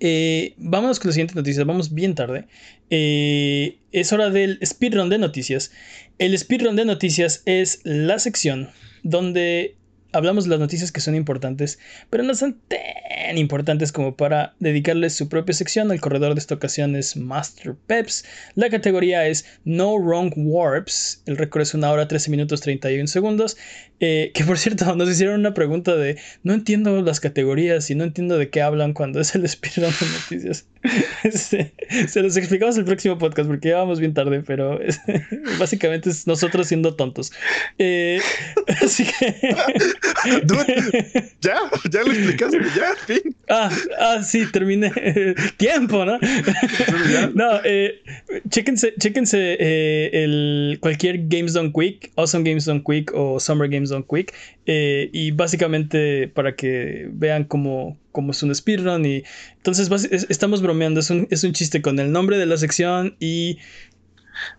Eh, 0.00 0.54
vámonos 0.56 0.98
con 0.98 1.10
la 1.10 1.12
siguiente 1.12 1.34
noticia. 1.34 1.64
Vamos 1.64 1.94
bien 1.94 2.14
tarde. 2.14 2.46
es 2.90 4.12
hora 4.12 4.30
del 4.30 4.58
speedrun 4.64 5.08
de 5.08 5.18
noticias. 5.18 5.70
El 6.18 6.36
speedrun 6.38 6.76
de 6.76 6.84
noticias 6.84 7.42
es 7.44 7.80
la 7.84 8.18
sección 8.18 8.70
donde 9.02 9.76
hablamos 10.14 10.44
de 10.44 10.50
las 10.50 10.60
noticias 10.60 10.92
que 10.92 11.00
son 11.00 11.14
importantes, 11.14 11.78
pero 12.08 12.22
no 12.22 12.34
son 12.34 12.56
tan 12.68 13.36
importantes 13.36 13.92
como 13.92 14.16
para 14.16 14.54
dedicarles 14.60 15.14
su 15.14 15.28
propia 15.28 15.54
sección. 15.54 15.90
El 15.90 16.00
corredor 16.00 16.34
de 16.34 16.40
esta 16.40 16.54
ocasión 16.54 16.96
es 16.96 17.16
Master 17.16 17.74
Peps. 17.86 18.24
La 18.54 18.70
categoría 18.70 19.26
es 19.26 19.44
No 19.64 19.98
Wrong 19.98 20.32
Warps. 20.36 21.22
El 21.26 21.36
récord 21.36 21.62
es 21.62 21.74
una 21.74 21.90
hora 21.90 22.08
13 22.08 22.30
minutos 22.30 22.60
31 22.60 23.08
segundos. 23.08 23.56
Eh, 24.00 24.30
que 24.34 24.44
por 24.44 24.58
cierto, 24.58 24.94
nos 24.96 25.10
hicieron 25.10 25.40
una 25.40 25.54
pregunta 25.54 25.96
de 25.96 26.18
no 26.42 26.54
entiendo 26.54 27.02
las 27.02 27.20
categorías 27.20 27.90
y 27.90 27.94
no 27.94 28.04
entiendo 28.04 28.38
de 28.38 28.50
qué 28.50 28.62
hablan 28.62 28.92
cuando 28.92 29.20
es 29.20 29.34
el 29.34 29.48
speedrun 29.48 29.92
de 30.00 30.06
noticias. 30.06 30.66
se 31.32 32.22
los 32.22 32.36
explicamos 32.36 32.76
el 32.76 32.84
próximo 32.84 33.18
podcast 33.18 33.48
porque 33.48 33.70
ya 33.70 33.78
vamos 33.78 34.00
bien 34.00 34.14
tarde, 34.14 34.42
pero 34.46 34.78
básicamente 35.58 36.10
es 36.10 36.26
nosotros 36.26 36.68
siendo 36.68 36.94
tontos. 36.94 37.32
Eh, 37.78 38.20
así 38.82 39.04
que. 39.04 39.54
ya, 41.40 41.56
ya 41.90 42.02
lo 42.02 42.12
explicaste, 42.12 42.58
ya, 42.76 42.94
fin. 43.06 43.36
Ah, 43.48 43.70
ah, 43.98 44.22
sí, 44.22 44.44
terminé. 44.52 44.92
Tiempo, 45.56 46.04
¿no? 46.04 46.18
no, 47.34 47.60
eh, 47.64 48.00
chéquense, 48.48 48.94
chéquense 48.98 49.56
eh, 49.58 50.10
el, 50.12 50.78
cualquier 50.80 51.28
Games 51.28 51.54
Done 51.54 51.72
Quick, 51.72 52.12
Awesome 52.16 52.48
Games 52.48 52.64
Done 52.64 52.82
Quick 52.84 53.12
o 53.14 53.40
Summer 53.40 53.68
Games 53.68 53.90
Done 53.90 54.04
Quick. 54.08 54.34
Eh, 54.66 55.10
y 55.12 55.30
básicamente 55.30 56.28
para 56.28 56.56
que 56.56 57.08
vean 57.12 57.44
cómo, 57.44 57.98
cómo 58.14 58.30
es 58.30 58.42
un 58.42 58.54
speedrun. 58.54 59.04
Y 59.04 59.24
entonces 59.56 59.90
estamos 60.30 60.62
bromeando, 60.62 61.00
es 61.00 61.10
un, 61.10 61.26
es 61.30 61.44
un 61.44 61.52
chiste 61.52 61.82
con 61.82 61.98
el 61.98 62.12
nombre 62.12 62.38
de 62.38 62.46
la 62.46 62.56
sección 62.56 63.16
y 63.20 63.58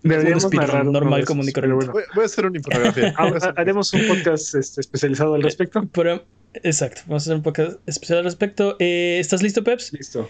Deberíamos 0.03 0.53
narrar 0.53 0.85
normal 0.85 1.25
común 1.25 1.49
y 1.49 1.51
Voy, 1.51 2.03
a 2.21 2.25
hacer 2.25 2.45
una 2.45 2.57
infografía. 2.57 3.13
Haremos 3.57 3.93
un 3.93 4.07
podcast 4.07 4.55
este, 4.55 4.81
especializado 4.81 5.33
al 5.33 5.43
respecto. 5.43 5.81
exacto, 6.53 7.01
vamos 7.07 7.23
a 7.23 7.25
hacer 7.25 7.35
un 7.35 7.43
podcast 7.43 7.79
especial 7.85 8.19
al 8.19 8.25
respecto. 8.25 8.77
Eh, 8.79 9.17
¿Estás 9.19 9.41
listo, 9.41 9.63
Peps? 9.63 9.91
Listo. 9.91 10.29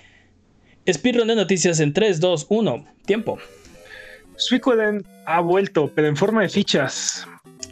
Speedrun 0.91 1.27
de 1.27 1.35
noticias 1.35 1.79
en 1.79 1.93
3, 1.93 2.19
2, 2.19 2.47
1. 2.49 2.85
Tiempo. 3.05 3.37
Suicoden 4.35 5.05
ha 5.25 5.41
vuelto, 5.41 5.91
pero 5.93 6.07
en 6.07 6.15
forma 6.15 6.41
de 6.41 6.49
fichas. 6.49 7.27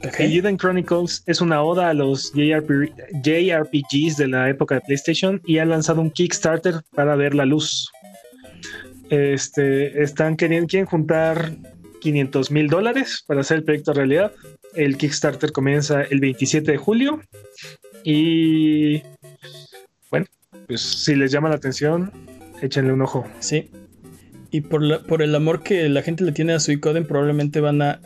Okay. 0.05 0.41
Chronicles 0.57 1.23
es 1.27 1.39
una 1.39 1.63
oda 1.63 1.89
a 1.89 1.93
los 1.93 2.33
JRPGs 2.33 4.17
de 4.17 4.27
la 4.27 4.49
época 4.49 4.75
de 4.75 4.81
PlayStation 4.81 5.41
y 5.45 5.59
ha 5.59 5.65
lanzado 5.65 6.01
un 6.01 6.11
Kickstarter 6.11 6.81
para 6.93 7.15
ver 7.15 7.33
la 7.33 7.45
luz. 7.45 7.89
Este, 9.09 10.01
están 10.01 10.35
queriendo, 10.35 10.67
quieren 10.67 10.87
juntar 10.87 11.53
500 12.01 12.51
mil 12.51 12.67
dólares 12.67 13.23
para 13.25 13.41
hacer 13.41 13.57
el 13.57 13.63
proyecto 13.63 13.93
realidad. 13.93 14.33
El 14.75 14.97
Kickstarter 14.97 15.53
comienza 15.53 16.01
el 16.01 16.19
27 16.19 16.73
de 16.73 16.77
julio 16.77 17.21
y 18.03 19.01
bueno, 20.09 20.25
pues 20.67 20.81
si 20.81 21.15
les 21.15 21.31
llama 21.31 21.47
la 21.47 21.55
atención, 21.55 22.11
échenle 22.61 22.91
un 22.91 23.01
ojo. 23.03 23.25
Sí. 23.39 23.69
Y 24.51 24.61
por, 24.61 25.05
por 25.05 25.21
el 25.21 25.33
amor 25.33 25.63
que 25.63 25.87
la 25.87 26.01
gente 26.01 26.25
le 26.25 26.33
tiene 26.33 26.53
a 26.53 26.59
Suicoden, 26.59 27.07
probablemente 27.07 27.61
van 27.61 27.81
a 27.81 28.01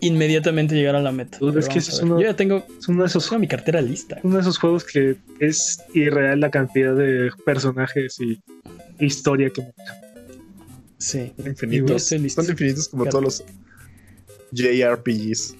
inmediatamente 0.00 0.74
llegar 0.74 0.96
a 0.96 1.02
la 1.02 1.12
meta. 1.12 1.38
es 1.56 1.68
que 1.68 1.80
Yo 1.80 2.20
ya 2.20 2.34
tengo, 2.34 2.66
uno 2.88 3.02
de 3.02 3.08
esos, 3.08 3.38
mi 3.38 3.48
cartera 3.48 3.80
lista. 3.80 4.18
Uno 4.22 4.36
de 4.36 4.42
esos 4.42 4.58
juegos 4.58 4.84
que 4.84 5.16
es 5.40 5.82
irreal 5.94 6.40
la 6.40 6.50
cantidad 6.50 6.94
de 6.94 7.30
personajes 7.44 8.18
y 8.20 8.40
historia 8.98 9.50
que 9.50 9.62
Sí. 10.98 11.32
Son 11.36 11.46
infinitos. 11.46 12.02
Son 12.04 12.24
infinitos 12.24 12.88
como 12.88 13.06
todos 13.06 13.24
los 13.24 13.44
JRPGs. 14.52 15.54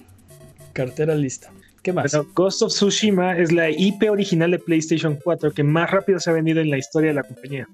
Cartera 0.73 1.15
lista. 1.15 1.51
¿Qué 1.81 1.93
más? 1.93 2.15
Ghost 2.35 2.61
of 2.61 2.73
Tsushima 2.73 3.37
es 3.37 3.51
la 3.51 3.69
IP 3.69 4.09
original 4.09 4.51
de 4.51 4.59
PlayStation 4.59 5.17
4 5.23 5.53
que 5.53 5.63
más 5.63 5.89
rápido 5.89 6.19
se 6.19 6.29
ha 6.29 6.33
vendido 6.33 6.59
en 6.59 6.69
la 6.69 6.77
historia 6.77 7.09
de 7.09 7.15
la 7.15 7.23
compañía. 7.23 7.67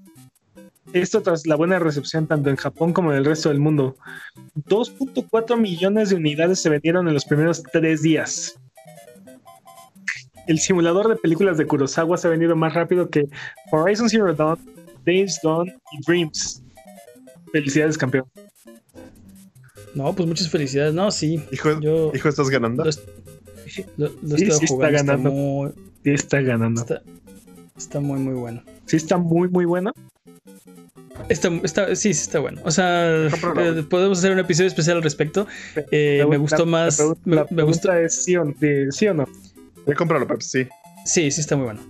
Esto 0.92 1.22
tras 1.22 1.46
la 1.46 1.56
buena 1.56 1.78
recepción 1.78 2.26
tanto 2.26 2.50
en 2.50 2.56
Japón 2.56 2.92
como 2.92 3.12
en 3.12 3.18
el 3.18 3.24
resto 3.24 3.48
del 3.48 3.60
mundo. 3.60 3.96
2.4 4.68 5.58
millones 5.58 6.10
de 6.10 6.16
unidades 6.16 6.60
se 6.60 6.70
vendieron 6.70 7.08
en 7.08 7.14
los 7.14 7.24
primeros 7.24 7.62
tres 7.72 8.02
días. 8.02 8.58
El 10.46 10.58
simulador 10.60 11.08
de 11.08 11.16
películas 11.16 11.58
de 11.58 11.66
Kurosawa 11.66 12.16
se 12.16 12.28
ha 12.28 12.30
vendido 12.30 12.54
más 12.54 12.72
rápido 12.72 13.10
que 13.10 13.28
Horizon 13.72 14.08
Zero 14.08 14.32
Dawn, 14.32 14.58
Days 15.04 15.40
Gone 15.42 15.76
y 15.92 16.00
Dreams. 16.06 16.62
Felicidades, 17.52 17.98
campeón. 17.98 18.26
No, 19.94 20.12
pues 20.12 20.28
muchas 20.28 20.48
felicidades. 20.48 20.94
No, 20.94 21.10
sí. 21.10 21.42
Hijo, 21.50 21.80
yo, 21.80 22.12
hijo 22.14 22.28
¿estás 22.28 22.48
ganando? 22.48 22.84
Lo, 22.84 22.92
sí, 22.92 24.48
está 24.62 24.90
ganando. 24.90 25.28
Está 25.28 25.30
muy, 25.30 25.70
sí, 26.04 26.10
está 26.10 26.40
ganando. 26.42 26.80
Está, 26.82 27.02
está 27.76 28.00
muy, 28.00 28.20
muy 28.20 28.34
bueno. 28.34 28.62
Sí, 28.84 28.96
está 28.96 29.16
muy, 29.16 29.48
muy 29.48 29.64
bueno. 29.64 29.92
Está, 31.28 31.48
está, 31.62 31.96
sí, 31.96 32.14
sí 32.14 32.22
está 32.22 32.38
bueno. 32.38 32.60
O 32.64 32.70
sea, 32.70 33.26
eh, 33.26 33.84
podemos 33.88 34.18
hacer 34.18 34.32
un 34.32 34.38
episodio 34.38 34.68
especial 34.68 34.98
al 34.98 35.02
respecto. 35.02 35.46
Eh, 35.90 36.24
me 36.28 36.36
gustó 36.36 36.66
más. 36.66 37.02
La, 37.24 37.46
me, 37.50 37.62
gusta 37.62 38.00
es 38.00 38.24
sí 38.24 38.36
o, 38.36 38.44
sí 38.90 39.08
o 39.08 39.14
no. 39.14 39.26
Voy 39.84 39.94
a 39.94 39.96
comprarlo, 39.96 40.26
sí. 40.40 40.66
Sí, 41.04 41.30
sí 41.30 41.40
está 41.40 41.56
muy 41.56 41.66
bueno. 41.66 41.80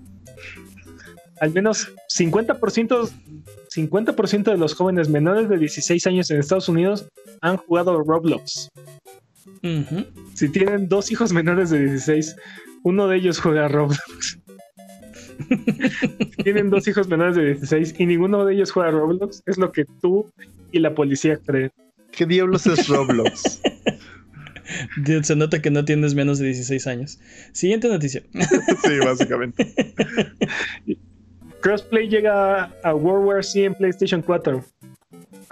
al 1.41 1.53
menos 1.53 1.93
50%, 2.15 3.11
50 3.69 4.13
de 4.53 4.57
los 4.57 4.75
jóvenes 4.75 5.09
menores 5.09 5.49
de 5.49 5.59
16 5.59 6.07
años 6.07 6.31
en 6.31 6.41
Estados 6.41 6.69
Unidos 6.69 7.07
han 7.41 7.57
jugado 7.57 8.03
Roblox. 8.03 8.71
Si 10.35 10.49
tienen 10.51 10.89
dos 10.89 11.11
hijos 11.11 11.33
menores 11.33 11.71
de 11.71 11.81
16, 11.81 12.37
uno 12.85 13.09
de 13.09 13.17
ellos 13.17 13.41
juega 13.41 13.69
Roblox. 13.69 14.39
tienen 16.43 16.71
dos 16.71 16.87
hijos 16.89 17.09
menores 17.09 17.37
de 17.37 17.55
16 17.55 17.95
y 17.99 18.07
ninguno 18.07 18.45
de 18.45 18.55
ellos 18.55 18.73
juega 18.73 18.91
Roblox, 18.91 19.43
es 19.47 19.59
lo 19.59 19.73
que 19.73 19.85
tú 20.01 20.31
y 20.73 20.81
la 20.81 20.95
policía 20.95 21.39
creen. 21.45 21.71
¿Qué 22.13 22.27
diablos 22.27 22.67
es 22.67 22.89
Roblox? 22.89 23.61
Se 25.23 25.37
nota 25.37 25.63
que 25.63 25.71
no 25.71 25.85
tienes 25.85 26.15
menos 26.15 26.39
de 26.39 26.47
16 26.47 26.87
años. 26.87 27.21
Siguiente 27.53 27.89
noticia. 27.89 28.23
sí, 28.33 28.99
básicamente. 29.05 29.73
Crossplay 31.61 32.09
llega 32.09 32.73
a 32.83 32.95
World 32.95 33.27
War 33.27 33.45
C 33.45 33.65
en 33.65 33.75
PlayStation 33.75 34.23
4. 34.23 34.65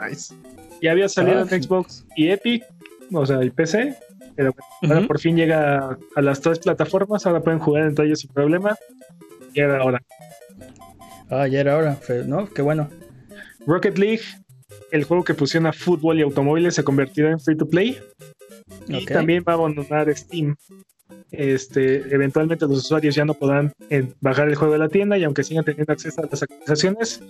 Nice. 0.09 0.35
Ya 0.82 0.93
había 0.93 1.09
salido 1.09 1.39
ah, 1.39 1.47
en 1.49 1.62
Xbox 1.62 2.05
y 2.16 2.28
Epic, 2.28 2.64
o 3.12 3.24
sea, 3.24 3.43
y 3.45 3.51
PC. 3.51 3.97
Pero 4.37 4.53
ahora 4.82 5.07
por 5.07 5.20
fin 5.20 5.37
llega 5.37 5.97
a 6.16 6.22
las 6.22 6.41
tres 6.41 6.59
plataformas. 6.59 7.24
Ahora 7.26 7.41
pueden 7.41 7.61
jugar 7.61 7.85
entre 7.85 8.07
ellos 8.07 8.20
sin 8.20 8.32
problema. 8.32 8.76
Ya 9.55 9.64
era 9.64 9.84
hora. 9.84 10.02
Ah, 11.30 11.46
ya 11.46 11.61
era 11.61 11.76
hora, 11.76 11.98
¿no? 12.26 12.52
Qué 12.52 12.62
bueno. 12.62 12.90
Rocket 13.66 13.96
League, 13.98 14.22
el 14.90 15.05
juego 15.05 15.24
que 15.24 15.34
fusiona 15.34 15.72
fútbol 15.72 16.18
y 16.18 16.22
automóviles, 16.22 16.74
se 16.74 16.84
convertirá 16.84 17.30
en 17.30 17.40
free 17.40 17.57
to 17.57 17.68
play. 17.68 17.98
Y 18.88 19.07
también 19.07 19.44
va 19.46 19.52
a 19.52 19.57
abandonar 19.57 20.14
Steam. 20.14 20.57
Este, 21.30 22.14
eventualmente 22.14 22.66
los 22.66 22.78
usuarios 22.78 23.14
ya 23.14 23.24
no 23.24 23.34
podrán 23.34 23.72
eh, 23.90 24.12
bajar 24.20 24.48
el 24.48 24.55
juego 24.55 24.74
de 24.74 24.78
la 24.78 24.88
tienda 24.88 25.18
y 25.18 25.24
aunque 25.24 25.42
sigan 25.42 25.64
teniendo 25.64 25.92
acceso 25.92 26.22
a 26.22 26.28
las 26.30 26.42
actualizaciones, 26.42 27.22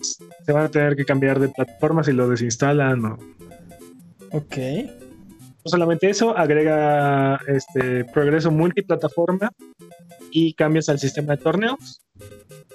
se 0.00 0.52
van 0.52 0.64
a 0.64 0.68
tener 0.68 0.94
que 0.96 1.04
cambiar 1.04 1.40
de 1.40 1.48
plataforma 1.48 2.04
si 2.04 2.12
lo 2.12 2.28
desinstalan. 2.28 3.04
O... 3.04 3.18
Ok. 4.32 4.56
No 5.64 5.70
solamente 5.70 6.10
eso, 6.10 6.36
agrega 6.36 7.40
este 7.46 8.04
progreso 8.04 8.50
multiplataforma 8.50 9.50
y 10.30 10.52
cambios 10.54 10.88
al 10.88 10.98
sistema 10.98 11.36
de 11.36 11.42
torneos. 11.42 12.02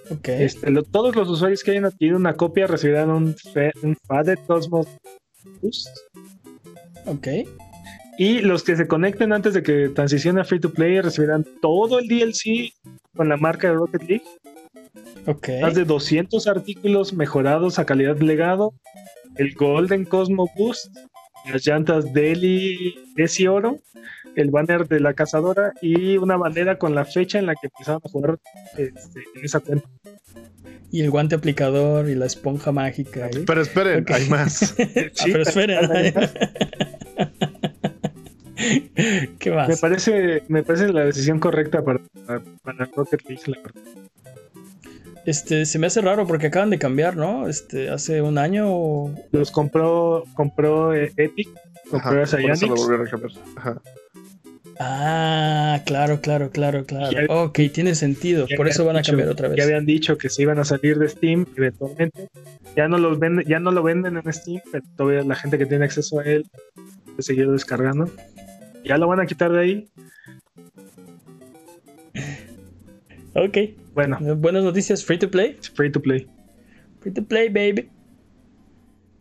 Okay. 0.09 0.43
Este, 0.43 0.73
todos 0.91 1.15
los 1.15 1.29
usuarios 1.29 1.63
que 1.63 1.71
hayan 1.71 1.85
adquirido 1.85 2.17
una 2.17 2.35
copia 2.35 2.65
recibirán 2.65 3.11
un, 3.11 3.35
un 3.83 3.97
FADE 4.07 4.37
Cosmos 4.47 4.87
Boost. 5.61 5.89
Ok. 7.05 7.27
Y 8.17 8.39
los 8.39 8.63
que 8.63 8.75
se 8.75 8.87
conecten 8.87 9.31
antes 9.33 9.53
de 9.53 9.63
que 9.63 9.89
transicione 9.89 10.41
a 10.41 10.43
Free 10.43 10.59
to 10.59 10.73
Play 10.73 10.99
recibirán 10.99 11.45
todo 11.61 11.99
el 11.99 12.07
DLC 12.07 12.73
con 13.15 13.29
la 13.29 13.37
marca 13.37 13.67
de 13.67 13.75
Rocket 13.75 14.03
League. 14.03 14.25
Más 15.61 15.75
de 15.75 15.85
200 15.85 16.47
artículos 16.47 17.13
mejorados 17.13 17.79
a 17.79 17.85
calidad 17.85 18.19
legado. 18.19 18.73
El 19.37 19.53
Golden 19.53 20.05
Cosmo 20.05 20.49
Boost. 20.57 20.93
Las 21.51 21.65
llantas 21.65 22.13
Deli 22.13 22.95
Desi 23.15 23.47
Oro. 23.47 23.79
El 24.35 24.51
banner 24.51 24.87
de 24.87 24.99
la 24.99 25.13
cazadora. 25.13 25.73
Y 25.81 26.17
una 26.17 26.37
bandera 26.37 26.77
con 26.77 26.95
la 26.95 27.05
fecha 27.05 27.39
en 27.39 27.45
la 27.45 27.55
que 27.55 27.67
empezaron 27.67 28.01
a 28.03 28.09
jugar 28.09 28.39
este, 28.77 29.23
en 29.35 29.45
esa 29.45 29.59
cuenta. 29.59 29.87
Y 30.91 31.01
el 31.01 31.11
guante 31.11 31.35
aplicador 31.35 32.09
y 32.09 32.15
la 32.15 32.25
esponja 32.25 32.71
mágica. 32.71 33.27
¿eh? 33.27 33.43
Pero 33.45 33.61
esperen, 33.61 34.05
hay 34.09 34.27
más. 34.29 34.75
Ah, 35.19 35.25
pero 35.25 35.43
esperen. 35.43 35.79
¿Qué 39.39 39.51
más? 39.51 39.69
Me 39.69 39.77
parece, 39.77 40.43
me 40.47 40.63
parece 40.63 40.91
la 40.91 41.05
decisión 41.05 41.39
correcta 41.39 41.83
para, 41.83 41.99
para 42.63 42.85
Rocket 42.95 43.21
League, 43.27 43.43
la 43.47 43.57
verdad. 43.61 43.81
Este, 45.29 45.67
se 45.67 45.77
me 45.77 45.85
hace 45.85 46.01
raro 46.01 46.25
porque 46.25 46.47
acaban 46.47 46.71
de 46.71 46.79
cambiar, 46.79 47.15
¿no? 47.15 47.47
Este, 47.47 47.91
hace 47.91 48.23
un 48.23 48.39
año. 48.39 49.13
Los 49.31 49.51
compró, 49.51 50.23
compró 50.33 50.95
eh, 50.95 51.13
Epic, 51.17 51.47
compró 51.87 52.23
Ajá, 52.23 52.37
Ajá. 53.55 53.81
Ah, 54.79 55.83
claro, 55.85 56.19
claro, 56.19 56.49
claro, 56.49 56.83
claro. 56.83 57.43
ok, 57.43 57.59
tiene 57.71 57.93
sentido. 57.93 58.47
Por 58.57 58.67
eso 58.67 58.85
van 58.85 58.97
a 58.97 59.03
cambiar 59.03 59.29
otra 59.29 59.49
vez. 59.49 59.57
Ya 59.59 59.65
habían 59.65 59.85
dicho 59.85 60.17
que 60.17 60.29
se 60.29 60.41
iban 60.41 60.57
a 60.57 60.65
salir 60.65 60.97
de 60.97 61.07
Steam 61.07 61.45
eventualmente. 61.55 62.29
Ya 62.75 62.87
no 62.87 62.97
los 62.97 63.19
venden, 63.19 63.45
ya 63.45 63.59
no 63.59 63.71
lo 63.71 63.83
venden 63.83 64.17
en 64.17 64.33
Steam, 64.33 64.61
pero 64.71 64.83
todavía 64.97 65.21
la 65.23 65.35
gente 65.35 65.59
que 65.59 65.67
tiene 65.67 65.85
acceso 65.85 66.21
a 66.21 66.23
él 66.23 66.49
puede 67.05 67.21
seguir 67.21 67.51
descargando. 67.51 68.09
Ya 68.83 68.97
lo 68.97 69.07
van 69.07 69.19
a 69.19 69.27
quitar 69.27 69.51
de 69.51 69.59
ahí. 69.59 69.89
Ok. 73.35 73.57
Bueno. 73.99 74.17
Buenas 74.37 74.63
noticias. 74.63 75.03
Free 75.03 75.17
to 75.17 75.29
play. 75.29 75.57
Free 75.73 75.91
to 75.91 76.01
play. 76.01 76.25
Free 77.01 77.11
to 77.11 77.21
play, 77.21 77.49
baby. 77.49 77.89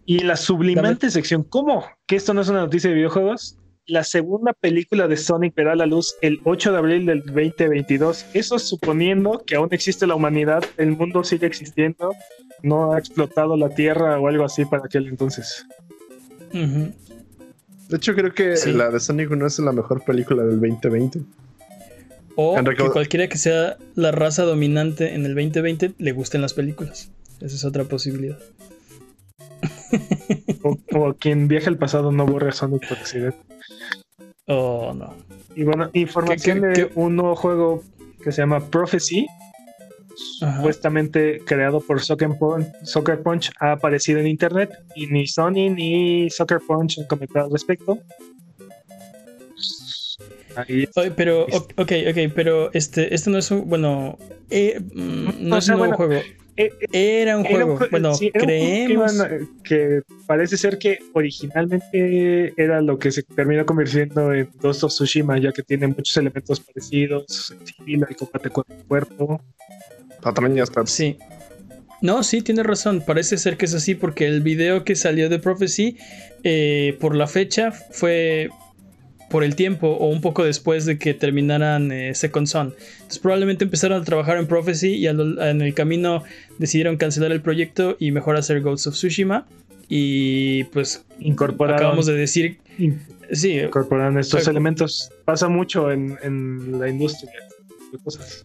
Y 0.07 0.21
la 0.21 0.37
sublimante 0.37 1.11
sección. 1.11 1.43
¿Cómo? 1.43 1.85
¿Que 2.07 2.15
esto 2.15 2.33
no 2.33 2.43
es 2.43 2.49
una 2.49 2.61
noticia 2.61 2.89
de 2.89 2.95
videojuegos? 2.95 3.59
La 3.87 4.05
segunda 4.05 4.53
película 4.53 5.09
de 5.09 5.17
Sonic 5.17 5.57
verá 5.57 5.75
la 5.75 5.87
luz 5.87 6.15
el 6.23 6.39
8 6.45 6.71
de 6.71 6.79
abril 6.79 7.07
del 7.07 7.25
2022. 7.25 8.27
Eso 8.35 8.61
suponiendo 8.61 9.43
que 9.45 9.57
aún 9.57 9.69
existe 9.73 10.07
la 10.07 10.15
humanidad, 10.15 10.63
el 10.77 10.93
mundo 10.93 11.25
sigue 11.25 11.49
existiendo, 11.49 12.13
no 12.63 12.93
ha 12.93 12.99
explotado 13.01 13.57
la 13.57 13.71
Tierra 13.71 14.21
o 14.21 14.29
algo 14.29 14.45
así 14.45 14.65
para 14.65 14.85
aquel 14.85 15.09
entonces. 15.09 15.67
De 16.53 17.97
hecho, 17.97 18.15
creo 18.15 18.33
que 18.33 18.55
la 18.67 18.91
de 18.91 19.01
Sonic 19.01 19.29
1 19.29 19.45
es 19.45 19.59
la 19.59 19.73
mejor 19.73 20.05
película 20.05 20.45
del 20.45 20.61
2020. 20.61 21.21
O 22.41 22.55
que 22.63 22.91
cualquiera 22.91 23.29
que 23.29 23.37
sea 23.37 23.79
la 23.97 24.13
raza 24.13 24.45
dominante 24.45 25.15
en 25.15 25.27
el 25.27 25.35
2020 25.35 25.95
le 25.99 26.13
gusten 26.13 26.41
las 26.41 26.55
películas. 26.55 27.11
Esa 27.41 27.57
es 27.57 27.65
otra 27.65 27.83
posibilidad. 27.83 28.39
o, 30.95 31.15
quien 31.15 31.49
viaja 31.49 31.69
al 31.69 31.79
pasado 31.79 32.13
no 32.13 32.27
borra 32.27 32.53
Sonic 32.53 32.89
por 32.89 32.97
accidente. 32.97 33.39
Oh, 34.47 34.95
no. 34.95 35.17
Y 35.57 35.65
bueno, 35.65 35.91
información 35.95 36.61
de 36.61 36.93
un 36.95 37.17
nuevo 37.17 37.35
juego 37.35 37.83
que 38.23 38.31
se 38.31 38.43
llama 38.43 38.71
Prophecy, 38.71 39.27
supuestamente 40.39 41.41
creado 41.45 41.81
por 41.81 42.01
Soccer 42.01 42.39
Punch, 42.39 43.51
ha 43.59 43.73
aparecido 43.73 44.21
en 44.21 44.29
internet 44.29 44.71
y 44.95 45.09
ni 45.09 45.27
Sony 45.27 45.71
ni 45.75 46.31
Soccer 46.31 46.61
Punch 46.65 47.01
han 47.01 47.07
comentado 47.07 47.47
al 47.47 47.53
respecto. 47.53 47.99
Pero, 51.17 51.45
ok, 51.77 51.93
ok, 52.11 52.33
pero 52.35 52.73
este, 52.73 53.15
este 53.15 53.31
no 53.31 53.39
es 53.39 53.51
un, 53.51 53.69
bueno, 53.69 54.19
eh, 54.51 54.81
mm, 54.81 55.49
no, 55.49 55.59
es 55.59 55.69
un 55.69 55.79
nuevo 55.79 55.95
juego. 55.95 56.21
Eh, 56.57 56.73
eh, 56.93 57.23
era 57.23 57.39
un 57.39 57.45
juego, 57.45 57.79
bueno, 57.91 58.13
creemos 58.33 59.13
que, 59.63 60.03
parece 60.27 60.57
ser 60.57 60.79
que 60.79 60.99
originalmente 61.13 62.53
era 62.61 62.81
lo 62.81 62.99
que 62.99 63.13
se 63.13 63.23
terminó 63.23 63.65
convirtiendo 63.65 64.35
en 64.35 64.51
Ghost 64.61 64.83
of 64.83 64.93
Tsushima, 64.93 65.39
ya 65.39 65.53
que 65.53 65.63
tiene 65.63 65.87
muchos 65.87 66.17
elementos 66.17 66.59
parecidos, 66.59 67.55
el 67.87 68.17
combate 68.17 68.51
cuerpo 68.51 68.75
a 68.75 68.89
cuerpo. 68.89 69.41
Patrañas, 70.21 70.69
Sí. 70.87 71.17
No, 72.01 72.23
sí, 72.23 72.43
tiene 72.43 72.63
razón. 72.63 73.03
Parece 73.05 73.39
ser 73.39 73.57
que 73.57 73.67
es 73.67 73.75
así 73.75 73.95
porque 73.95 74.27
el 74.27 74.41
video 74.41 74.85
que 74.85 74.95
salió 74.95 75.29
de 75.29 75.39
Prophecy 75.39 75.97
eh, 76.45 76.97
por 77.01 77.15
la 77.17 77.27
fecha 77.27 77.73
fue 77.73 78.51
por 79.31 79.45
el 79.45 79.57
tiempo 79.57 79.89
o 79.89 80.09
un 80.09 80.21
poco 80.21 80.45
después 80.45 80.85
de 80.85 80.99
que 80.99 81.15
terminaran 81.15 81.93
eh, 81.93 82.15
Second 82.15 82.47
Son. 82.47 82.75
Entonces 82.93 83.19
probablemente 83.19 83.65
empezaron 83.65 84.01
a 84.01 84.05
trabajar 84.05 84.39
en 84.39 84.47
Prophecy 84.47 84.95
y 84.95 85.07
en 85.07 85.61
el 85.61 85.75
camino 85.75 86.25
decidieron 86.59 86.97
cancelar 86.97 87.33
el 87.33 87.41
proyecto 87.41 87.97
y 87.99 88.11
mejor 88.11 88.37
hacer 88.37 88.61
Ghosts 88.61 88.87
of 88.87 88.95
Tsushima. 88.95 89.47
Y 89.89 90.65
pues 90.65 91.05
incorporaron, 91.19 91.79
acabamos 91.79 92.07
de 92.07 92.15
decir... 92.15 92.59
sí, 93.33 93.59
incorporaron 93.59 94.19
estos 94.19 94.47
elementos. 94.49 95.11
Pasa 95.25 95.49
mucho 95.49 95.91
en 95.93 96.79
la 96.79 96.89
industria. 96.89 97.33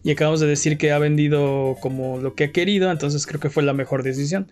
Y 0.02 0.10
acabamos 0.10 0.40
de 0.40 0.46
decir 0.46 0.78
que 0.78 0.92
ha 0.92 0.98
vendido 0.98 1.76
como 1.80 2.18
lo 2.18 2.34
que 2.34 2.44
ha 2.44 2.52
querido, 2.52 2.90
entonces 2.90 3.26
creo 3.26 3.40
que 3.40 3.50
fue 3.50 3.62
la 3.62 3.72
mejor 3.72 4.02
decisión. 4.02 4.50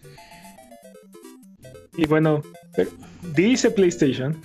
Y 1.96 2.06
bueno, 2.06 2.42
dice 3.34 3.70
PlayStation 3.70 4.40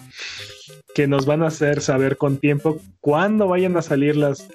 que 0.97 1.05
nos 1.05 1.27
van 1.27 1.43
a 1.43 1.47
hacer 1.49 1.81
saber 1.81 2.17
con 2.17 2.37
tiempo 2.37 2.81
cuándo 3.01 3.47
vayan 3.47 3.77
a 3.77 3.83
salir 3.83 4.17
las, 4.17 4.49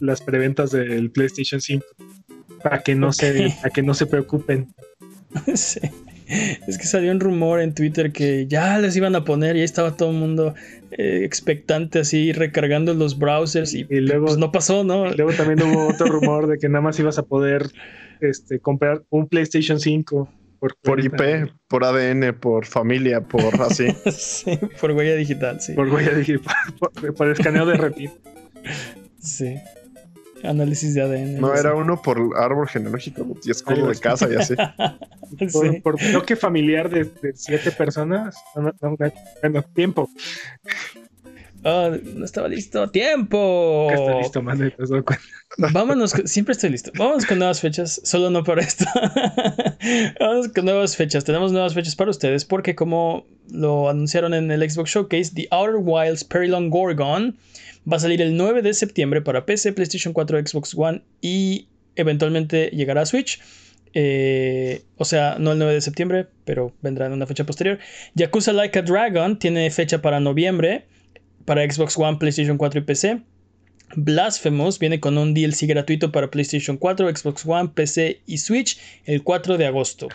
las, 0.00 0.20
preventas 0.20 0.70
del 0.70 1.10
PlayStation 1.10 1.62
5 1.62 1.82
para 2.62 2.82
que 2.82 2.94
no 2.94 3.10
se 3.10 3.54
para 3.56 3.70
que 3.70 3.82
no 3.82 3.94
se 3.94 4.04
preocupen. 4.04 4.68
sí. 5.54 5.80
Es 6.26 6.76
que 6.76 6.84
salió 6.84 7.10
un 7.10 7.20
rumor 7.20 7.62
en 7.62 7.72
Twitter 7.72 8.12
que 8.12 8.46
ya 8.46 8.78
les 8.78 8.96
iban 8.96 9.16
a 9.16 9.24
poner 9.24 9.56
y 9.56 9.60
ahí 9.60 9.64
estaba 9.64 9.96
todo 9.96 10.10
el 10.10 10.16
mundo 10.18 10.54
eh, 10.90 11.22
expectante 11.24 12.00
así 12.00 12.32
recargando 12.32 12.92
los 12.92 13.18
browsers 13.18 13.72
y, 13.72 13.84
luego 13.84 14.26
pues, 14.26 14.36
no 14.36 14.52
pasó, 14.52 14.84
¿no? 14.84 15.10
Y 15.10 15.16
luego 15.16 15.32
también 15.32 15.62
hubo 15.62 15.88
otro 15.88 16.04
rumor 16.08 16.48
de 16.48 16.58
que 16.58 16.68
nada 16.68 16.82
más 16.82 17.00
ibas 17.00 17.18
a 17.18 17.22
poder 17.22 17.70
este, 18.20 18.60
comprar 18.60 19.04
un 19.08 19.26
PlayStation 19.26 19.80
5 19.80 20.28
por, 20.58 20.76
por 20.76 21.04
IP, 21.04 21.52
por 21.68 21.84
ADN, 21.84 22.34
por 22.34 22.66
familia, 22.66 23.20
por 23.20 23.42
así. 23.62 23.88
sí, 24.10 24.58
por 24.80 24.92
huella 24.92 25.14
digital, 25.14 25.60
sí. 25.60 25.74
Por 25.74 25.88
huella 25.88 26.14
digital, 26.14 26.54
por, 27.16 27.28
escaneo 27.28 27.66
de 27.66 27.76
retina. 27.76 28.12
Sí. 29.20 29.56
Análisis 30.44 30.94
de 30.94 31.02
ADN. 31.02 31.40
No, 31.40 31.54
era 31.54 31.74
uno 31.74 32.00
por 32.00 32.36
árbol 32.36 32.68
genealógico 32.68 33.26
y 33.42 33.50
escudo 33.50 33.88
de 33.88 33.98
casa 33.98 34.28
y 34.30 34.36
así. 34.36 34.54
por, 35.52 35.82
por, 35.82 36.10
bloque 36.10 36.36
familiar 36.36 36.88
de, 36.88 37.04
de 37.04 37.32
siete 37.34 37.72
personas. 37.72 38.36
bueno, 38.54 39.62
tiempo. 39.74 40.08
Oh, 41.64 41.90
no 42.14 42.24
estaba 42.24 42.48
listo. 42.48 42.88
¡Tiempo! 42.90 43.88
Está 43.90 44.18
listo, 44.18 44.42
Vámonos, 45.72 46.12
siempre 46.24 46.52
estoy 46.52 46.70
listo. 46.70 46.92
Vámonos 46.96 47.26
con 47.26 47.38
nuevas 47.38 47.60
fechas, 47.60 48.00
solo 48.04 48.30
no 48.30 48.44
para 48.44 48.62
esto. 48.62 48.84
Vamos 50.20 50.48
con 50.48 50.64
nuevas 50.64 50.96
fechas. 50.96 51.24
Tenemos 51.24 51.52
nuevas 51.52 51.74
fechas 51.74 51.96
para 51.96 52.10
ustedes 52.10 52.44
porque 52.44 52.74
como 52.74 53.26
lo 53.50 53.88
anunciaron 53.88 54.34
en 54.34 54.50
el 54.50 54.68
Xbox 54.70 54.90
Showcase, 54.90 55.32
The 55.34 55.48
Outer 55.50 55.76
Wilds 55.80 56.24
Perilon 56.24 56.70
Gorgon 56.70 57.36
va 57.90 57.96
a 57.96 58.00
salir 58.00 58.22
el 58.22 58.36
9 58.36 58.62
de 58.62 58.74
septiembre 58.74 59.22
para 59.22 59.46
PC, 59.46 59.72
PlayStation 59.72 60.12
4, 60.12 60.46
Xbox 60.46 60.74
One 60.76 61.02
y 61.20 61.68
eventualmente 61.96 62.70
llegará 62.70 63.02
a 63.02 63.06
Switch. 63.06 63.40
Eh, 63.94 64.82
o 64.96 65.04
sea, 65.04 65.38
no 65.40 65.52
el 65.52 65.58
9 65.58 65.74
de 65.74 65.80
septiembre, 65.80 66.26
pero 66.44 66.72
vendrá 66.82 67.06
en 67.06 67.12
una 67.12 67.26
fecha 67.26 67.44
posterior. 67.44 67.78
Yakuza 68.14 68.52
Like 68.52 68.78
a 68.78 68.82
Dragon 68.82 69.38
tiene 69.38 69.70
fecha 69.70 70.02
para 70.02 70.20
noviembre 70.20 70.86
para 71.48 71.68
Xbox 71.68 71.96
One, 71.96 72.18
PlayStation 72.18 72.58
4 72.58 72.80
y 72.80 72.84
PC. 72.84 73.22
Blasphemous 73.96 74.78
viene 74.78 75.00
con 75.00 75.16
un 75.16 75.32
DLC 75.32 75.66
gratuito 75.66 76.12
para 76.12 76.30
PlayStation 76.30 76.76
4, 76.76 77.16
Xbox 77.16 77.46
One, 77.46 77.70
PC 77.74 78.20
y 78.26 78.36
Switch 78.36 78.78
el 79.06 79.22
4 79.22 79.56
de 79.56 79.64
agosto. 79.66 80.08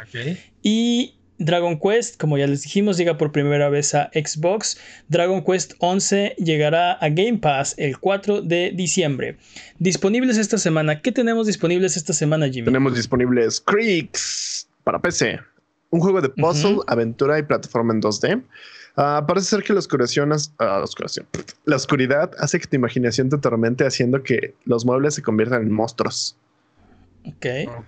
Y 0.61 1.15
Dragon 1.39 1.79
Quest, 1.79 2.17
como 2.17 2.37
ya 2.37 2.45
les 2.45 2.61
dijimos, 2.61 2.97
llega 2.97 3.17
por 3.17 3.31
primera 3.31 3.67
vez 3.69 3.95
a 3.95 4.11
Xbox. 4.13 4.79
Dragon 5.07 5.43
Quest 5.43 5.73
11 5.79 6.35
llegará 6.37 6.93
a 6.93 7.09
Game 7.09 7.39
Pass 7.39 7.73
el 7.79 7.97
4 7.97 8.43
de 8.43 8.71
diciembre. 8.75 9.37
Disponibles 9.79 10.37
esta 10.37 10.59
semana. 10.59 11.01
¿Qué 11.01 11.11
tenemos 11.11 11.47
disponibles 11.47 11.97
esta 11.97 12.13
semana, 12.13 12.47
Jimmy? 12.47 12.65
Tenemos 12.65 12.95
disponibles 12.95 13.59
Creeks 13.59 14.69
para 14.83 15.01
PC. 15.01 15.39
Un 15.89 15.99
juego 15.99 16.21
de 16.21 16.29
puzzle, 16.29 16.77
aventura 16.85 17.39
y 17.39 17.43
plataforma 17.43 17.91
en 17.91 18.01
2D. 18.03 18.43
Ah, 18.95 19.23
parece 19.27 19.47
ser 19.47 19.63
que 19.63 19.73
la 19.73 19.79
oscuración, 19.79 20.31
ah, 20.59 20.83
la 21.65 21.75
oscuridad 21.75 22.31
hace 22.37 22.59
que 22.59 22.67
tu 22.67 22.75
imaginación 22.75 23.29
te 23.29 23.37
atormente 23.37 23.85
haciendo 23.85 24.21
que 24.21 24.53
los 24.65 24.85
muebles 24.85 25.15
se 25.15 25.23
conviertan 25.23 25.63
en 25.63 25.71
monstruos. 25.71 26.37
Ok. 27.25 27.45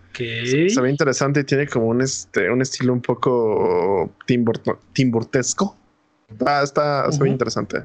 okay. 0.09 0.69
Se, 0.69 0.81
ve 0.81 0.89
interesante 0.89 1.41
y 1.41 1.43
tiene 1.43 1.67
como 1.67 1.87
un, 1.87 2.01
este, 2.01 2.49
un 2.49 2.61
estilo 2.61 2.93
un 2.93 3.01
poco 3.01 4.11
timburtesco. 4.93 5.77
Ah, 6.45 6.61
está, 6.63 7.11
se 7.11 7.21
ve 7.21 7.29
interesante. 7.29 7.83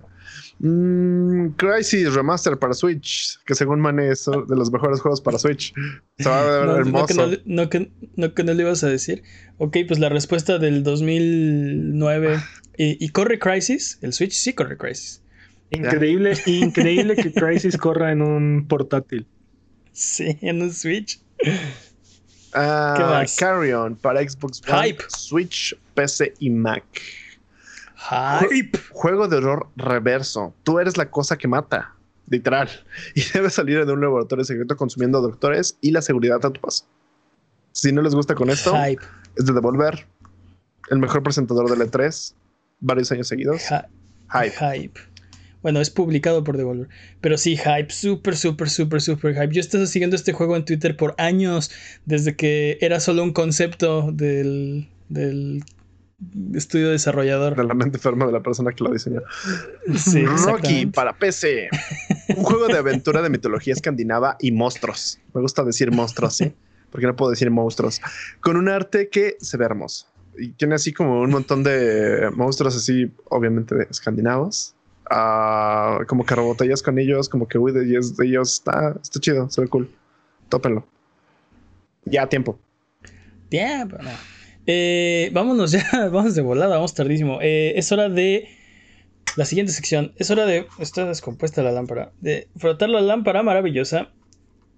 Mm, 0.63 1.53
Crisis 1.57 2.13
Remaster 2.13 2.59
para 2.59 2.75
Switch, 2.75 3.39
que 3.47 3.55
según 3.55 3.81
Mane 3.81 4.11
es 4.11 4.27
de 4.27 4.57
los 4.57 4.71
mejores 4.71 5.01
juegos 5.01 5.21
para 5.21 5.39
Switch. 5.39 5.73
Se 6.19 6.29
va 6.29 6.41
a 6.41 6.45
ver 6.45 6.67
no, 6.67 6.77
hermoso. 6.77 7.15
No 7.47 7.69
que 7.71 7.91
no, 8.17 8.35
que 8.35 8.45
no, 8.45 8.53
le 8.53 8.63
ibas 8.63 8.85
a 8.85 8.89
decir. 8.89 9.23
Ok, 9.59 9.79
pues 9.89 9.99
la 9.99 10.11
respuesta 10.11 10.59
del 10.59 10.83
2009 10.83 12.39
¿Y, 12.83 13.11
corre 13.11 13.39
Crisis? 13.39 13.99
¿El 14.01 14.15
Switch 14.15 14.33
sí 14.33 14.55
corre 14.55 14.79
Crisis? 14.79 15.23
Increíble, 15.71 16.35
increíble 16.47 17.15
que 17.15 17.31
Crisis 17.31 17.77
corra 17.77 18.11
en 18.11 18.23
un 18.23 18.67
portátil. 18.67 19.27
Sí, 19.93 20.39
en 20.41 20.63
un 20.63 20.73
Switch. 20.73 21.21
Uh, 22.55 23.27
Carry 23.39 23.73
On 23.73 23.97
para 23.97 24.27
Xbox 24.27 24.63
One, 24.67 24.97
Switch, 25.09 25.77
PC 25.95 26.33
y 26.39 26.49
Mac. 26.49 26.85
Hype. 28.09 28.79
Juego 28.93 29.29
de 29.29 29.37
horror 29.37 29.69
reverso. 29.77 30.55
Tú 30.63 30.79
eres 30.79 30.97
la 30.97 31.11
cosa 31.11 31.37
que 31.37 31.49
mata, 31.49 31.95
literal. 32.29 32.69
Y 33.15 33.23
debes 33.33 33.55
salir 33.55 33.85
de 33.85 33.93
un 33.93 34.01
laboratorio 34.01 34.45
secreto 34.45 34.77
consumiendo 34.77 35.21
doctores 35.21 35.77
y 35.81 35.91
la 35.91 36.03
seguridad 36.03 36.45
a 36.45 36.51
tu 36.51 36.61
paso. 36.61 36.87
Si 37.73 37.93
no 37.93 38.03
les 38.03 38.15
gusta 38.15 38.35
con 38.35 38.51
esto, 38.51 38.75
es 38.75 39.47
de 39.47 39.53
Devolver, 39.53 40.07
el 40.91 40.99
mejor 40.99 41.23
presentador 41.23 41.71
del 41.71 41.89
E3, 41.89 42.35
varios 42.81 43.13
años 43.13 43.29
seguidos. 43.29 43.63
hype. 43.63 44.51
Hype. 44.51 45.01
Bueno, 45.63 45.81
es 45.81 45.91
publicado 45.91 46.43
por 46.43 46.57
Devolver. 46.57 46.89
Pero 47.21 47.39
sí, 47.39 47.57
hype, 47.57 47.91
súper, 47.91 48.37
súper, 48.37 48.71
súper, 48.71 49.01
súper 49.01 49.35
hype. 49.35 49.55
Yo 49.55 49.61
he 49.61 49.65
estado 49.65 49.87
siguiendo 49.87 50.17
este 50.17 50.33
juego 50.33 50.57
en 50.57 50.65
Twitter 50.65 50.97
por 50.97 51.15
años, 51.19 51.71
desde 52.07 52.35
que 52.35 52.79
era 52.81 52.99
solo 52.99 53.23
un 53.23 53.33
concepto 53.33 54.11
del, 54.11 54.89
del 55.09 55.63
estudio 56.55 56.91
desarrollador. 56.91 57.57
De 57.57 57.65
la 57.65 57.75
mente 57.75 57.99
enferma 57.99 58.27
de 58.27 58.33
la 58.33 58.43
persona 58.43 58.73
que 58.73 58.85
lo 58.85 58.93
diseñó. 58.93 59.23
Sí, 59.97 60.25
Rocky 60.25 60.87
para 60.87 61.17
PC. 61.17 61.69
un 62.37 62.45
juego 62.45 62.67
de 62.67 62.79
aventura 62.79 63.23
de 63.23 63.31
mitología 63.31 63.75
escandinava 63.75 64.37
y 64.41 64.53
monstruos. 64.53 65.19
Me 65.35 65.41
gusta 65.41 65.65
decir 65.65 65.91
monstruos, 65.93 66.37
¿sí? 66.37 66.53
Porque 66.91 67.07
no 67.07 67.17
puedo 67.17 67.31
decir 67.31 67.51
monstruos. 67.51 68.01
Con 68.41 68.57
un 68.57 68.69
arte 68.69 69.09
que 69.09 69.37
se 69.41 69.57
ve 69.57 69.65
hermoso 69.65 70.07
y 70.41 70.51
tiene 70.53 70.75
así 70.75 70.93
como 70.93 71.21
un 71.21 71.31
montón 71.31 71.63
de 71.63 72.31
monstruos 72.35 72.77
así, 72.77 73.11
obviamente 73.29 73.75
de 73.75 73.87
escandinavos. 73.91 74.75
Uh, 75.11 76.07
como 76.07 76.25
que 76.25 76.37
robotellas 76.37 76.83
con 76.83 76.99
ellos, 76.99 77.29
como 77.29 77.49
que 77.49 77.59
uy, 77.59 77.73
de 77.73 77.85
ellos, 77.85 78.17
de 78.17 78.27
ellos 78.27 78.55
está, 78.55 78.97
está 79.03 79.19
chido, 79.21 79.51
se 79.51 79.61
ve 79.61 79.69
cool. 79.69 79.91
Tópenlo. 80.49 80.87
Ya, 82.05 82.29
tiempo. 82.29 82.59
Tiempo, 83.49 83.97
eh, 84.73 85.31
vámonos 85.33 85.73
ya, 85.73 85.85
vamos 86.13 86.35
de 86.35 86.43
volada, 86.43 86.77
vamos 86.77 86.95
tardísimo. 86.95 87.39
Eh, 87.43 87.73
es 87.77 87.91
hora 87.93 88.09
de 88.09 88.49
la 89.37 89.45
siguiente 89.45 89.73
sección. 89.73 90.13
Es 90.17 90.31
hora 90.31 90.47
de. 90.47 90.67
Está 90.79 91.07
descompuesta 91.07 91.63
la 91.63 91.73
lámpara. 91.73 92.13
De 92.21 92.49
frotar 92.57 92.89
la 92.89 93.01
lámpara 93.01 93.43
maravillosa 93.43 94.11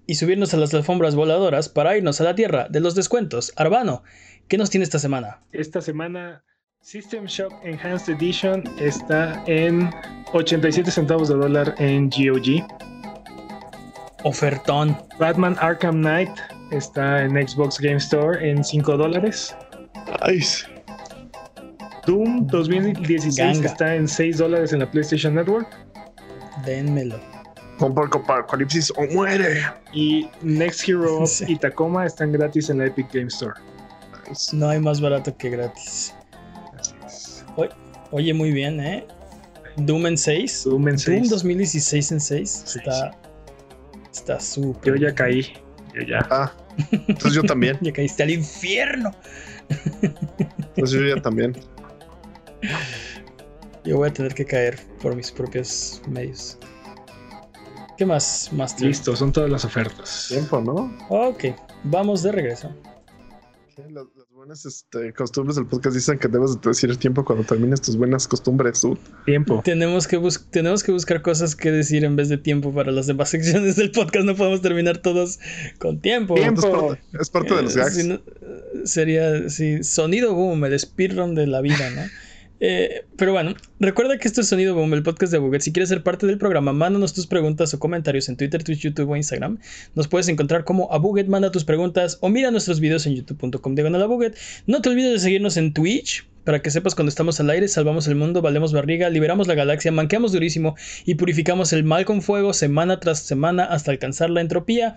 y 0.06 0.14
subirnos 0.14 0.54
a 0.54 0.56
las 0.56 0.74
alfombras 0.74 1.14
voladoras 1.14 1.68
para 1.68 1.96
irnos 1.96 2.20
a 2.20 2.24
la 2.24 2.34
tierra 2.34 2.68
de 2.68 2.80
los 2.80 2.94
descuentos. 2.94 3.52
Arbano, 3.56 4.02
¿Qué 4.48 4.58
nos 4.58 4.68
tiene 4.68 4.84
esta 4.84 4.98
semana? 4.98 5.40
Esta 5.52 5.80
semana 5.80 6.44
System 6.82 7.24
Shock 7.24 7.54
Enhanced 7.64 8.14
Edition 8.14 8.62
está 8.78 9.42
en 9.46 9.90
87 10.34 10.90
centavos 10.90 11.28
de 11.28 11.36
dólar 11.36 11.74
en 11.78 12.10
GOG. 12.10 12.62
Ofertón. 14.24 14.96
Batman 15.18 15.56
Arkham 15.58 16.02
Knight 16.02 16.30
está 16.70 17.24
en 17.24 17.30
Xbox 17.48 17.78
Game 17.80 17.96
Store 17.96 18.46
en 18.46 18.62
5 18.62 18.96
dólares. 18.96 19.56
Nice. 20.26 20.66
Doom 22.06 22.46
2016 22.48 23.64
está 23.64 23.94
en 23.94 24.08
6 24.08 24.38
dólares 24.38 24.72
en 24.72 24.80
la 24.80 24.90
PlayStation 24.90 25.34
Network. 25.34 25.68
Dénmelo. 26.64 27.18
Compra 27.78 28.04
Apocalipsis 28.04 28.92
o 28.96 29.06
muere. 29.12 29.62
Y 29.92 30.28
Next 30.42 30.88
Hero 30.88 31.24
y 31.46 31.56
Tacoma 31.56 32.06
están 32.06 32.32
gratis 32.32 32.70
en 32.70 32.78
la 32.78 32.86
Epic 32.86 33.12
Game 33.12 33.28
Store. 33.28 33.54
No 34.52 34.68
hay 34.68 34.80
más 34.80 35.00
barato 35.00 35.36
que 35.36 35.50
gratis. 35.50 36.14
Oye, 38.10 38.34
muy 38.34 38.52
bien, 38.52 38.78
¿eh? 38.80 39.06
Doom 39.76 40.06
en 40.06 40.18
6. 40.18 40.64
Doom 40.64 40.88
en 40.88 40.98
6. 40.98 41.20
Doom 41.20 41.28
2016 41.30 42.12
en 42.12 42.20
6. 42.20 42.76
Está. 42.76 43.10
Está 44.12 44.38
súper. 44.38 44.94
Yo 44.94 45.08
ya 45.08 45.14
caí. 45.14 45.52
Yo 45.94 46.02
ya. 46.02 46.26
Ah. 46.30 46.52
Entonces 46.90 47.34
yo 47.34 47.42
también. 47.42 47.78
ya 47.80 47.92
caíste 47.92 48.22
al 48.22 48.30
infierno. 48.30 49.14
Entonces 50.74 51.00
yo 51.00 51.06
ya 51.06 51.20
también. 51.20 51.56
Yo 53.84 53.96
voy 53.96 54.08
a 54.08 54.12
tener 54.12 54.34
que 54.34 54.44
caer 54.44 54.78
por 55.00 55.16
mis 55.16 55.30
propios 55.30 56.00
medios. 56.08 56.58
¿Qué 57.96 58.06
más, 58.06 58.50
Master? 58.52 58.86
Listo, 58.86 59.14
son 59.16 59.32
todas 59.32 59.50
las 59.50 59.64
ofertas. 59.64 60.26
Tiempo, 60.28 60.60
¿no? 60.60 60.96
Ok, 61.08 61.46
vamos 61.84 62.22
de 62.22 62.32
regreso. 62.32 62.74
Las, 63.90 64.06
buenas 64.30 64.66
este, 64.66 65.14
costumbres 65.14 65.56
del 65.56 65.66
podcast 65.66 65.94
dicen 65.96 66.18
que 66.18 66.28
debes 66.28 66.60
decir 66.60 66.94
tiempo 66.98 67.24
cuando 67.24 67.44
termines 67.44 67.80
tus 67.80 67.96
buenas 67.96 68.28
costumbres. 68.28 68.82
Tiempo. 69.24 69.62
Tenemos 69.64 70.06
que, 70.06 70.20
tenemos 70.50 70.82
que 70.82 70.92
buscar 70.92 71.22
cosas 71.22 71.56
que 71.56 71.70
decir 71.70 72.04
en 72.04 72.14
vez 72.14 72.28
de 72.28 72.36
tiempo 72.36 72.74
para 72.74 72.92
las 72.92 73.06
demás 73.06 73.30
secciones 73.30 73.76
del 73.76 73.90
podcast. 73.90 74.26
No 74.26 74.36
podemos 74.36 74.60
terminar 74.60 74.98
todos 74.98 75.38
con 75.78 76.00
tiempo. 76.00 76.34
Tiempo. 76.34 76.96
Es 77.18 77.30
parte, 77.30 77.54
de 77.54 77.62
los 77.62 77.76
eh, 77.76 77.80
gags. 77.80 78.20
sería, 78.84 79.48
sí, 79.48 79.82
sonido 79.82 80.34
boom, 80.34 80.64
el 80.66 80.78
speedrun 80.78 81.34
de 81.34 81.46
la 81.46 81.60
vida, 81.62 81.90
¿no? 81.90 82.02
Eh, 82.64 83.06
pero 83.16 83.32
bueno, 83.32 83.56
recuerda 83.80 84.18
que 84.18 84.28
esto 84.28 84.40
es 84.40 84.46
Sonido 84.46 84.76
Boom, 84.76 84.94
el 84.94 85.02
podcast 85.02 85.32
de 85.32 85.38
Buget. 85.38 85.62
Si 85.62 85.72
quieres 85.72 85.88
ser 85.88 86.04
parte 86.04 86.28
del 86.28 86.38
programa, 86.38 86.72
mándanos 86.72 87.12
tus 87.12 87.26
preguntas 87.26 87.74
o 87.74 87.80
comentarios 87.80 88.28
en 88.28 88.36
Twitter, 88.36 88.62
Twitch, 88.62 88.82
YouTube 88.82 89.10
o 89.10 89.16
Instagram. 89.16 89.58
Nos 89.96 90.06
puedes 90.06 90.28
encontrar 90.28 90.62
como 90.62 90.92
a 90.92 90.98
Buget, 90.98 91.26
manda 91.26 91.50
tus 91.50 91.64
preguntas 91.64 92.18
o 92.20 92.28
mira 92.28 92.52
nuestros 92.52 92.78
videos 92.78 93.04
en 93.06 93.16
youtube.com 93.16 93.74
de 93.74 94.06
Buget. 94.06 94.36
No 94.68 94.80
te 94.80 94.90
olvides 94.90 95.10
de 95.10 95.18
seguirnos 95.18 95.56
en 95.56 95.72
Twitch 95.72 96.24
para 96.44 96.62
que 96.62 96.70
sepas 96.70 96.94
cuando 96.94 97.08
estamos 97.08 97.40
al 97.40 97.50
aire, 97.50 97.66
salvamos 97.66 98.06
el 98.06 98.14
mundo, 98.14 98.42
valemos 98.42 98.72
barriga, 98.72 99.10
liberamos 99.10 99.48
la 99.48 99.54
galaxia, 99.54 99.90
manqueamos 99.90 100.30
durísimo 100.30 100.76
y 101.04 101.16
purificamos 101.16 101.72
el 101.72 101.82
mal 101.82 102.04
con 102.04 102.22
fuego 102.22 102.52
semana 102.52 103.00
tras 103.00 103.18
semana 103.24 103.64
hasta 103.64 103.90
alcanzar 103.90 104.30
la 104.30 104.40
entropía. 104.40 104.94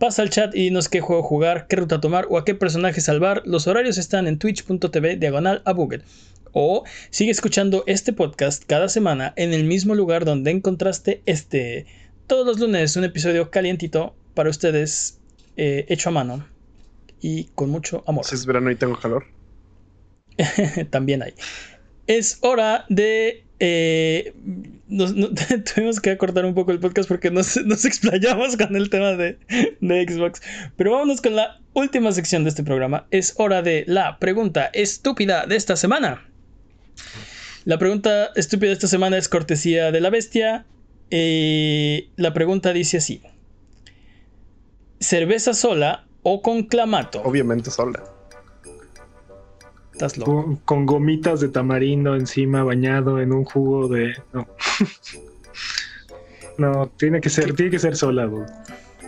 Pasa 0.00 0.22
al 0.22 0.30
chat 0.30 0.54
y 0.54 0.62
dinos 0.62 0.88
qué 0.88 1.02
juego 1.02 1.22
jugar, 1.22 1.66
qué 1.68 1.76
ruta 1.76 2.00
tomar 2.00 2.26
o 2.30 2.38
a 2.38 2.44
qué 2.46 2.54
personaje 2.54 3.02
salvar. 3.02 3.42
Los 3.44 3.66
horarios 3.66 3.98
están 3.98 4.26
en 4.26 4.38
twitch.tv 4.38 5.16
diagonal 5.16 5.60
a 5.66 5.74
Buget. 5.74 6.04
O 6.52 6.84
sigue 7.10 7.30
escuchando 7.30 7.84
este 7.86 8.12
podcast 8.12 8.64
cada 8.66 8.88
semana 8.88 9.32
en 9.36 9.52
el 9.52 9.64
mismo 9.64 9.94
lugar 9.94 10.24
donde 10.24 10.50
encontraste 10.50 11.22
este 11.26 11.86
todos 12.26 12.46
los 12.46 12.60
lunes 12.60 12.96
un 12.96 13.04
episodio 13.04 13.50
calientito 13.50 14.14
para 14.34 14.50
ustedes, 14.50 15.18
eh, 15.56 15.84
hecho 15.88 16.10
a 16.10 16.12
mano 16.12 16.46
y 17.20 17.44
con 17.54 17.70
mucho 17.70 18.04
amor. 18.06 18.24
Si 18.24 18.34
es 18.34 18.46
verano 18.46 18.70
y 18.70 18.76
tengo 18.76 18.98
calor. 18.98 19.24
También 20.90 21.22
hay. 21.22 21.34
Es 22.06 22.38
hora 22.40 22.86
de 22.88 23.44
eh, 23.60 24.32
tuvimos 25.74 26.00
que 26.00 26.10
acortar 26.10 26.46
un 26.46 26.54
poco 26.54 26.72
el 26.72 26.80
podcast 26.80 27.08
porque 27.08 27.30
nos, 27.30 27.56
explayamos 27.84 28.56
con 28.56 28.74
el 28.74 28.88
tema 28.90 29.12
de, 29.12 29.38
de, 29.80 30.06
Xbox. 30.08 30.40
Pero 30.76 30.92
vámonos 30.92 31.20
con 31.20 31.36
la 31.36 31.60
última 31.74 32.10
sección 32.12 32.44
de 32.44 32.50
este 32.50 32.64
programa. 32.64 33.06
Es 33.10 33.34
hora 33.36 33.62
de 33.62 33.84
la 33.86 34.18
pregunta 34.18 34.70
estúpida 34.72 35.46
de 35.46 35.56
esta 35.56 35.76
semana. 35.76 36.29
La 37.64 37.78
pregunta 37.78 38.30
estúpida 38.36 38.68
de 38.68 38.74
esta 38.74 38.88
semana 38.88 39.18
es 39.18 39.28
cortesía 39.28 39.92
de 39.92 40.00
la 40.00 40.10
bestia. 40.10 40.66
Eh, 41.10 42.08
la 42.16 42.32
pregunta 42.32 42.72
dice 42.72 42.98
así: 42.98 43.22
¿Cerveza 44.98 45.54
sola 45.54 46.06
o 46.22 46.42
con 46.42 46.64
clamato? 46.64 47.22
Obviamente 47.22 47.70
sola. 47.70 48.02
Con, 50.64 50.86
gomitas 50.86 51.40
de 51.40 51.48
tamarindo 51.48 52.14
encima, 52.14 52.64
bañado 52.64 53.20
en 53.20 53.32
un 53.32 53.44
jugo 53.44 53.88
de. 53.88 54.14
No. 54.32 54.48
no, 56.58 56.90
tiene 56.96 57.20
que 57.20 57.28
ser, 57.28 57.54
tiene 57.54 57.70
que 57.70 57.78
ser 57.78 57.96
sola, 57.96 58.24
dude. 58.24 58.46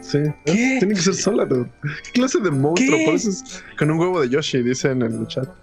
Sí, 0.03 0.19
¿Qué? 0.45 0.77
tiene 0.81 0.95
que 0.95 1.01
ser 1.01 1.15
sola, 1.15 1.45
dude. 1.45 1.71
¿Qué 2.05 2.13
clase 2.13 2.41
de 2.41 2.51
monstruo? 2.51 2.99
Por 3.05 3.15
eso 3.15 3.31
es 3.31 3.63
con 3.79 3.91
un 3.91 3.99
huevo 4.01 4.21
de 4.21 4.29
Yoshi, 4.29 4.63
dicen 4.63 5.01
en 5.03 5.21
el 5.21 5.27
chat. 5.29 5.49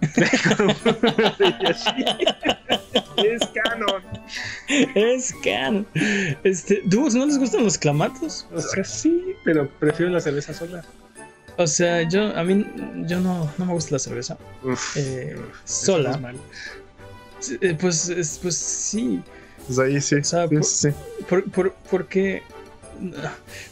es 3.16 3.46
canon. 3.54 4.02
Es 4.94 5.34
canon. 5.44 5.86
Este, 6.42 6.82
¿no 6.86 7.26
les 7.26 7.38
gustan 7.38 7.64
los 7.64 7.76
clamatos? 7.76 8.46
O 8.52 8.60
sea, 8.60 8.82
sí, 8.82 9.34
pero 9.44 9.68
prefiero 9.78 10.10
la 10.10 10.20
cerveza 10.20 10.54
sola. 10.54 10.82
O 11.58 11.66
sea, 11.66 12.08
yo, 12.08 12.34
a 12.36 12.42
mí, 12.42 12.66
yo 13.06 13.20
no, 13.20 13.52
no 13.58 13.66
me 13.66 13.74
gusta 13.74 13.92
la 13.92 13.98
cerveza. 13.98 14.38
eh, 14.96 15.36
sola. 15.64 16.18
Eh, 17.60 17.76
pues, 17.78 18.38
pues 18.42 18.54
sí. 18.56 19.22
Pues 19.66 19.78
ahí 19.78 20.00
sí. 20.00 20.16
O 20.16 20.24
sea, 20.24 20.48
sí, 20.62 20.88
por, 21.28 21.44
Por, 21.50 21.74
porque 21.90 22.42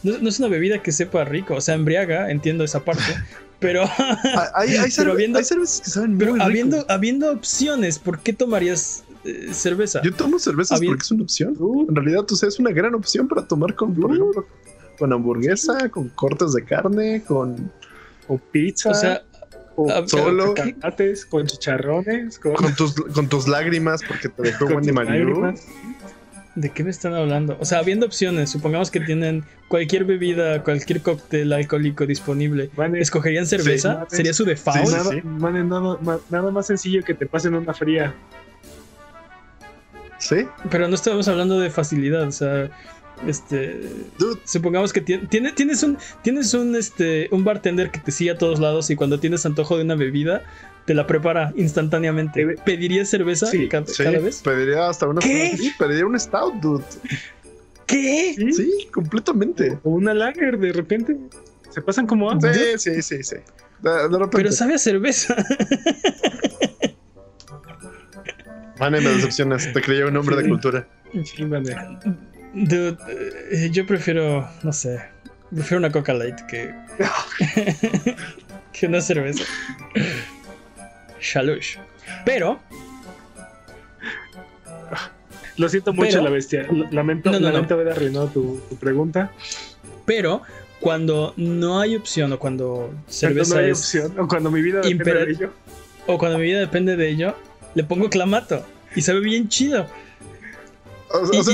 no, 0.02 0.28
es 0.28 0.38
una 0.38 0.48
bebida 0.48 0.82
que 0.82 0.92
sepa 0.92 1.24
rico. 1.24 1.54
O 1.54 1.60
sea, 1.60 1.74
embriaga, 1.74 2.30
entiendo 2.30 2.64
esa 2.64 2.84
parte. 2.84 3.02
Pero, 3.60 3.82
ah, 3.84 4.52
hay, 4.54 4.76
hay, 4.76 4.90
habiendo, 5.10 5.38
hay 5.38 5.44
cervezas 5.44 5.80
que 5.80 5.90
saben 5.90 6.16
pero 6.16 6.40
habiendo, 6.40 6.86
habiendo 6.88 7.32
opciones, 7.32 7.98
¿por 7.98 8.20
qué 8.20 8.32
tomarías 8.32 9.02
eh, 9.24 9.48
cerveza? 9.52 10.00
Yo 10.02 10.14
tomo 10.14 10.38
cervezas 10.38 10.80
porque 10.80 11.02
es 11.02 11.10
una 11.10 11.24
opción. 11.24 11.56
en 11.88 11.96
realidad, 11.96 12.22
tú 12.22 12.38
es 12.40 12.58
una 12.60 12.70
gran 12.70 12.94
opción 12.94 13.26
para 13.26 13.48
tomar 13.48 13.74
con, 13.74 13.96
por 13.96 14.14
ejemplo, 14.14 14.46
con 14.96 15.12
hamburguesa, 15.12 15.88
con 15.88 16.08
cortes 16.10 16.52
de 16.52 16.64
carne, 16.64 17.24
con. 17.26 17.72
O 18.28 18.38
pizza. 18.38 18.90
O 18.90 18.94
sea, 18.94 19.24
solo. 20.06 20.54
con 21.28 21.46
chicharrones. 21.46 22.38
Con... 22.38 22.74
tus, 22.76 22.94
con 22.94 23.28
tus 23.28 23.48
lágrimas, 23.48 24.02
porque 24.06 24.28
te 24.28 24.42
dejó 24.42 24.66
Wendy 24.66 24.92
Malibu. 24.92 25.52
¿De 26.58 26.70
qué 26.70 26.82
me 26.82 26.90
están 26.90 27.14
hablando? 27.14 27.56
O 27.60 27.64
sea, 27.64 27.78
habiendo 27.78 28.04
opciones, 28.04 28.50
supongamos 28.50 28.90
que 28.90 28.98
tienen 28.98 29.44
cualquier 29.68 30.04
bebida, 30.04 30.64
cualquier 30.64 31.02
cóctel 31.02 31.52
alcohólico 31.52 32.04
disponible, 32.04 32.68
¿escogerían 32.94 33.46
cerveza? 33.46 34.06
¿Sería 34.08 34.34
su 34.34 34.44
default? 34.44 34.90
nada, 35.22 35.98
nada, 36.30 36.50
más 36.50 36.66
sencillo 36.66 37.04
que 37.04 37.14
te 37.14 37.26
pasen 37.26 37.54
una 37.54 37.72
fría. 37.72 38.12
¿Sí? 40.18 40.48
Pero 40.68 40.88
no 40.88 40.96
estamos 40.96 41.28
hablando 41.28 41.60
de 41.60 41.70
facilidad, 41.70 42.26
o 42.26 42.32
sea, 42.32 42.68
este. 43.24 43.80
Supongamos 44.44 44.92
que 44.92 45.00
tienes 45.00 45.82
un. 45.84 45.96
Tienes 46.22 46.54
un 46.54 46.74
este. 46.74 47.28
un 47.30 47.44
bartender 47.44 47.92
que 47.92 48.00
te 48.00 48.10
sigue 48.10 48.32
a 48.32 48.38
todos 48.38 48.58
lados 48.58 48.90
y 48.90 48.96
cuando 48.96 49.20
tienes 49.20 49.46
antojo 49.46 49.76
de 49.76 49.84
una 49.84 49.94
bebida, 49.94 50.42
te 50.88 50.94
la 50.94 51.06
prepara 51.06 51.52
instantáneamente. 51.54 52.56
¿Pedirías 52.64 53.10
cerveza 53.10 53.46
cada, 53.68 53.84
vez? 54.20 54.40
Pediría 54.42 54.88
hasta 54.88 55.06
una. 55.06 55.20
¿Qué? 55.20 55.54
pediría 55.78 56.06
un 56.06 56.18
stout, 56.18 56.54
dude. 56.62 56.82
¿Qué? 57.84 58.34
Sí, 58.56 58.88
completamente. 58.90 59.78
O 59.82 59.90
una 59.90 60.14
lager 60.14 60.58
de 60.58 60.72
repente. 60.72 61.14
Se 61.68 61.82
pasan 61.82 62.06
como 62.06 62.32
Sí, 62.40 62.78
sí, 62.78 63.02
sí, 63.02 63.22
sí. 63.22 63.36
Pero 64.32 64.50
sabe 64.50 64.76
a 64.76 64.78
cerveza. 64.78 65.36
Vale, 68.78 69.02
me 69.02 69.10
decepcionas. 69.10 69.70
Te 69.70 69.82
creía 69.82 70.06
un 70.06 70.16
hombre 70.16 70.36
de 70.36 70.48
cultura. 70.48 70.88
Sí, 71.22 71.44
vale. 71.44 71.76
Dude, 72.54 72.96
eh, 73.50 73.68
yo 73.70 73.84
prefiero, 73.84 74.48
no 74.62 74.72
sé, 74.72 75.02
prefiero 75.50 75.80
una 75.80 75.90
Coca 75.90 76.14
Light 76.14 76.40
que, 76.42 76.74
que 78.72 78.86
una 78.86 79.02
cerveza. 79.02 79.44
Shalush. 81.20 81.76
Pero. 82.24 82.58
Lo 85.56 85.68
siento 85.68 85.92
mucho, 85.92 86.22
la 86.22 86.30
bestia. 86.30 86.66
Lamento, 86.90 87.30
haber 87.30 87.88
arruinado 87.88 88.28
tu, 88.28 88.60
pregunta. 88.80 89.32
Pero 90.06 90.42
cuando 90.80 91.34
no 91.36 91.80
hay 91.80 91.96
opción 91.96 92.32
o 92.32 92.38
cuando 92.38 92.94
cerveza 93.08 93.56
no 93.56 93.60
hay 93.60 93.70
es 93.70 93.78
opción, 93.78 94.14
o 94.18 94.28
cuando 94.28 94.50
mi 94.50 94.62
vida 94.62 94.80
depende 94.80 95.26
de 95.26 95.32
ello. 95.32 95.52
O 96.06 96.16
cuando 96.16 96.38
mi 96.38 96.44
vida 96.44 96.60
depende 96.60 96.96
de 96.96 97.08
ello, 97.08 97.34
le 97.74 97.84
pongo 97.84 98.08
clamato. 98.08 98.64
Y 98.94 99.02
sabe 99.02 99.20
bien 99.20 99.48
chido 99.48 99.86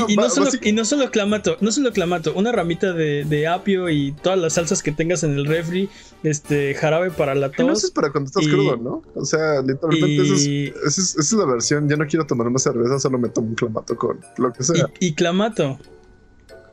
y, 0.08 0.72
no 0.72 0.84
solo, 0.84 1.10
clamato, 1.10 1.56
no 1.60 1.70
solo 1.70 1.92
clamato, 1.92 2.32
una 2.34 2.52
ramita 2.52 2.92
de, 2.92 3.46
apio 3.46 3.88
y 3.88 4.12
todas 4.12 4.38
las 4.38 4.54
salsas 4.54 4.82
que 4.82 4.92
tengas 4.92 5.22
en 5.22 5.34
el 5.34 5.46
refri, 5.46 5.88
este 6.22 6.74
jarabe 6.74 7.10
para 7.10 7.34
la 7.34 7.50
tos. 7.50 7.66
No 7.66 7.72
es 7.72 7.90
para 7.90 8.10
cuando 8.10 8.28
estás 8.28 8.46
crudo, 8.46 8.76
¿no? 8.76 9.02
O 9.14 9.24
sea, 9.24 9.60
literalmente 9.62 10.72
esa, 10.86 11.20
es, 11.20 11.32
la 11.32 11.46
versión. 11.46 11.88
Ya 11.88 11.96
no 11.96 12.06
quiero 12.06 12.26
tomar 12.26 12.46
una 12.46 12.58
cerveza, 12.58 12.98
solo 12.98 13.18
me 13.18 13.28
tomo 13.28 13.48
un 13.48 13.54
clamato 13.54 13.96
con 13.96 14.20
lo 14.38 14.52
que 14.52 14.62
sea. 14.62 14.90
Y, 15.00 15.14
clamato. 15.14 15.78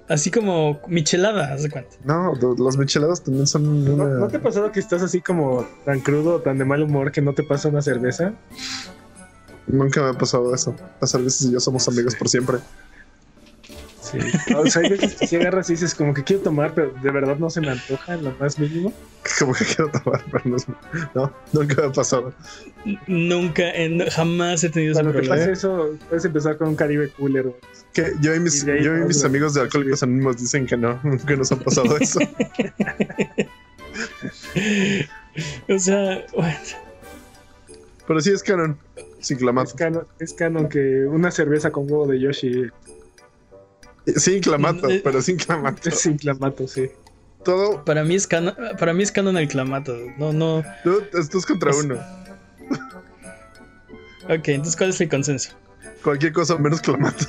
Así 0.09 0.29
como 0.29 0.81
michelada, 0.89 1.53
¿haz 1.53 1.63
de 1.63 1.69
cuenta? 1.69 1.95
No, 2.03 2.33
los 2.57 2.77
micheladas 2.77 3.23
también 3.23 3.47
son 3.47 3.85
¿No, 3.85 3.95
¿No 3.95 4.27
te 4.27 4.37
ha 4.37 4.41
pasado 4.41 4.69
que 4.69 4.81
estás 4.81 5.01
así 5.01 5.21
como 5.21 5.65
tan 5.85 6.01
crudo, 6.01 6.41
tan 6.41 6.57
de 6.57 6.65
mal 6.65 6.83
humor 6.83 7.13
que 7.13 7.21
no 7.21 7.33
te 7.33 7.43
pasa 7.43 7.69
una 7.69 7.81
cerveza? 7.81 8.33
Nunca 9.71 10.01
me 10.01 10.09
ha 10.09 10.13
pasado 10.13 10.53
eso. 10.53 10.75
Las 10.99 11.11
cervezas 11.11 11.47
y 11.47 11.51
yo 11.51 11.59
somos 11.59 11.87
amigos 11.87 12.15
por 12.15 12.29
siempre. 12.29 12.57
Sí. 14.01 14.17
O 14.55 14.67
sea, 14.67 14.81
hay 14.81 14.89
veces 14.89 15.15
que 15.15 15.27
si 15.27 15.35
agarras 15.37 15.69
y 15.69 15.73
dices 15.73 15.95
como 15.95 16.13
que 16.13 16.23
quiero 16.23 16.41
tomar, 16.41 16.73
pero 16.73 16.91
de 17.01 17.11
verdad 17.11 17.37
no 17.37 17.49
se 17.49 17.61
me 17.61 17.69
antoja 17.69 18.15
en 18.15 18.25
lo 18.25 18.31
más 18.39 18.59
mínimo. 18.59 18.91
Como 19.39 19.53
que 19.53 19.63
quiero 19.63 19.91
tomar, 19.91 20.23
pero 20.31 20.43
no, 20.45 20.57
no 21.13 21.31
nunca 21.53 21.81
me 21.81 21.87
ha 21.87 21.91
pasado. 21.91 22.33
Nunca, 23.07 23.69
en, 23.69 23.99
jamás 24.09 24.63
he 24.63 24.69
tenido 24.69 24.93
Cuando 24.93 25.11
ese 25.11 25.19
problema. 25.19 25.45
te 25.45 25.51
eso, 25.51 25.95
puedes 26.09 26.25
empezar 26.25 26.57
con 26.57 26.69
un 26.69 26.75
Caribe 26.75 27.09
Cooler. 27.11 27.53
Que 27.93 28.13
yo 28.21 28.33
y 28.33 28.39
mis, 28.39 28.65
yo 28.65 28.97
y 28.97 29.05
mis 29.05 29.23
amigos 29.23 29.53
de 29.53 29.61
Alcohólicos 29.61 30.01
Anónimos 30.01 30.37
dicen 30.37 30.65
que 30.65 30.75
no, 30.75 30.99
que 31.27 31.37
nos 31.37 31.51
ha 31.51 31.57
pasado 31.57 31.95
eso. 31.97 32.19
o 35.69 35.79
sea, 35.79 36.25
bueno. 36.33 36.57
Pero 38.07 38.19
sí 38.19 38.31
es 38.31 38.43
canon. 38.43 38.77
Sin 39.21 39.37
clamato. 39.37 39.75
Es 40.19 40.33
canon, 40.33 40.67
que 40.67 41.05
una 41.05 41.31
cerveza 41.31 41.71
con 41.71 41.83
huevo 41.89 42.07
de 42.07 42.19
Yoshi. 42.19 42.69
Sin 44.15 44.41
clamato, 44.41 44.89
eh, 44.89 45.01
pero 45.03 45.21
sin 45.21 45.37
clamato. 45.37 45.91
Sin 45.91 46.17
clamato, 46.17 46.67
sí. 46.67 46.89
Todo. 47.45 47.85
Para 47.85 48.03
mí 48.03 48.15
es 48.15 48.27
canon, 48.27 48.55
para 48.79 48.93
mí 48.93 49.03
es 49.03 49.11
canon 49.11 49.37
el 49.37 49.47
clamato. 49.47 49.95
No, 50.17 50.33
no. 50.33 50.63
Tú 50.83 51.03
estás 51.13 51.45
contra 51.45 51.75
uno. 51.75 51.97
Ok, 54.25 54.49
entonces 54.49 54.77
¿cuál 54.77 54.91
es 54.91 55.01
el 55.01 55.09
consenso? 55.09 55.49
Cualquier 56.03 56.31
cosa 56.31 56.55
menos 56.55 56.79
clamato. 56.79 57.25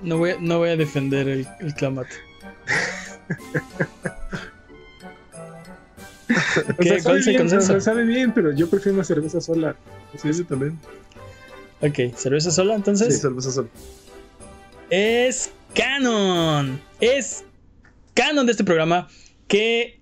No 0.00 0.16
voy, 0.16 0.34
no 0.40 0.56
voy 0.58 0.70
a 0.70 0.76
defender 0.76 1.28
el, 1.28 1.46
el 1.60 1.74
clamato. 1.74 2.14
¿Qué? 6.80 7.02
¿Cuál 7.02 7.18
es 7.18 7.26
el 7.26 7.36
consenso? 7.36 7.80
sabe 7.80 8.04
bien, 8.04 8.32
pero 8.32 8.52
yo 8.52 8.68
prefiero 8.68 8.94
una 8.94 9.04
cerveza 9.04 9.40
sola. 9.40 9.76
Sí, 10.20 10.32
sí, 10.32 10.44
también. 10.44 10.78
Ok, 11.80 12.16
¿cerveza 12.16 12.50
sola 12.50 12.74
entonces? 12.74 13.14
Sí, 13.14 13.20
cerveza 13.20 13.52
sola. 13.52 13.68
Es 14.90 15.50
canon. 15.74 16.80
Es 17.00 17.44
canon 18.14 18.46
de 18.46 18.52
este 18.52 18.64
programa 18.64 19.08
que 19.48 20.00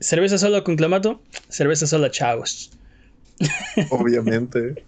cerveza 0.00 0.38
sola 0.38 0.64
con 0.64 0.76
clamato, 0.76 1.22
cerveza 1.48 1.86
sola 1.86 2.10
chavos. 2.10 2.70
Obviamente. 3.90 4.84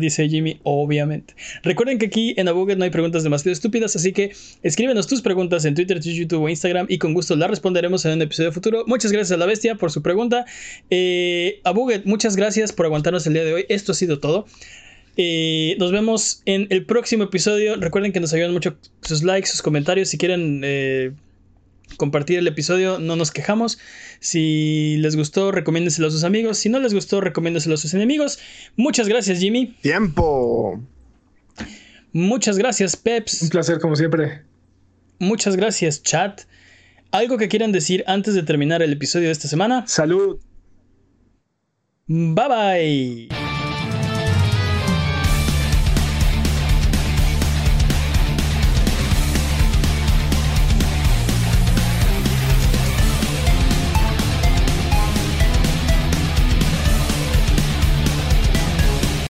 Dice 0.00 0.28
Jimmy, 0.28 0.60
obviamente. 0.64 1.34
Recuerden 1.62 1.98
que 1.98 2.06
aquí 2.06 2.34
en 2.36 2.48
Abuget 2.48 2.76
no 2.76 2.84
hay 2.84 2.90
preguntas 2.90 3.22
demasiado 3.22 3.52
estúpidas, 3.52 3.96
así 3.96 4.12
que 4.12 4.32
escríbenos 4.62 5.06
tus 5.06 5.22
preguntas 5.22 5.64
en 5.64 5.74
Twitter, 5.74 5.98
YouTube 6.00 6.42
o 6.42 6.48
Instagram 6.48 6.86
y 6.88 6.98
con 6.98 7.14
gusto 7.14 7.36
las 7.36 7.48
responderemos 7.48 8.04
en 8.04 8.12
un 8.12 8.22
episodio 8.22 8.52
futuro. 8.52 8.84
Muchas 8.86 9.12
gracias 9.12 9.32
a 9.32 9.38
la 9.38 9.46
bestia 9.46 9.76
por 9.76 9.90
su 9.90 10.02
pregunta. 10.02 10.44
Eh, 10.90 11.60
muchas 12.04 12.36
gracias 12.36 12.72
por 12.72 12.86
aguantarnos 12.86 13.26
el 13.26 13.32
día 13.32 13.44
de 13.44 13.54
hoy. 13.54 13.66
Esto 13.68 13.92
ha 13.92 13.94
sido 13.94 14.18
todo. 14.18 14.46
Eh, 15.16 15.76
nos 15.78 15.92
vemos 15.92 16.42
en 16.44 16.66
el 16.70 16.84
próximo 16.84 17.24
episodio. 17.24 17.76
Recuerden 17.76 18.12
que 18.12 18.20
nos 18.20 18.32
ayudan 18.34 18.52
mucho 18.52 18.76
sus 19.00 19.22
likes, 19.22 19.48
sus 19.48 19.62
comentarios. 19.62 20.10
Si 20.10 20.18
quieren 20.18 20.60
eh, 20.64 21.12
compartir 21.96 22.38
el 22.38 22.46
episodio, 22.46 22.98
no 22.98 23.16
nos 23.16 23.30
quejamos. 23.30 23.78
Si 24.20 24.96
les 24.98 25.16
gustó, 25.16 25.52
recomiéndenselo 25.52 26.08
a 26.08 26.10
sus 26.10 26.24
amigos. 26.24 26.58
Si 26.58 26.68
no 26.68 26.78
les 26.78 26.94
gustó, 26.94 27.20
recomiéndenselo 27.20 27.74
a 27.74 27.78
sus 27.78 27.94
enemigos. 27.94 28.38
Muchas 28.76 29.08
gracias, 29.08 29.38
Jimmy. 29.38 29.74
Tiempo. 29.82 30.80
Muchas 32.12 32.58
gracias, 32.58 32.96
Peps. 32.96 33.42
Un 33.42 33.48
placer, 33.50 33.78
como 33.78 33.96
siempre. 33.96 34.42
Muchas 35.18 35.56
gracias, 35.56 36.02
chat. 36.02 36.42
¿Algo 37.10 37.38
que 37.38 37.48
quieran 37.48 37.72
decir 37.72 38.04
antes 38.06 38.34
de 38.34 38.42
terminar 38.42 38.82
el 38.82 38.92
episodio 38.92 39.26
de 39.26 39.32
esta 39.32 39.48
semana? 39.48 39.86
Salud. 39.86 40.38
Bye 42.06 43.28
bye. 43.28 43.45